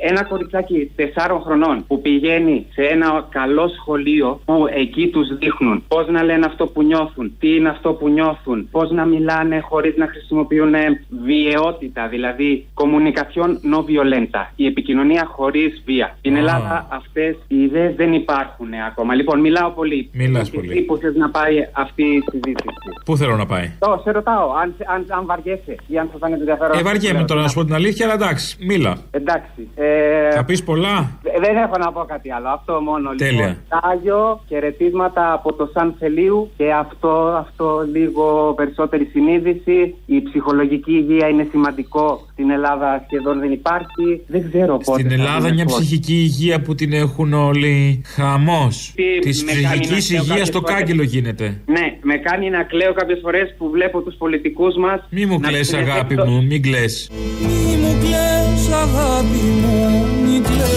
ένα 0.00 0.24
κοριτσάκι 0.24 0.90
4 0.96 1.02
χρονών 1.44 1.84
που 1.86 2.00
πηγαίνει 2.00 2.66
σε 2.72 2.82
ένα 2.82 3.26
καλό 3.30 3.68
σχολείο 3.68 4.40
που 4.44 4.66
εκεί 4.74 5.08
τους 5.08 5.28
δείχνουν 5.38 5.84
πώς 5.88 6.08
να 6.08 6.22
λένε 6.22 6.46
αυτό 6.46 6.66
που 6.66 6.82
νιώθουν, 6.82 7.36
τι 7.38 7.54
είναι 7.56 7.68
αυτό 7.68 7.92
που 7.92 8.08
νιώθουν, 8.08 8.68
πώς 8.70 8.90
να 8.90 9.04
μιλάνε 9.04 9.60
χωρίς 9.60 9.96
να 9.96 10.06
χρησιμοποιούν 10.06 10.74
ε, 10.74 11.04
βιαιότητα, 11.24 12.08
δηλαδή 12.08 12.66
communication 12.74 13.48
no 13.72 13.78
violenta, 13.78 14.52
η 14.56 14.66
επικοινωνία 14.66 15.24
χωρίς 15.24 15.82
βία. 15.84 16.14
Στην 16.18 16.34
Α. 16.34 16.38
Ελλάδα 16.38 16.86
αυτές 16.90 17.36
οι 17.48 17.62
ιδέες 17.62 17.94
δεν 17.94 18.12
υπάρχουν 18.12 18.72
ε, 18.72 18.76
ακόμα. 18.86 19.14
Λοιπόν, 19.14 19.40
μιλάω 19.40 19.70
πολύ. 19.70 20.10
Μιλάς 20.12 20.50
Και 20.50 20.56
πολύ. 20.56 20.70
εσύ 20.70 20.80
που 20.80 20.96
θες 20.96 21.14
να 21.14 21.30
πάει 21.30 21.68
αυτή 21.72 22.02
η 22.02 22.22
συζήτηση; 22.30 22.68
Πού 23.04 23.16
θέλω 23.16 23.36
να 23.36 23.46
πάει; 23.46 23.72
Το, 23.78 24.00
σε 24.04 24.10
ρωτάω, 24.10 24.52
αν, 24.62 24.74
αν, 24.94 25.06
αν 25.08 25.26
βαριέσαι 25.26 25.76
ή 25.86 25.98
αν 25.98 26.08
θα 26.12 26.18
φάνηκε 26.18 26.40
ενδιαφέρον. 26.40 26.78
Ε, 26.78 26.82
βαριέμαι 26.82 27.24
τώρα 27.24 27.40
να 27.40 27.48
σου 27.48 27.54
πω 27.54 27.64
την 27.64 27.74
αλήθεια, 27.74 28.04
αλλά 28.04 28.14
εντάξει, 28.14 28.56
μίλα. 28.60 28.96
Εντάξει. 29.10 29.63
Ε, 29.74 30.30
Θα 30.30 30.44
πεις 30.44 30.62
πολλά; 30.64 31.18
ε, 31.22 31.40
Δεν 31.40 31.56
έχω 31.56 31.78
να 31.78 31.92
πω 31.92 32.04
κάτι 32.04 32.32
άλλο. 32.32 32.48
Αυτό 32.48 32.80
μόνο. 32.80 33.14
Τέλεια. 33.14 33.46
Λοιπόν, 33.46 33.56
Τάγιο, 33.68 34.40
χαιρετίσματα 34.48 35.32
από 35.32 35.52
το 35.52 35.70
Σαν 35.72 35.94
Θελίου 35.98 36.50
και 36.56 36.72
αυτό, 36.72 37.08
αυτό 37.38 37.86
λίγο 37.92 38.52
περισσότερη 38.56 39.04
συνείδηση. 39.04 39.94
Η 40.06 40.22
ψυχολογική 40.22 40.92
υγεία 40.92 41.28
είναι 41.28 41.46
σημαντικό. 41.50 42.20
Στην 42.36 42.50
Ελλάδα 42.50 43.04
σχεδόν 43.06 43.40
δεν 43.40 43.52
υπάρχει. 43.52 44.20
Δεν 44.26 44.50
ξέρω 44.50 44.76
πότε. 44.76 44.98
Στην 45.00 45.08
θα 45.08 45.14
Ελλάδα 45.14 45.38
δούμε 45.40 45.52
μια 45.52 45.64
πώς. 45.64 45.74
ψυχική 45.78 46.12
υγεία 46.14 46.60
που 46.60 46.74
την 46.74 46.92
έχουν 46.92 47.32
όλοι. 47.32 48.02
Χαμός. 48.04 48.92
Τι 48.94 49.18
Της 49.18 49.44
με 49.44 49.52
κάνει 49.52 49.62
να 49.62 49.70
ψυχική 49.70 49.86
κλαίω 49.88 49.98
υγείας 50.08 50.26
κάποιες 50.28 50.46
στο 50.48 50.60
φορές. 50.60 50.74
κάγκελο 50.76 51.02
γίνεται. 51.02 51.60
Ναι, 51.66 51.96
με 52.02 52.16
κάνει 52.16 52.50
να 52.50 52.62
κλαίω 52.62 52.92
κάποιες 52.92 53.18
φορές 53.22 53.54
που 53.58 53.70
βλέπω 53.70 54.00
τους 54.00 54.14
πολιτικούς 54.14 54.76
μας. 54.76 55.00
Μη 55.10 55.26
μου 55.26 55.40
κλαις 55.40 55.72
αγάπη 55.74 56.14
μου, 56.14 56.42
μην 56.44 56.62
κλαις. 56.62 57.10
Μη 57.40 57.76
μου 57.82 57.98
κλαις 58.00 58.72
αγάπη 58.72 59.42
μου, 59.60 59.76
μη 60.24 60.40
κλαις 60.40 60.72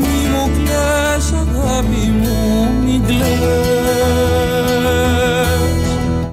Μη 0.00 0.16
μου 0.32 0.44
κλαις 0.56 1.32
αγάπη 1.32 2.02
μου, 2.20 2.36
μη 2.84 3.00
κλαις 3.06 3.42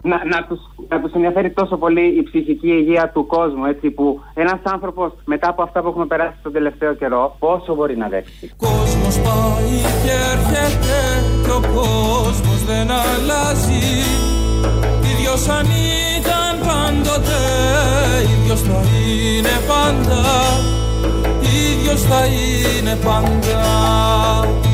να, 0.03 0.25
να 0.25 0.45
τους, 0.47 0.59
να 0.91 1.01
τους 1.01 1.13
ενδιαφέρει 1.13 1.49
τόσο 1.51 1.77
πολύ 1.77 2.05
η 2.19 2.23
ψυχική 2.23 2.67
υγεία 2.67 3.11
του 3.13 3.25
κόσμου, 3.25 3.65
έτσι, 3.65 3.89
που 3.89 4.19
ένας 4.33 4.59
άνθρωπος 4.63 5.11
μετά 5.25 5.49
από 5.49 5.61
αυτά 5.63 5.81
που 5.81 5.87
έχουμε 5.87 6.05
περάσει 6.05 6.37
τον 6.43 6.51
τελευταίο 6.51 6.93
καιρό, 6.93 7.35
πόσο 7.39 7.75
μπορεί 7.75 7.97
να 7.97 8.07
δέξει. 8.07 8.51
Κόσμος 8.57 9.15
πάει 9.25 9.75
και 10.03 10.13
έρχεται 10.33 10.99
και 11.43 11.51
ο 11.51 11.61
κόσμος 11.75 12.63
δεν 12.69 12.87
αλλάζει. 12.91 13.87
Ίδιος 15.11 15.47
αν 15.47 15.65
ήταν 16.19 16.53
πάντοτε, 16.67 17.41
ίδιος 18.33 18.61
θα 18.61 18.79
είναι 19.05 19.55
πάντα. 19.69 20.21
Ίδιος 21.41 22.01
θα 22.01 22.21
είναι 22.25 22.95
πάντα 23.05 24.70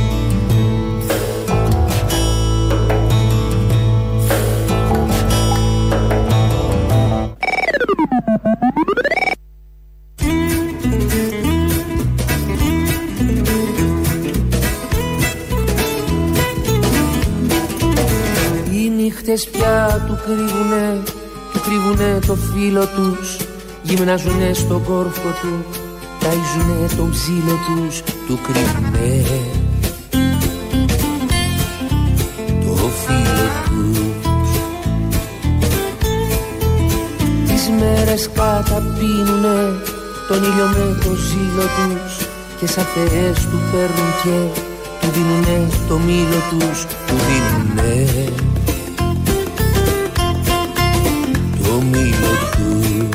νύχτες 19.07 19.49
πια 19.49 20.03
του 20.07 20.19
κρύβουνε, 20.25 21.01
του 21.53 21.59
κρύβουνε 21.65 22.19
το 22.27 22.35
φίλο 22.35 22.85
τους. 22.85 23.37
Γυμνάζουνε 23.81 24.53
στον 24.53 24.83
κόρφο 24.83 25.29
του, 25.41 25.65
ταΐζουνε 26.21 26.95
τον 26.97 27.11
ψήλο 27.11 27.55
τους 27.67 28.01
Του 28.27 28.39
κρύβουνε. 28.45 29.23
Το 32.65 32.75
φίλο 33.01 33.47
τους. 33.65 34.49
Τις 37.47 37.69
μέρες 37.79 38.29
καταπίνουνε 38.33 39.59
τον 40.27 40.43
ήλιο 40.43 40.67
με 40.75 40.97
το 41.03 41.13
ζήλο 41.13 41.67
τους. 41.77 42.27
Και 42.59 42.67
σαν 42.67 42.85
θεές 42.93 43.37
του 43.39 43.59
παίρνουν 43.71 44.11
και 44.23 44.59
του 45.01 45.07
δίνουνε 45.13 45.67
το 45.87 45.97
μήλο 45.97 46.39
τους 46.49 46.85
Του 47.07 47.15
δίνουνε 47.27 48.56
μήλο 51.79 52.31
τους 52.51 53.07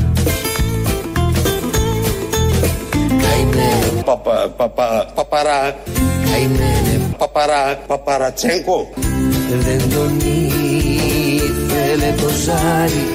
Καημένε 3.01 4.03
Παπα, 4.05 4.53
παπα, 4.57 5.07
παπαρά, 5.15 5.77
Καημένε 6.25 7.15
παπαρά, 7.19 7.79
παπαρατσέγκο. 7.87 8.91
Δεν 9.49 9.91
τον 9.95 10.21
ήθελε 11.35 12.15
το 12.21 12.29
ζάρι. 12.45 13.07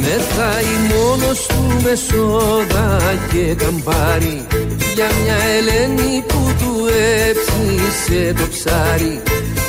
Μεθάει 0.00 0.72
μόνος 0.90 1.46
του 1.46 1.62
με 1.82 1.94
σόδα 1.94 3.00
και 3.32 3.54
καμπάρι. 3.54 4.46
Για 4.94 5.08
μια 5.22 5.36
Ελένη 5.56 6.24
που 6.26 6.40
του 6.58 6.86
έψησε 7.28 8.32
το 8.32 8.46
ψάρι. 8.50 9.22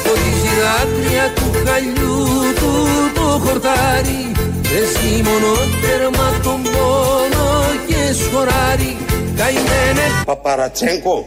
Φωτίζει 0.03 0.51
δάκρυα 0.61 1.31
του 1.35 1.51
χαλιού 1.65 2.25
του 2.59 2.71
το 3.13 3.21
χορτάρι 3.21 4.38
Παίζει 4.69 5.23
μόνο 5.23 5.53
τέρμα 5.81 6.39
τον 6.43 6.61
πόνο 6.63 7.61
και 7.87 8.13
σχοράρι 8.13 8.97
Καημένε 9.35 10.23
Παπαρατσέγκο. 10.25 11.25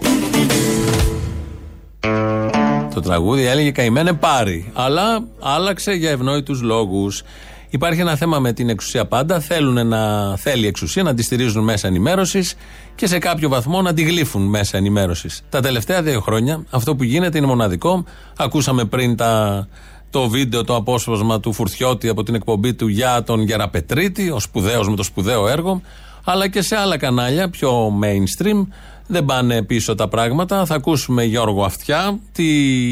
Το 2.95 3.01
τραγούδι 3.01 3.47
έλεγε 3.47 3.71
καημένε 3.71 4.13
πάρει. 4.13 4.71
Αλλά 4.75 5.25
άλλαξε 5.41 5.93
για 5.93 6.11
ευνόητους 6.11 6.63
λόγους. 6.63 7.23
Υπάρχει 7.71 8.01
ένα 8.01 8.17
θέμα 8.17 8.39
με 8.39 8.53
την 8.53 8.69
εξουσία 8.69 9.07
πάντα. 9.07 9.41
Θέλουν 9.41 9.87
να 9.87 10.37
θέλει 10.37 10.65
η 10.65 10.67
εξουσία 10.67 11.03
να 11.03 11.15
τη 11.15 11.23
στηρίζουν 11.23 11.65
μέσα 11.65 11.89
ενημέρωσης 11.89 12.55
και 12.95 13.07
σε 13.07 13.19
κάποιο 13.19 13.49
βαθμό 13.49 13.83
να 13.83 13.95
τη 13.95 14.03
γλύφουν 14.03 14.43
μέσα 14.43 14.77
ενημέρωσης. 14.77 15.43
Τα 15.49 15.61
τελευταία 15.61 16.03
δύο 16.03 16.21
χρόνια 16.21 16.65
αυτό 16.71 16.97
που 16.97 17.03
γίνεται 17.03 17.39
είναι 17.39 17.47
μοναδικό. 17.47 18.05
Ακούσαμε 18.37 18.85
πριν 18.85 19.17
τα, 19.17 19.67
το 20.13 20.29
βίντεο, 20.29 20.65
το 20.65 20.75
απόσπασμα 20.77 21.41
του 21.41 21.53
Φουρτιώτη 21.53 22.09
από 22.09 22.23
την 22.23 22.35
εκπομπή 22.35 22.75
του 22.75 22.87
για 22.89 23.23
τον 23.23 23.41
Γεραπετρίτη, 23.41 24.31
ο 24.31 24.41
σπουδαίος 24.41 24.89
με 24.89 24.97
το 24.97 25.03
σπουδαίο 25.03 25.49
έργο, 25.49 25.81
αλλά 26.25 26.49
και 26.49 26.63
σε 26.63 26.77
άλλα 26.77 26.97
κανάλια 26.99 27.51
πιο 27.51 27.93
mainstream. 28.03 28.67
Δεν 29.07 29.25
πάνε 29.25 29.63
πίσω 29.63 29.95
τα 29.95 30.09
πράγματα. 30.09 30.65
Θα 30.67 30.75
ακούσουμε 30.75 31.25
Γιώργο 31.25 31.65
Αυτιά, 31.65 32.19
τι 32.33 32.45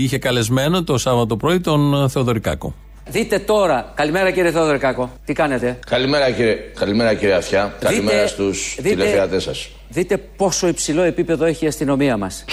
είχε 0.03 0.19
καλεσμένο 0.19 0.83
το 0.85 0.99
Σάββατο 0.99 1.37
πρωί 1.37 1.61
τον 1.61 2.09
Θεοδωρικάκο. 2.11 2.75
Δείτε 3.09 3.39
τώρα. 3.39 3.93
Καλημέρα 3.95 4.31
κύριε 4.31 4.51
Θεοδωρικάκο. 4.51 5.11
Τι 5.25 5.33
κάνετε; 5.33 5.79
Καλημέρα 5.87 6.31
κύριε, 6.31 6.57
καλημέρα 6.75 7.15
κύριε 7.15 7.35
Αυτιά. 7.35 7.75
Καλημέρα 7.81 8.27
στους 8.27 8.75
δείτε- 8.77 8.89
τηλεθεατές 8.89 9.43
σας. 9.43 9.69
Δείτε 9.93 10.17
πόσο 10.17 10.69
υψηλό 10.69 11.03
επίπεδο 11.03 11.45
έχει 11.45 11.65
η 11.65 11.69
αστυνομία 11.69 12.17
μας. 12.17 12.45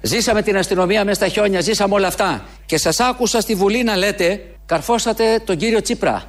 Ζήσαμε 0.00 0.42
την 0.42 0.56
αστυνομία 0.56 1.04
μέσα 1.04 1.14
στα 1.14 1.28
χιόνια, 1.28 1.60
ζήσαμε 1.60 1.94
όλα 1.94 2.06
αυτά. 2.06 2.44
Και 2.66 2.78
σας 2.78 3.00
άκουσα 3.00 3.40
στη 3.40 3.54
Βουλή 3.54 3.82
να 3.82 3.96
λέτε, 3.96 4.40
καρφώσατε 4.66 5.42
τον 5.44 5.56
κύριο 5.56 5.82
Τσίπρα. 5.82 6.26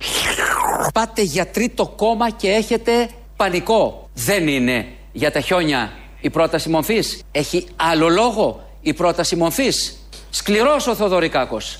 Πάτε 0.94 1.22
για 1.22 1.48
τρίτο 1.48 1.88
κόμμα 1.88 2.30
και 2.30 2.50
έχετε 2.50 3.10
πανικό. 3.36 4.10
Δεν 4.14 4.48
είναι 4.48 4.88
για 5.12 5.32
τα 5.32 5.40
χιόνια 5.40 5.92
η 6.22 6.30
πρόταση 6.30 6.70
μορφής. 6.70 7.24
Έχει 7.32 7.68
άλλο 7.76 8.10
λόγο 8.10 8.70
η 8.82 8.94
πρόταση 8.94 9.36
μορφής. 9.36 10.08
Σκληρός 10.30 10.88
ο 10.88 10.96
Θοδωρικάκος. 10.96 11.80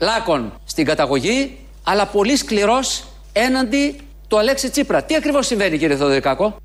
Λάκων 0.00 0.52
στην 0.64 0.84
καταγωγή, 0.84 1.58
αλλά 1.82 2.06
πολύ 2.06 2.36
σκληρός 2.36 3.04
έναντι 3.32 4.00
του 4.28 4.38
Αλέξη 4.38 4.70
Τσίπρα. 4.70 5.02
Τι 5.02 5.14
ακριβώς 5.14 5.46
συμβαίνει 5.46 5.78
κύριε 5.78 5.96
Θοδωρικάκο. 5.96 6.56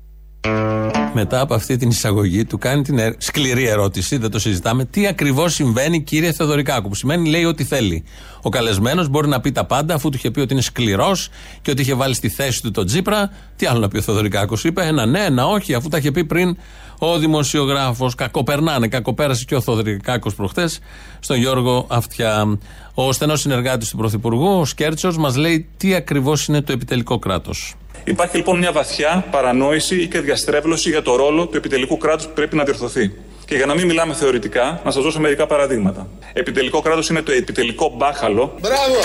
Μετά 1.14 1.40
από 1.40 1.54
αυτή 1.54 1.76
την 1.76 1.88
εισαγωγή 1.88 2.44
του 2.44 2.58
κάνει 2.58 2.82
την 2.82 2.98
ερ- 2.98 3.22
σκληρή 3.22 3.66
ερώτηση, 3.66 4.16
δεν 4.16 4.30
το 4.30 4.38
συζητάμε. 4.38 4.84
Τι 4.84 5.06
ακριβώς 5.06 5.54
συμβαίνει, 5.54 6.02
κύριε 6.02 6.32
Θεοδωρικάκου, 6.32 6.88
που 6.88 6.94
σημαίνει 6.94 7.28
λέει 7.28 7.44
ό,τι 7.44 7.64
θέλει. 7.64 8.04
Ο 8.42 8.48
καλεσμένος 8.48 9.08
μπορεί 9.08 9.28
να 9.28 9.40
πει 9.40 9.52
τα 9.52 9.64
πάντα, 9.64 9.94
αφού 9.94 10.08
του 10.08 10.16
είχε 10.16 10.30
πει 10.30 10.40
ότι 10.40 10.52
είναι 10.52 10.62
σκληρός 10.62 11.28
και 11.62 11.70
ότι 11.70 11.82
είχε 11.82 11.94
βάλει 11.94 12.14
στη 12.14 12.28
θέση 12.28 12.62
του 12.62 12.70
τον 12.70 12.86
Τζίπρα. 12.86 13.30
Τι 13.56 13.66
άλλο 13.66 13.80
να 13.80 13.88
πει 13.88 13.96
ο 13.98 14.00
Θεοδωρικάκος, 14.00 14.64
είπε 14.64 14.82
ένα 14.82 15.06
ναι, 15.06 15.24
ένα 15.24 15.46
όχι, 15.46 15.74
αφού 15.74 15.88
τα 15.88 15.96
είχε 15.98 16.10
πει 16.10 16.24
πριν 16.24 16.56
ο 16.98 17.18
δημοσιογράφος. 17.18 18.14
Κακοπερνάνε, 18.14 18.88
κακοπέρασε 18.88 19.44
και 19.44 19.54
ο 19.54 19.60
Θεοδωρικάκο 19.60 20.30
προχτές 20.30 20.78
στον 21.20 21.36
Γιώργο 21.36 21.86
Αυτιά. 21.88 22.58
Ο 22.94 23.12
στενός 23.12 23.40
συνεργάτης 23.40 23.90
του 23.90 23.96
Πρωθυπουργού, 23.96 24.58
ο 24.58 24.64
Σκέρτσος, 24.64 25.16
μας 25.16 25.36
λέει 25.36 25.68
τι 25.76 25.94
ακριβώς 25.94 26.46
είναι 26.46 26.62
το 26.62 26.72
επιτελικό 26.72 27.18
κράτος. 27.18 27.74
Υπάρχει 28.04 28.36
λοιπόν 28.36 28.58
μια 28.58 28.72
βαθιά 28.72 29.24
παρανόηση 29.30 30.08
και 30.08 30.20
διαστρέβλωση 30.20 30.90
για 30.90 31.02
το 31.02 31.16
ρόλο 31.16 31.46
του 31.46 31.56
επιτελικού 31.56 31.96
κράτους 31.96 32.26
που 32.26 32.32
πρέπει 32.34 32.56
να 32.56 32.64
διορθωθεί. 32.64 33.12
Και 33.44 33.54
για 33.54 33.66
να 33.66 33.74
μην 33.74 33.86
μιλάμε 33.86 34.14
θεωρητικά, 34.14 34.80
να 34.84 34.90
σας 34.90 35.02
δώσω 35.02 35.20
μερικά 35.20 35.46
παραδείγματα. 35.46 36.08
Επιτελικό 36.32 36.80
κράτος 36.80 37.08
είναι 37.08 37.22
το 37.22 37.32
επιτελικό 37.32 37.92
μπάχαλο. 37.96 38.54
Μπράβο! 38.60 38.98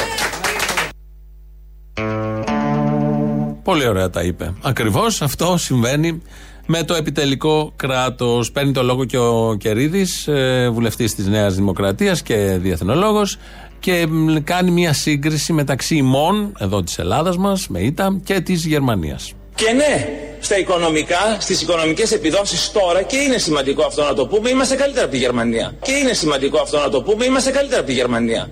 Πολύ 3.64 3.88
ωραία 3.88 4.10
τα 4.10 4.22
είπε. 4.22 4.54
Ακριβώς 4.62 5.22
αυτό 5.22 5.58
συμβαίνει 5.58 6.22
με 6.66 6.84
το 6.84 6.94
επιτελικό 6.94 7.74
κράτος. 7.76 8.52
Παίρνει 8.52 8.72
το 8.72 8.84
λόγο 8.84 9.06
και 9.06 9.18
ο 9.18 9.56
Κερίδης, 9.60 10.30
βουλευτής 10.72 11.16
της 11.16 11.28
Νέας 11.28 11.56
Δημοκρατίας 11.56 12.22
και 12.22 12.36
διεθνολόγος, 12.36 13.38
και 13.80 14.08
μ, 14.10 14.36
κάνει 14.44 14.72
μια 14.72 14.94
σύγκριση 14.94 15.54
μεταξύ 15.54 15.96
ημών, 15.96 16.54
εδώ 16.60 16.84
της 16.84 17.00
Ελλάδας 17.00 17.38
μας, 17.38 17.68
με 17.68 17.80
ήττα, 17.80 18.20
και 18.24 18.40
της 18.40 18.66
Γερμανίας. 18.66 19.34
Και 19.56 19.72
ναι, 19.72 20.10
στα 20.40 20.58
οικονομικά, 20.60 21.38
στις 21.40 21.62
οικονομικές 21.62 22.12
επιδόσεις 22.12 22.72
τώρα 22.72 23.02
και 23.02 23.18
είναι 23.18 23.38
σημαντικό 23.38 23.84
αυτό 23.84 24.04
να 24.04 24.14
το 24.14 24.28
πούμε, 24.28 24.50
είμαστε 24.50 24.76
καλύτερα 24.76 25.04
από 25.04 25.14
τη 25.14 25.20
Γερμανία. 25.20 25.74
Και 25.82 25.92
είναι 25.92 26.14
σημαντικό 26.14 26.60
αυτό 26.60 26.78
να 26.78 26.90
το 26.90 27.02
πούμε, 27.02 27.26
είμαστε 27.26 27.52
καλύτερα 27.52 27.80
από 27.80 27.90
τη 27.90 27.96
Γερμανία. 27.96 28.50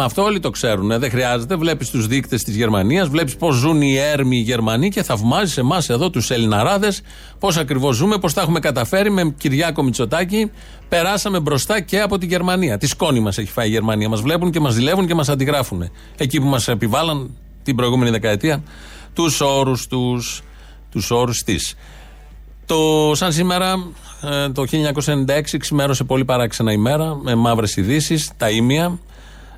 Μα 0.00 0.06
αυτό 0.06 0.22
όλοι 0.22 0.40
το 0.40 0.50
ξέρουν. 0.50 0.98
Δεν 0.98 1.10
χρειάζεται. 1.10 1.56
Βλέπεις 1.56 1.90
τους 1.90 2.06
δείκτες 2.06 2.42
της 2.42 2.56
Γερμανίας, 2.56 3.08
βλέπεις 3.08 3.36
πώς 3.36 3.54
ζουν 3.54 3.82
οι 3.82 3.96
έρμοι 3.96 4.36
οι 4.36 4.40
Γερμανοί 4.40 4.88
και 4.88 5.02
θαυμάζεις 5.02 5.56
εμάς 5.56 5.88
εδώ 5.88 6.10
τους 6.10 6.30
Ελληναράδες 6.30 7.02
πώς 7.38 7.56
ακριβώς 7.56 7.96
ζούμε, 7.96 8.18
πώς 8.18 8.32
τα 8.32 8.40
έχουμε 8.40 8.60
καταφέρει 8.60 9.10
με 9.10 9.34
Κυριάκο 9.38 9.82
Μητσοτάκη. 9.82 10.50
Περάσαμε 10.88 11.40
μπροστά 11.40 11.80
και 11.80 12.00
από 12.00 12.18
τη 12.18 12.26
Γερμανία. 12.26 12.78
Τη 12.78 12.86
σκόνη 12.86 13.20
μας 13.20 13.38
έχει 13.38 13.50
φάει 13.50 13.66
η 13.66 13.70
Γερμανία. 13.70 14.08
Μας 14.08 14.20
βλέπουν 14.20 14.50
και 14.50 14.60
μας 14.60 14.72
ζηλεύουν 14.72 15.06
και 15.06 15.14
μας 15.14 15.28
αντιγράφουν. 15.28 15.90
Εκεί 16.16 16.40
που 16.40 16.46
μας 16.46 16.68
επιβάλλαν 16.68 17.36
την 17.62 17.76
προηγούμενη 17.76 18.10
δεκαετία 18.10 18.62
τους 19.14 19.40
όρους 19.40 19.86
τους 19.86 20.42
τους 20.90 21.10
όρους 21.10 21.42
της. 21.42 21.74
Το 22.66 23.12
σαν 23.14 23.32
σήμερα, 23.32 23.74
ε, 24.22 24.48
το 24.48 24.64
1996, 24.66 25.58
ξημέρωσε 25.58 26.04
πολύ 26.04 26.24
παράξενα 26.24 26.72
ημέρα 26.72 27.16
με 27.22 27.34
μαύρες 27.34 27.76
ειδήσεις, 27.76 28.30
τα 28.36 28.50
ίμια, 28.50 28.98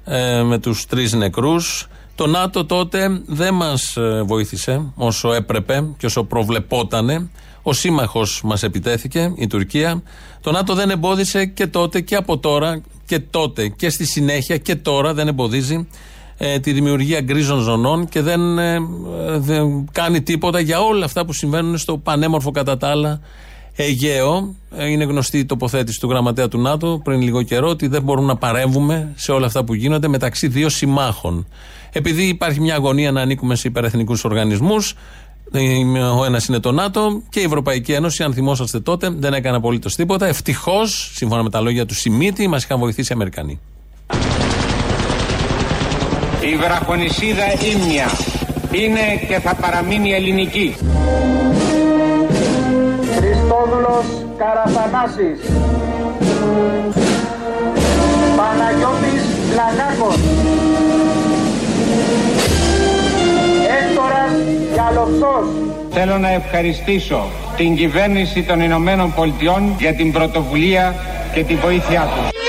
ε, 0.04 0.42
με 0.42 0.58
τους 0.58 0.86
τρεις 0.86 1.12
νεκρούς. 1.12 1.88
Το 2.14 2.26
ΝΑΤΟ 2.26 2.64
τότε 2.64 3.22
δεν 3.26 3.54
μας 3.54 3.96
ε, 3.96 4.22
βοήθησε 4.26 4.92
όσο 4.94 5.32
έπρεπε 5.32 5.84
και 5.98 6.06
όσο 6.06 6.24
προβλεπότανε. 6.24 7.28
Ο 7.62 7.72
σύμμαχος 7.72 8.40
μας 8.44 8.62
επιτέθηκε, 8.62 9.32
η 9.36 9.46
Τουρκία. 9.46 10.02
Το 10.40 10.50
ΝΑΤΟ 10.50 10.74
δεν 10.74 10.90
εμπόδισε 10.90 11.46
και 11.46 11.66
τότε 11.66 12.00
και 12.00 12.16
από 12.16 12.38
τώρα 12.38 12.80
και 13.06 13.18
τότε 13.18 13.68
και 13.68 13.90
στη 13.90 14.06
συνέχεια 14.06 14.56
και 14.56 14.76
τώρα 14.76 15.14
δεν 15.14 15.28
εμποδίζει 15.28 15.86
ε, 16.44 16.58
τη 16.58 16.72
δημιουργία 16.72 17.20
γκρίζων 17.20 17.60
ζωνών 17.60 18.08
και 18.08 18.22
δεν, 18.22 18.58
ε, 18.58 18.74
ε, 18.74 18.80
δεν 19.38 19.88
κάνει 19.92 20.22
τίποτα 20.22 20.60
για 20.60 20.80
όλα 20.80 21.04
αυτά 21.04 21.24
που 21.24 21.32
συμβαίνουν 21.32 21.78
στο 21.78 21.98
πανέμορφο 21.98 22.50
κατά 22.50 22.76
τα 22.76 22.88
άλλα 22.88 23.20
Αιγαίο. 23.76 24.54
Ε, 24.76 24.88
είναι 24.88 25.04
γνωστή 25.04 25.38
η 25.38 25.44
τοποθέτηση 25.44 26.00
του 26.00 26.08
γραμματέα 26.08 26.48
του 26.48 26.60
ΝΑΤΟ 26.60 27.00
πριν 27.04 27.20
λίγο 27.20 27.42
καιρό 27.42 27.68
ότι 27.68 27.86
δεν 27.86 28.02
μπορούμε 28.02 28.26
να 28.26 28.36
παρέμβουμε 28.36 29.12
σε 29.14 29.32
όλα 29.32 29.46
αυτά 29.46 29.64
που 29.64 29.74
γίνονται 29.74 30.08
μεταξύ 30.08 30.48
δύο 30.48 30.68
συμμάχων. 30.68 31.46
Επειδή 31.92 32.22
υπάρχει 32.22 32.60
μια 32.60 32.74
αγωνία 32.74 33.12
να 33.12 33.20
ανήκουμε 33.20 33.54
σε 33.54 33.68
υπερεθνικούς 33.68 34.24
οργανισμούς, 34.24 34.94
ο 36.18 36.24
ένας 36.24 36.46
είναι 36.46 36.60
το 36.60 36.72
ΝΑΤΟ 36.72 37.22
και 37.28 37.40
η 37.40 37.42
Ευρωπαϊκή 37.42 37.92
Ένωση, 37.92 38.22
αν 38.22 38.34
θυμόσαστε 38.34 38.80
τότε, 38.80 39.10
δεν 39.10 39.34
έκανε 39.34 39.56
απολύτως 39.56 39.94
τίποτα. 39.94 40.26
Ευτυχώς, 40.26 41.10
σύμφωνα 41.14 41.42
με 41.42 41.50
τα 41.50 41.60
λόγια 41.60 41.86
του 41.86 41.94
Σιμίτη, 41.94 42.48
μας 42.48 42.64
είχαν 42.64 42.78
βοηθήσει 42.78 43.12
οι 43.12 43.14
Αμερικανοί. 43.14 43.60
Η 46.52 46.56
βραχονισίδα 46.56 47.44
Ήμνια 47.74 48.10
είναι 48.72 49.26
και 49.28 49.40
θα 49.40 49.54
παραμείνει 49.54 50.12
ελληνική. 50.12 50.74
Χριστόδουλος 53.62 54.06
Καραθανάσης. 54.36 55.40
Παναγιώτης 58.36 59.22
Λαγάκος. 59.56 60.18
Έκτορας 63.78 64.32
Γιαλοψός. 64.72 65.46
Θέλω 65.90 66.18
να 66.18 66.32
ευχαριστήσω 66.32 67.24
την 67.56 67.76
κυβέρνηση 67.76 68.42
των 68.42 68.60
Ηνωμένων 68.60 69.14
Πολιτειών 69.14 69.74
για 69.78 69.94
την 69.94 70.12
πρωτοβουλία 70.12 70.94
και 71.34 71.44
την 71.44 71.58
βοήθειά 71.62 72.00
τους. 72.00 72.41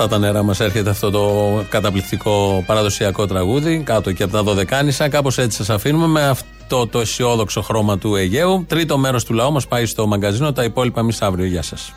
Αυτά 0.00 0.14
τα 0.14 0.18
νερά 0.18 0.42
μας 0.42 0.60
έρχεται 0.60 0.90
αυτό 0.90 1.10
το 1.10 1.64
καταπληκτικό 1.68 2.64
παραδοσιακό 2.66 3.26
τραγούδι, 3.26 3.82
κάτω 3.82 4.12
και 4.12 4.22
από 4.22 4.32
τα 4.32 4.42
Δωδεκάνησα. 4.42 5.08
Κάπως 5.08 5.38
έτσι 5.38 5.56
σας 5.56 5.70
αφήνουμε 5.70 6.06
με 6.06 6.28
αυτό 6.28 6.86
το 6.86 7.00
αισιόδοξο 7.00 7.60
χρώμα 7.60 7.98
του 7.98 8.16
Αιγαίου. 8.16 8.64
Τρίτο 8.68 8.98
μέρος 8.98 9.24
του 9.24 9.32
λαού 9.32 9.52
μας 9.52 9.66
πάει 9.66 9.86
στο 9.86 10.06
μαγκαζίνο. 10.06 10.52
Τα 10.52 10.64
υπόλοιπα 10.64 11.00
εμείς 11.00 11.22
αύριο. 11.22 11.46
Γεια 11.46 11.62
σας. 11.62 11.92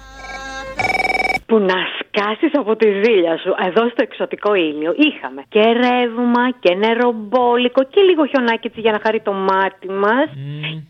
Που 1.46 1.60
να 1.60 1.76
σκάσεις 2.12 2.52
από 2.62 2.76
τη 2.76 2.88
ζήλια 3.02 3.38
σου. 3.38 3.52
Εδώ 3.68 3.84
στο 3.90 4.02
εξωτικό 4.08 4.54
ήλιο 4.54 4.92
είχαμε 5.08 5.42
και 5.50 5.64
ρεύμα 5.84 6.44
και 6.64 6.72
νερομπόλικο 6.76 7.82
και 7.94 8.02
λίγο 8.10 8.26
χιονάκι 8.32 8.68
έτσι 8.68 8.80
για 8.86 8.92
να 8.92 9.00
χαρεί 9.04 9.20
το 9.22 9.34
μάτι 9.34 9.88
μας. 10.04 10.28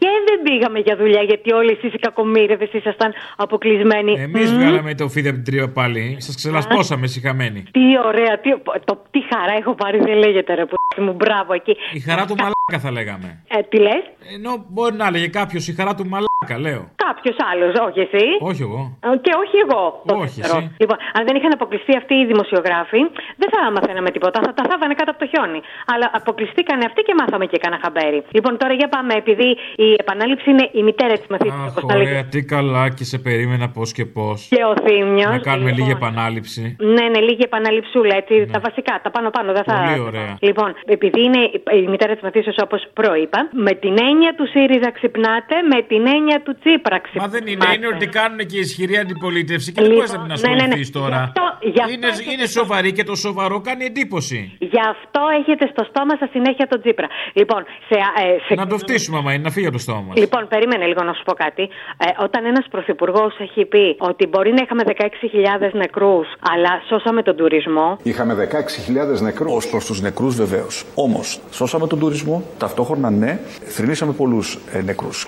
Και 0.02 0.10
δεν 0.28 0.38
πήγαμε 0.46 0.80
για 0.80 0.96
δουλειά 1.02 1.22
γιατί 1.22 1.54
όλοι 1.54 1.72
εσείς 1.72 1.94
οι 1.94 1.98
κακομίρευε 1.98 2.70
ήσασταν 2.72 3.14
αποκλεισμένοι. 3.36 4.14
Εμείς 4.28 4.52
Μμμ. 4.52 4.60
βγάλαμε 4.60 4.96
το 4.96 5.08
φίδι 5.08 5.28
από 5.28 5.38
την 5.42 5.46
τρύπα 5.46 5.70
πάλι. 5.80 6.16
Σας 6.20 6.36
ξελασπώσαμε 6.36 7.08
συχαμένοι. 7.08 7.60
Τι 7.72 7.86
ωραία, 8.06 8.40
τι, 8.44 8.50
το, 8.86 9.02
τι 9.12 9.20
χαρά 9.30 9.54
έχω 9.60 9.74
πάρει, 9.76 9.98
δεν 9.98 10.18
λέγεται 10.18 10.54
ρε 10.54 10.66
που 10.66 10.76
μου, 10.98 11.14
μπράβο 11.14 11.54
εκεί. 11.54 11.76
Η 11.94 12.00
χαρά 12.00 12.26
του 12.26 12.36
μαλάκα 12.36 12.80
θα 12.86 12.92
λέγαμε. 12.92 13.44
Ε, 13.48 13.62
τι 13.70 13.78
λες, 13.78 14.04
Ενώ 14.36 14.66
μπορεί 14.70 14.96
να 14.96 15.08
έλεγε 15.08 15.28
κάποιος 15.28 15.68
η 15.68 15.74
χαρά 15.74 15.96
του 15.96 16.06
μαλάκα, 16.06 16.31
λέω. 16.50 16.84
κάποιος 17.06 17.38
άλλος, 17.52 17.74
όχι 17.88 18.00
εσύ. 18.08 18.26
Όχι 18.50 18.62
εγώ. 18.68 18.82
Ε, 19.06 19.08
Και 19.26 19.34
όχι 19.44 19.58
εγώ. 19.66 19.82
το 20.10 20.14
Όχι 20.24 20.42
ξέρω. 20.42 20.58
εσύ. 20.58 20.76
Λοιπόν, 20.82 20.98
αν 21.18 21.22
δεν 21.28 21.36
είχαν 21.38 21.52
αποκλειστεί 21.58 21.94
αυτοί 22.02 22.14
οι 22.22 22.26
δημοσιογράφοι, 22.32 23.02
δεν 23.42 23.50
θα 23.54 23.60
μαθαίναμε 23.76 24.10
τίποτα. 24.16 24.38
Θα 24.46 24.54
τα 24.58 24.64
θάβανε 24.70 24.94
κάτω 25.00 25.10
από 25.14 25.20
το 25.24 25.28
χιόνι. 25.32 25.60
Αλλά 25.94 26.08
αποκλειστήκανε 26.20 26.84
αυτοί 26.90 27.02
και 27.08 27.14
μάθαμε 27.20 27.46
και 27.52 27.58
κανένα 27.64 27.82
χαμπέρι. 27.84 28.20
Λοιπόν, 28.38 28.54
τώρα 28.62 28.74
για 28.80 28.88
πάμε, 28.96 29.14
επειδή 29.24 29.48
η 29.86 29.88
επανάληψη 30.04 30.48
είναι 30.54 30.66
η 30.80 30.82
μητέρα 30.88 31.14
της 31.22 31.28
μαθήτρια. 31.34 31.64
Αχ, 31.66 31.72
όπως 31.72 31.84
τα 31.90 31.94
λέγεται. 31.98 32.12
ωραία, 32.12 32.24
τι 32.34 32.40
καλά 32.56 32.84
και 32.98 33.04
σε 33.12 33.18
περίμενα 33.26 33.66
πώς 33.76 33.88
και 33.98 34.06
πώς. 34.18 34.38
Και 34.54 34.62
ο 34.72 34.74
Θήμιος. 34.86 35.32
Να 35.38 35.40
κάνουμε 35.50 35.72
λίγη 35.78 35.92
επανάληψη. 36.00 36.64
Ναι, 36.96 37.06
ναι, 37.14 37.20
λίγη 37.28 37.44
επαναληψούλα, 37.50 38.16
έτσι. 38.22 38.36
Τα 38.56 38.60
βασικά, 38.68 38.94
τα 39.04 39.10
πάνω-πάνω. 39.16 39.50
Δεν 39.58 39.64
θα... 39.70 39.76
Πολύ 39.86 40.00
ωραία. 40.10 40.32
Λοιπόν, 40.48 40.70
επειδή 40.96 41.20
είναι 41.28 41.42
η 41.84 41.88
μητέρα 41.94 42.14
της 42.14 42.24
μαθήσεω, 42.28 42.54
όπως 42.68 42.82
προείπα, 43.00 43.40
με 43.68 43.72
την 43.84 43.94
έννοια 44.10 44.32
του 44.38 44.46
ΣΥΡΙΖΑ 44.54 44.90
ξυπνάτε, 44.98 45.56
με 45.74 45.80
την 45.92 46.04
έννοια 46.16 46.31
του 46.46 46.54
Τσίπρα 46.62 46.96
Μα 46.96 47.00
ξυπνάτε. 47.06 47.30
δεν 47.36 47.44
είναι, 47.48 47.66
είναι 47.76 47.88
ότι 47.96 48.08
κάνουν 48.08 48.40
και 48.50 48.58
ισχυρή 48.66 48.96
αντιπολίτευση 48.98 49.72
και 49.72 49.82
δεν 49.82 49.90
Λοιπόν, 49.92 50.06
μπορείς 50.08 50.12
να 50.14 50.20
την 50.24 50.28
ναι, 50.28 50.36
ναι, 50.50 50.56
ναι. 50.56 50.62
ασχοληθείς 50.64 50.90
τώρα. 51.00 51.18
Γι' 51.18 51.24
αυτό- 51.24 51.58
γι' 51.74 51.82
αυτό 51.82 51.94
Είναι, 51.94 52.08
έχετε- 52.08 52.32
είναι 52.34 52.46
σοβαρή 52.46 52.92
και 52.98 53.04
το 53.04 53.16
σοβαρό 53.16 53.62
κάνει 53.68 53.84
εντύπωση. 53.86 54.40
Γι' 54.74 54.84
αυτό 54.94 55.22
έχετε 55.40 55.66
στο 55.74 55.84
στόμα 55.90 56.14
σας 56.20 56.30
συνέχεια 56.36 56.66
τον 56.68 56.80
Τσίπρα. 56.82 57.08
Λοιπόν, 57.34 57.62
σε, 57.88 57.96
ε, 58.24 58.38
σε... 58.48 58.54
Να 58.62 58.68
το 58.68 58.78
φτύσουμε, 58.78 59.18
άμα 59.18 59.34
είναι, 59.34 59.44
να 59.44 59.52
φύγει 59.56 59.66
από 59.70 59.76
το 59.76 59.82
στόμα 59.82 60.02
μας. 60.08 60.16
Λοιπόν, 60.18 60.48
περίμενε 60.48 60.86
λίγο 60.86 61.04
να 61.04 61.14
σου 61.14 61.24
πω 61.24 61.34
κάτι. 61.34 61.64
Ε, 61.98 62.24
όταν 62.26 62.46
ένας 62.46 62.66
πρωθυπουργός 62.72 63.34
έχει 63.40 63.66
πει 63.66 63.96
ότι 64.00 64.28
μπορεί 64.28 64.52
να 64.58 64.62
είχαμε 64.64 64.84
16.000 64.86 65.72
νεκρούς, 65.74 66.28
αλλά 66.52 66.72
σώσαμε 66.90 67.22
τον 67.24 67.36
τουρισμό. 67.36 67.98
Είχαμε 68.04 68.34
16.000 68.36 69.22
νεκρούς. 69.22 69.66
Ω 69.66 69.70
προς 69.70 69.86
τους 69.86 70.02
νεκρούς, 70.02 70.36
βεβαίως. 70.36 70.84
Όμως, 70.96 71.40
σώσαμε 71.52 71.88
τον 71.88 72.00
τουρισμό, 72.00 72.44
ταυτόχρονα 72.58 73.10
ναι, 73.10 73.40
θρυνήσαμε 73.66 74.14
πολλούς 74.14 74.58
ε, 74.72 74.82
νεκρούς. 74.82 75.28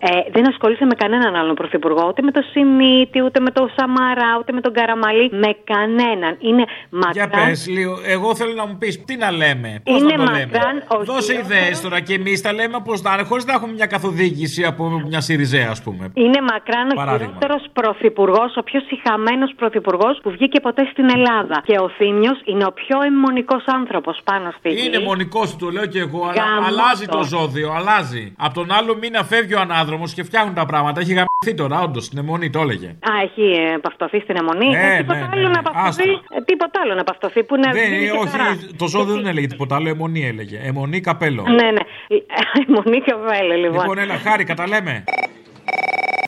Παπαρατσέγκο. 0.00 0.28
Ε, 0.28 0.30
δεν 0.34 0.48
ασχολείσαι 0.52 0.84
με 0.84 0.94
κανέναν 0.94 1.34
άλλον 1.40 1.54
πρωθυπουργό, 1.54 2.04
ούτε 2.08 2.22
με 2.22 2.30
τον 2.30 2.42
Σιμίτη, 2.52 3.22
ούτε 3.22 3.40
με 3.40 3.50
τον 3.50 3.70
Σαμαρά, 3.76 4.30
ούτε 4.40 4.52
με 4.52 4.60
τον 4.60 4.72
Καραμαλή. 4.72 5.30
Με 5.32 5.50
κανέναν. 5.64 6.32
Είναι 6.38 6.64
Για 7.12 7.26
μακράν. 7.26 7.46
πες 7.48 7.66
λίγο, 7.68 7.94
εγώ 8.06 8.34
θέλω 8.34 8.52
να 8.52 8.66
μου 8.66 8.76
πεις 8.78 9.04
τι 9.04 9.16
να 9.16 9.30
λέμε. 9.30 9.70
Πώς 9.84 10.00
Είναι 10.00 10.16
να 10.16 10.24
το 10.24 10.32
λέμε; 10.32 10.48
μακράν 10.52 10.76
ο 10.88 11.04
Δώσε 11.04 11.32
χειρότερος- 11.32 11.60
ιδέες 11.60 11.80
τώρα 11.80 12.00
και 12.00 12.14
εμείς 12.14 12.40
τα 12.42 12.52
λέμε 12.52 12.76
όπως 12.76 13.02
να 13.02 13.12
είναι, 13.12 13.22
χωρίς 13.22 13.44
να 13.44 13.52
έχουμε 13.52 13.72
μια 13.72 13.86
καθοδήγηση 13.86 14.64
από 14.64 14.82
μια 15.08 15.20
Σιριζέα, 15.20 15.68
ας 15.70 15.82
πούμε. 15.82 16.10
Είναι 16.14 16.40
μακράν 16.52 16.86
ο 16.90 16.94
Παράδειγμα. 16.94 17.32
χειρότερος 17.34 17.62
πρωθυπουργός, 17.72 18.56
ο 18.56 18.62
πιο 18.62 18.80
συχαμένος 18.88 19.52
πρωθυπουργός 19.56 20.18
που 20.22 20.30
βγήκε 20.30 20.60
ποτέ 20.60 20.88
στην 20.92 21.06
Ελλάδα. 21.16 21.62
Και 21.64 21.76
ο 21.78 21.88
Θήμιος 21.96 22.38
είναι 22.44 22.64
ο 22.64 22.72
πιο 22.72 22.96
αιμονικός 23.06 23.64
άνθρωπος 23.66 24.20
πάνω 24.24 24.52
στη 24.58 24.68
γη. 24.68 24.86
Είναι 24.86 24.98
μονικό 24.98 25.40
του, 25.46 25.56
το 25.58 25.68
λέω 25.70 25.86
και 25.86 25.98
εγώ, 25.98 26.22
αλλά 26.30 26.42
Γαμώτο. 26.44 26.66
αλλάζει 26.66 27.06
το 27.06 27.22
ζώδιο, 27.22 27.72
αλλάζει. 27.78 28.34
Από 28.38 28.54
τον 28.54 28.72
άλλο 28.72 28.96
μήνα 29.00 29.24
φεύγει 29.24 29.54
ο 29.54 29.60
ανάδρομο 29.84 30.04
και 30.14 30.22
φτιάχνουν 30.22 30.54
τα 30.54 30.66
πράγματα. 30.66 31.00
Έχει 31.00 31.12
γαμηθεί 31.12 31.54
τώρα, 31.62 31.82
όντως, 31.82 32.04
στην 32.04 32.18
αιμονή 32.18 32.50
το 32.50 32.60
έλεγε. 32.60 32.86
Α, 32.88 33.12
έχει 33.22 33.42
ε, 33.42 33.78
παυτοθεί 33.78 34.20
στην 34.20 34.36
αιμονή. 34.36 34.68
Ναι, 34.68 34.94
Ε, 34.94 34.96
τίποτα 34.96 35.18
ναι, 35.18 35.24
ναι, 35.26 35.28
άλλο 35.32 35.48
ναι. 35.48 35.54
να 35.54 35.62
παυτοθεί. 35.62 36.10
ε, 36.10 36.40
τίποτα 36.44 36.80
άλλο 36.82 36.94
να 36.94 37.04
παυτοθεί 37.04 37.44
που 37.44 37.54
είναι. 37.56 37.70
Δεν, 37.72 37.88
δίνει 37.90 38.04
και 38.04 38.10
όχι, 38.10 38.28
χαρά. 38.28 38.58
το 38.76 38.86
ζώδιο 38.86 39.14
δεν 39.14 39.26
έλεγε 39.26 39.46
τίποτα 39.46 39.74
άλλο, 39.74 39.88
αιμονή 39.88 40.26
έλεγε. 40.26 40.60
Αιμονή 40.64 41.00
καπέλο. 41.00 41.42
Ναι, 41.48 41.70
ναι. 41.70 41.84
Αιμονή 42.66 42.98
και 43.00 43.14
βέλε, 43.26 43.56
λοιπόν. 43.56 43.80
Λοιπόν, 43.80 43.98
έλα, 43.98 44.14
χάρη, 44.18 44.44
καταλέμε. 44.44 45.04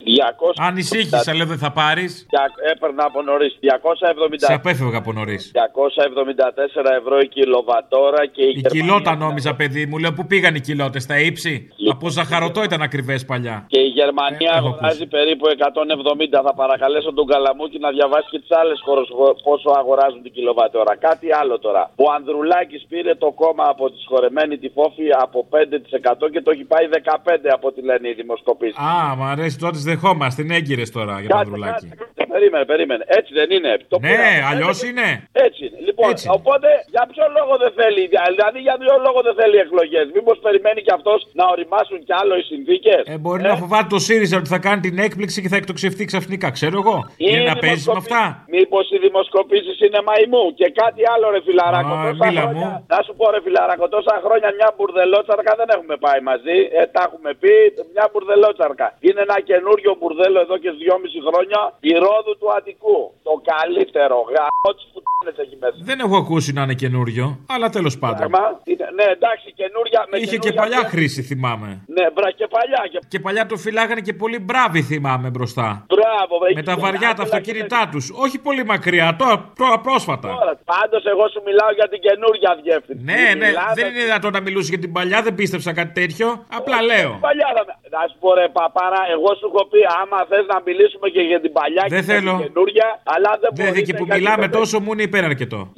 200... 0.06 0.52
Ανησύχησα, 0.56 1.34
λέω 1.34 1.46
δεν 1.46 1.58
θα 1.58 1.70
πάρεις. 1.72 2.26
Έπαιρνα 2.72 3.04
από 3.04 3.22
νωρίς. 3.22 3.58
270... 3.62 4.34
Σε 4.36 4.52
απέφευγα 4.52 4.98
από 4.98 5.12
νωρίς. 5.12 5.52
274 5.54 6.90
ευρώ 7.00 7.18
η 7.18 7.28
κιλοβατόρα 7.28 8.26
και 8.26 8.42
η, 8.42 8.52
Η 8.56 8.62
κιλότα 8.62 9.16
νόμιζα, 9.16 9.54
παιδί 9.54 9.86
μου. 9.86 9.98
Λέω 9.98 10.12
πού 10.12 10.26
πήγαν 10.26 10.54
οι 10.54 10.60
κιλότες, 10.60 11.02
στα 11.02 11.20
ύψη; 11.20 11.68
Από 11.90 12.08
ζαχαρωτό 12.08 12.62
ήταν 12.62 12.82
ακριβές 12.82 13.24
παλιά. 13.24 13.64
Και 13.72 13.80
η 13.80 13.90
Γερμανία 13.98 14.50
Ε, 14.54 14.56
έχω 14.58 14.68
αγοράζει 14.68 15.06
περίπου 15.06 15.44
170. 15.46 16.42
Θα 16.46 16.54
παρακαλέσω 16.54 17.12
τον 17.12 17.26
Καλαμούκη 17.26 17.78
να 17.78 17.90
διαβάσει 17.90 18.28
και 18.30 18.38
τις 18.38 18.52
άλλες 18.60 18.78
χώρες 18.86 19.08
πόσο 19.46 19.68
αγοράζουν 19.80 20.22
την 20.22 20.32
κιλοβατόρα. 20.32 20.96
Κάτι 20.96 21.26
άλλο 21.40 21.58
τώρα. 21.58 21.82
Ο 22.04 22.06
Ανδρουλάκης 22.16 22.82
πήρε 22.88 23.14
το 23.14 23.28
κόμμα 23.42 23.64
από 23.74 23.84
τη 23.92 23.98
σχορεμένη 24.04 24.58
τη 24.58 24.68
φόφη 24.68 25.06
από 25.24 25.38
5% 25.50 26.30
και 26.32 26.40
το 26.44 26.50
έχει 26.54 26.64
πάει 26.64 26.84
15% 26.92 27.48
από 27.56 27.66
ό,τι 27.68 27.80
λένε 27.82 28.08
οι 28.08 28.14
δημοσκοπήσεις. 28.20 28.76
Α, 28.76 29.16
μ' 29.18 29.22
αρέσει 29.22 29.58
τότε 29.58 29.78
δεχόμαστε. 29.96 30.38
Είναι 30.42 30.56
έγκυρες 30.60 30.90
τώρα 30.96 31.14
για 31.22 31.28
το 31.34 31.36
Ανδρουλάκι. 31.42 31.88
Περίμενε, 32.34 32.64
περίμενε. 32.72 33.02
Έτσι 33.18 33.30
δεν 33.38 33.48
είναι. 33.56 33.70
Το 33.92 33.96
Ναι, 34.00 34.08
πήραμε. 34.08 34.42
αλλιώς 34.50 34.76
είναι. 34.88 35.06
Έτσι 35.46 35.60
είναι. 35.66 35.78
Λοιπόν, 35.88 36.10
οπότε 36.38 36.68
για 36.94 37.04
ποιο 37.10 37.24
λόγο 37.38 37.52
δεν 37.62 37.72
θέλει, 37.78 38.02
δηλαδή 38.34 38.58
για 38.66 38.76
ποιο 38.82 38.94
λόγο 39.06 39.18
δεν 39.26 39.34
θέλει 39.40 39.56
εκλογές; 39.66 40.06
Μήπως 40.16 40.36
περιμένει 40.46 40.80
και 40.86 40.92
αυτός 40.98 41.18
να 41.40 41.44
οριμάσουν 41.54 41.98
κι 42.08 42.14
άλλο 42.20 42.34
οι 42.40 42.44
συνθήκες; 42.52 43.00
Ε, 43.12 43.14
μπορεί 43.22 43.42
να 43.50 43.56
φοβάται 43.62 43.88
το 43.94 43.98
ΣΥΡΙΖΑ 44.06 44.36
ότι 44.42 44.48
θα 44.54 44.60
κάνει 44.66 44.80
την 44.88 44.96
έκπληξη 45.06 45.38
και 45.42 45.50
θα 45.52 45.58
εκτοξευτεί 45.60 46.02
ξαφνικά. 46.12 46.46
Ξέρω 46.58 46.76
εγώ. 46.82 46.96
Είναι 47.26 47.42
να 47.50 47.56
παίζει 47.64 47.84
με 47.94 47.98
αυτά. 48.04 48.22
Μήπως 48.56 48.84
οι 48.94 48.98
δημοσκοπήσεις 49.06 49.76
είναι 49.86 50.00
μαϊμού 50.08 50.44
και 50.60 50.68
κάτι 50.80 51.02
άλλο, 51.12 51.26
ρε 51.34 51.40
φιλαράκο. 51.46 51.94
Α, 51.94 51.98
τόσα 52.06 52.24
μίλα 52.26 52.42
χρόνια, 52.46 52.68
μου. 52.72 52.84
να 52.92 52.98
σου 53.06 53.12
πω, 53.18 53.24
ρε 53.34 53.40
φιλαράκο, 53.46 53.84
τόσα 53.96 54.14
χρόνια 54.24 54.48
μια 54.58 54.68
μπουρδελότσαρκα 54.74 55.52
δεν 55.60 55.68
έχουμε 55.76 55.96
πάει 56.04 56.20
μαζί. 56.30 56.56
Ε, 56.78 56.80
τα 56.94 57.00
έχουμε 57.06 57.30
πει, 57.42 57.52
μια 57.94 58.04
μπουρδελότσαρκα. 58.10 58.86
Είναι 59.06 59.20
ένα 59.28 59.36
καινούριο 59.50 59.85
μπουρδέλο 59.98 60.38
εδώ 60.46 60.56
και 60.62 60.70
δυόμιση 60.82 61.18
χρόνια. 61.28 61.58
Η 61.90 61.92
ρόδου 62.04 62.32
του 62.40 62.48
Αττικού. 62.56 62.98
Το 63.28 63.32
καλύτερο 63.52 64.16
γάμο 64.34 64.68
της 64.76 64.84
φουτάνε 64.92 65.30
έχει 65.44 65.56
μέσα. 65.62 65.76
Δεν 65.90 65.98
έχω 66.04 66.16
ακούσει 66.22 66.50
να 66.56 66.62
είναι 66.64 66.76
καινούριο, 66.82 67.26
αλλά 67.54 67.66
τέλος 67.76 67.94
πάντων. 68.02 68.16
Πράγμα. 68.16 68.42
Είναι- 68.70 68.90
Ναι, 68.98 69.06
εντάξει, 69.16 69.46
καινούρια. 69.60 70.00
Με 70.10 70.16
Είχε 70.16 70.26
και 70.26 70.36
καινούρια 70.38 70.60
παλιά 70.62 70.80
πια- 70.80 70.88
χρήση, 70.92 71.20
θυμάμαι. 71.30 71.70
Ναι, 71.96 72.04
μπρα 72.14 72.28
και 72.38 72.46
παλιά. 72.56 72.82
Και... 72.92 72.98
Και 73.12 73.18
παλιά 73.26 73.44
το 73.50 73.56
φυλάγανε 73.64 74.00
και 74.06 74.14
πολύ 74.22 74.38
μπράβοι, 74.46 74.80
θυμάμαι 74.90 75.28
μπροστά. 75.34 75.68
Μπράβο, 75.94 76.32
βρε, 76.40 76.50
Με 76.58 76.62
τα 76.62 76.74
και- 76.74 76.80
βαριά 76.84 77.10
τα 77.18 77.22
αυτοκίνητά 77.22 77.80
τους. 77.92 78.04
Όχι 78.24 78.36
πολύ 78.46 78.64
μακριά, 78.72 79.06
τώρα, 79.20 79.36
τώρα 79.62 79.76
πρόσφατα. 79.86 80.28
Πάντως, 80.74 81.02
εγώ 81.12 81.24
σου 81.32 81.40
μιλάω 81.48 81.70
για 81.78 81.88
την 81.92 82.00
καινούρια 82.06 82.50
διεύθυνση. 82.62 83.02
Ναι, 83.10 83.22
ναι, 83.40 83.46
Μιλάμε- 83.46 83.74
δεν 83.78 83.86
είναι 83.94 84.04
δυνατόν 84.08 84.32
να 84.32 84.40
μιλούσε 84.46 84.68
για 84.74 84.78
την 84.84 84.92
παλιά, 84.96 85.18
δεν 85.26 85.34
πίστεψα 85.34 85.70
κάτι 85.78 85.92
τέτοιο. 86.00 86.28
Απλά 86.58 86.78
λέω. 86.90 87.10
Παλιά 87.28 87.48
θα... 87.56 87.62
Να 87.96 88.00
σου 88.10 88.16
πω 88.22 88.34
ρε 88.40 88.48
παπάρα, 88.58 89.00
εγώ 89.14 89.28
σου 89.38 89.44
έχω 89.50 89.62
πει 89.70 89.75
πει, 89.76 89.82
άμα 90.00 90.18
θες 90.30 90.44
να 90.52 90.58
μιλήσουμε 90.66 91.06
και 91.14 91.22
για 91.30 91.40
την 91.44 91.52
παλιά 91.58 91.84
δεν 91.88 91.98
και 91.98 92.04
θέλω. 92.12 92.32
την 92.36 92.46
καινούρια. 92.46 92.88
αλλά 93.14 93.30
δεν 93.42 93.50
μπορεί. 93.54 93.70
Δεν 93.76 93.84
και 93.88 93.94
που 93.98 94.06
μιλάμε 94.14 94.46
δεν... 94.46 94.56
τόσο 94.58 94.76
μου 94.82 94.90
είναι 94.92 95.04
υπέρ. 95.08 95.24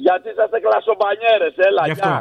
Γιατί 0.07 0.27
είσαστε 0.33 0.57
κλασσομπανιέρε, 0.65 1.49
έλα, 1.67 1.81
Γι 1.89 1.93
αυτό. 1.97 2.11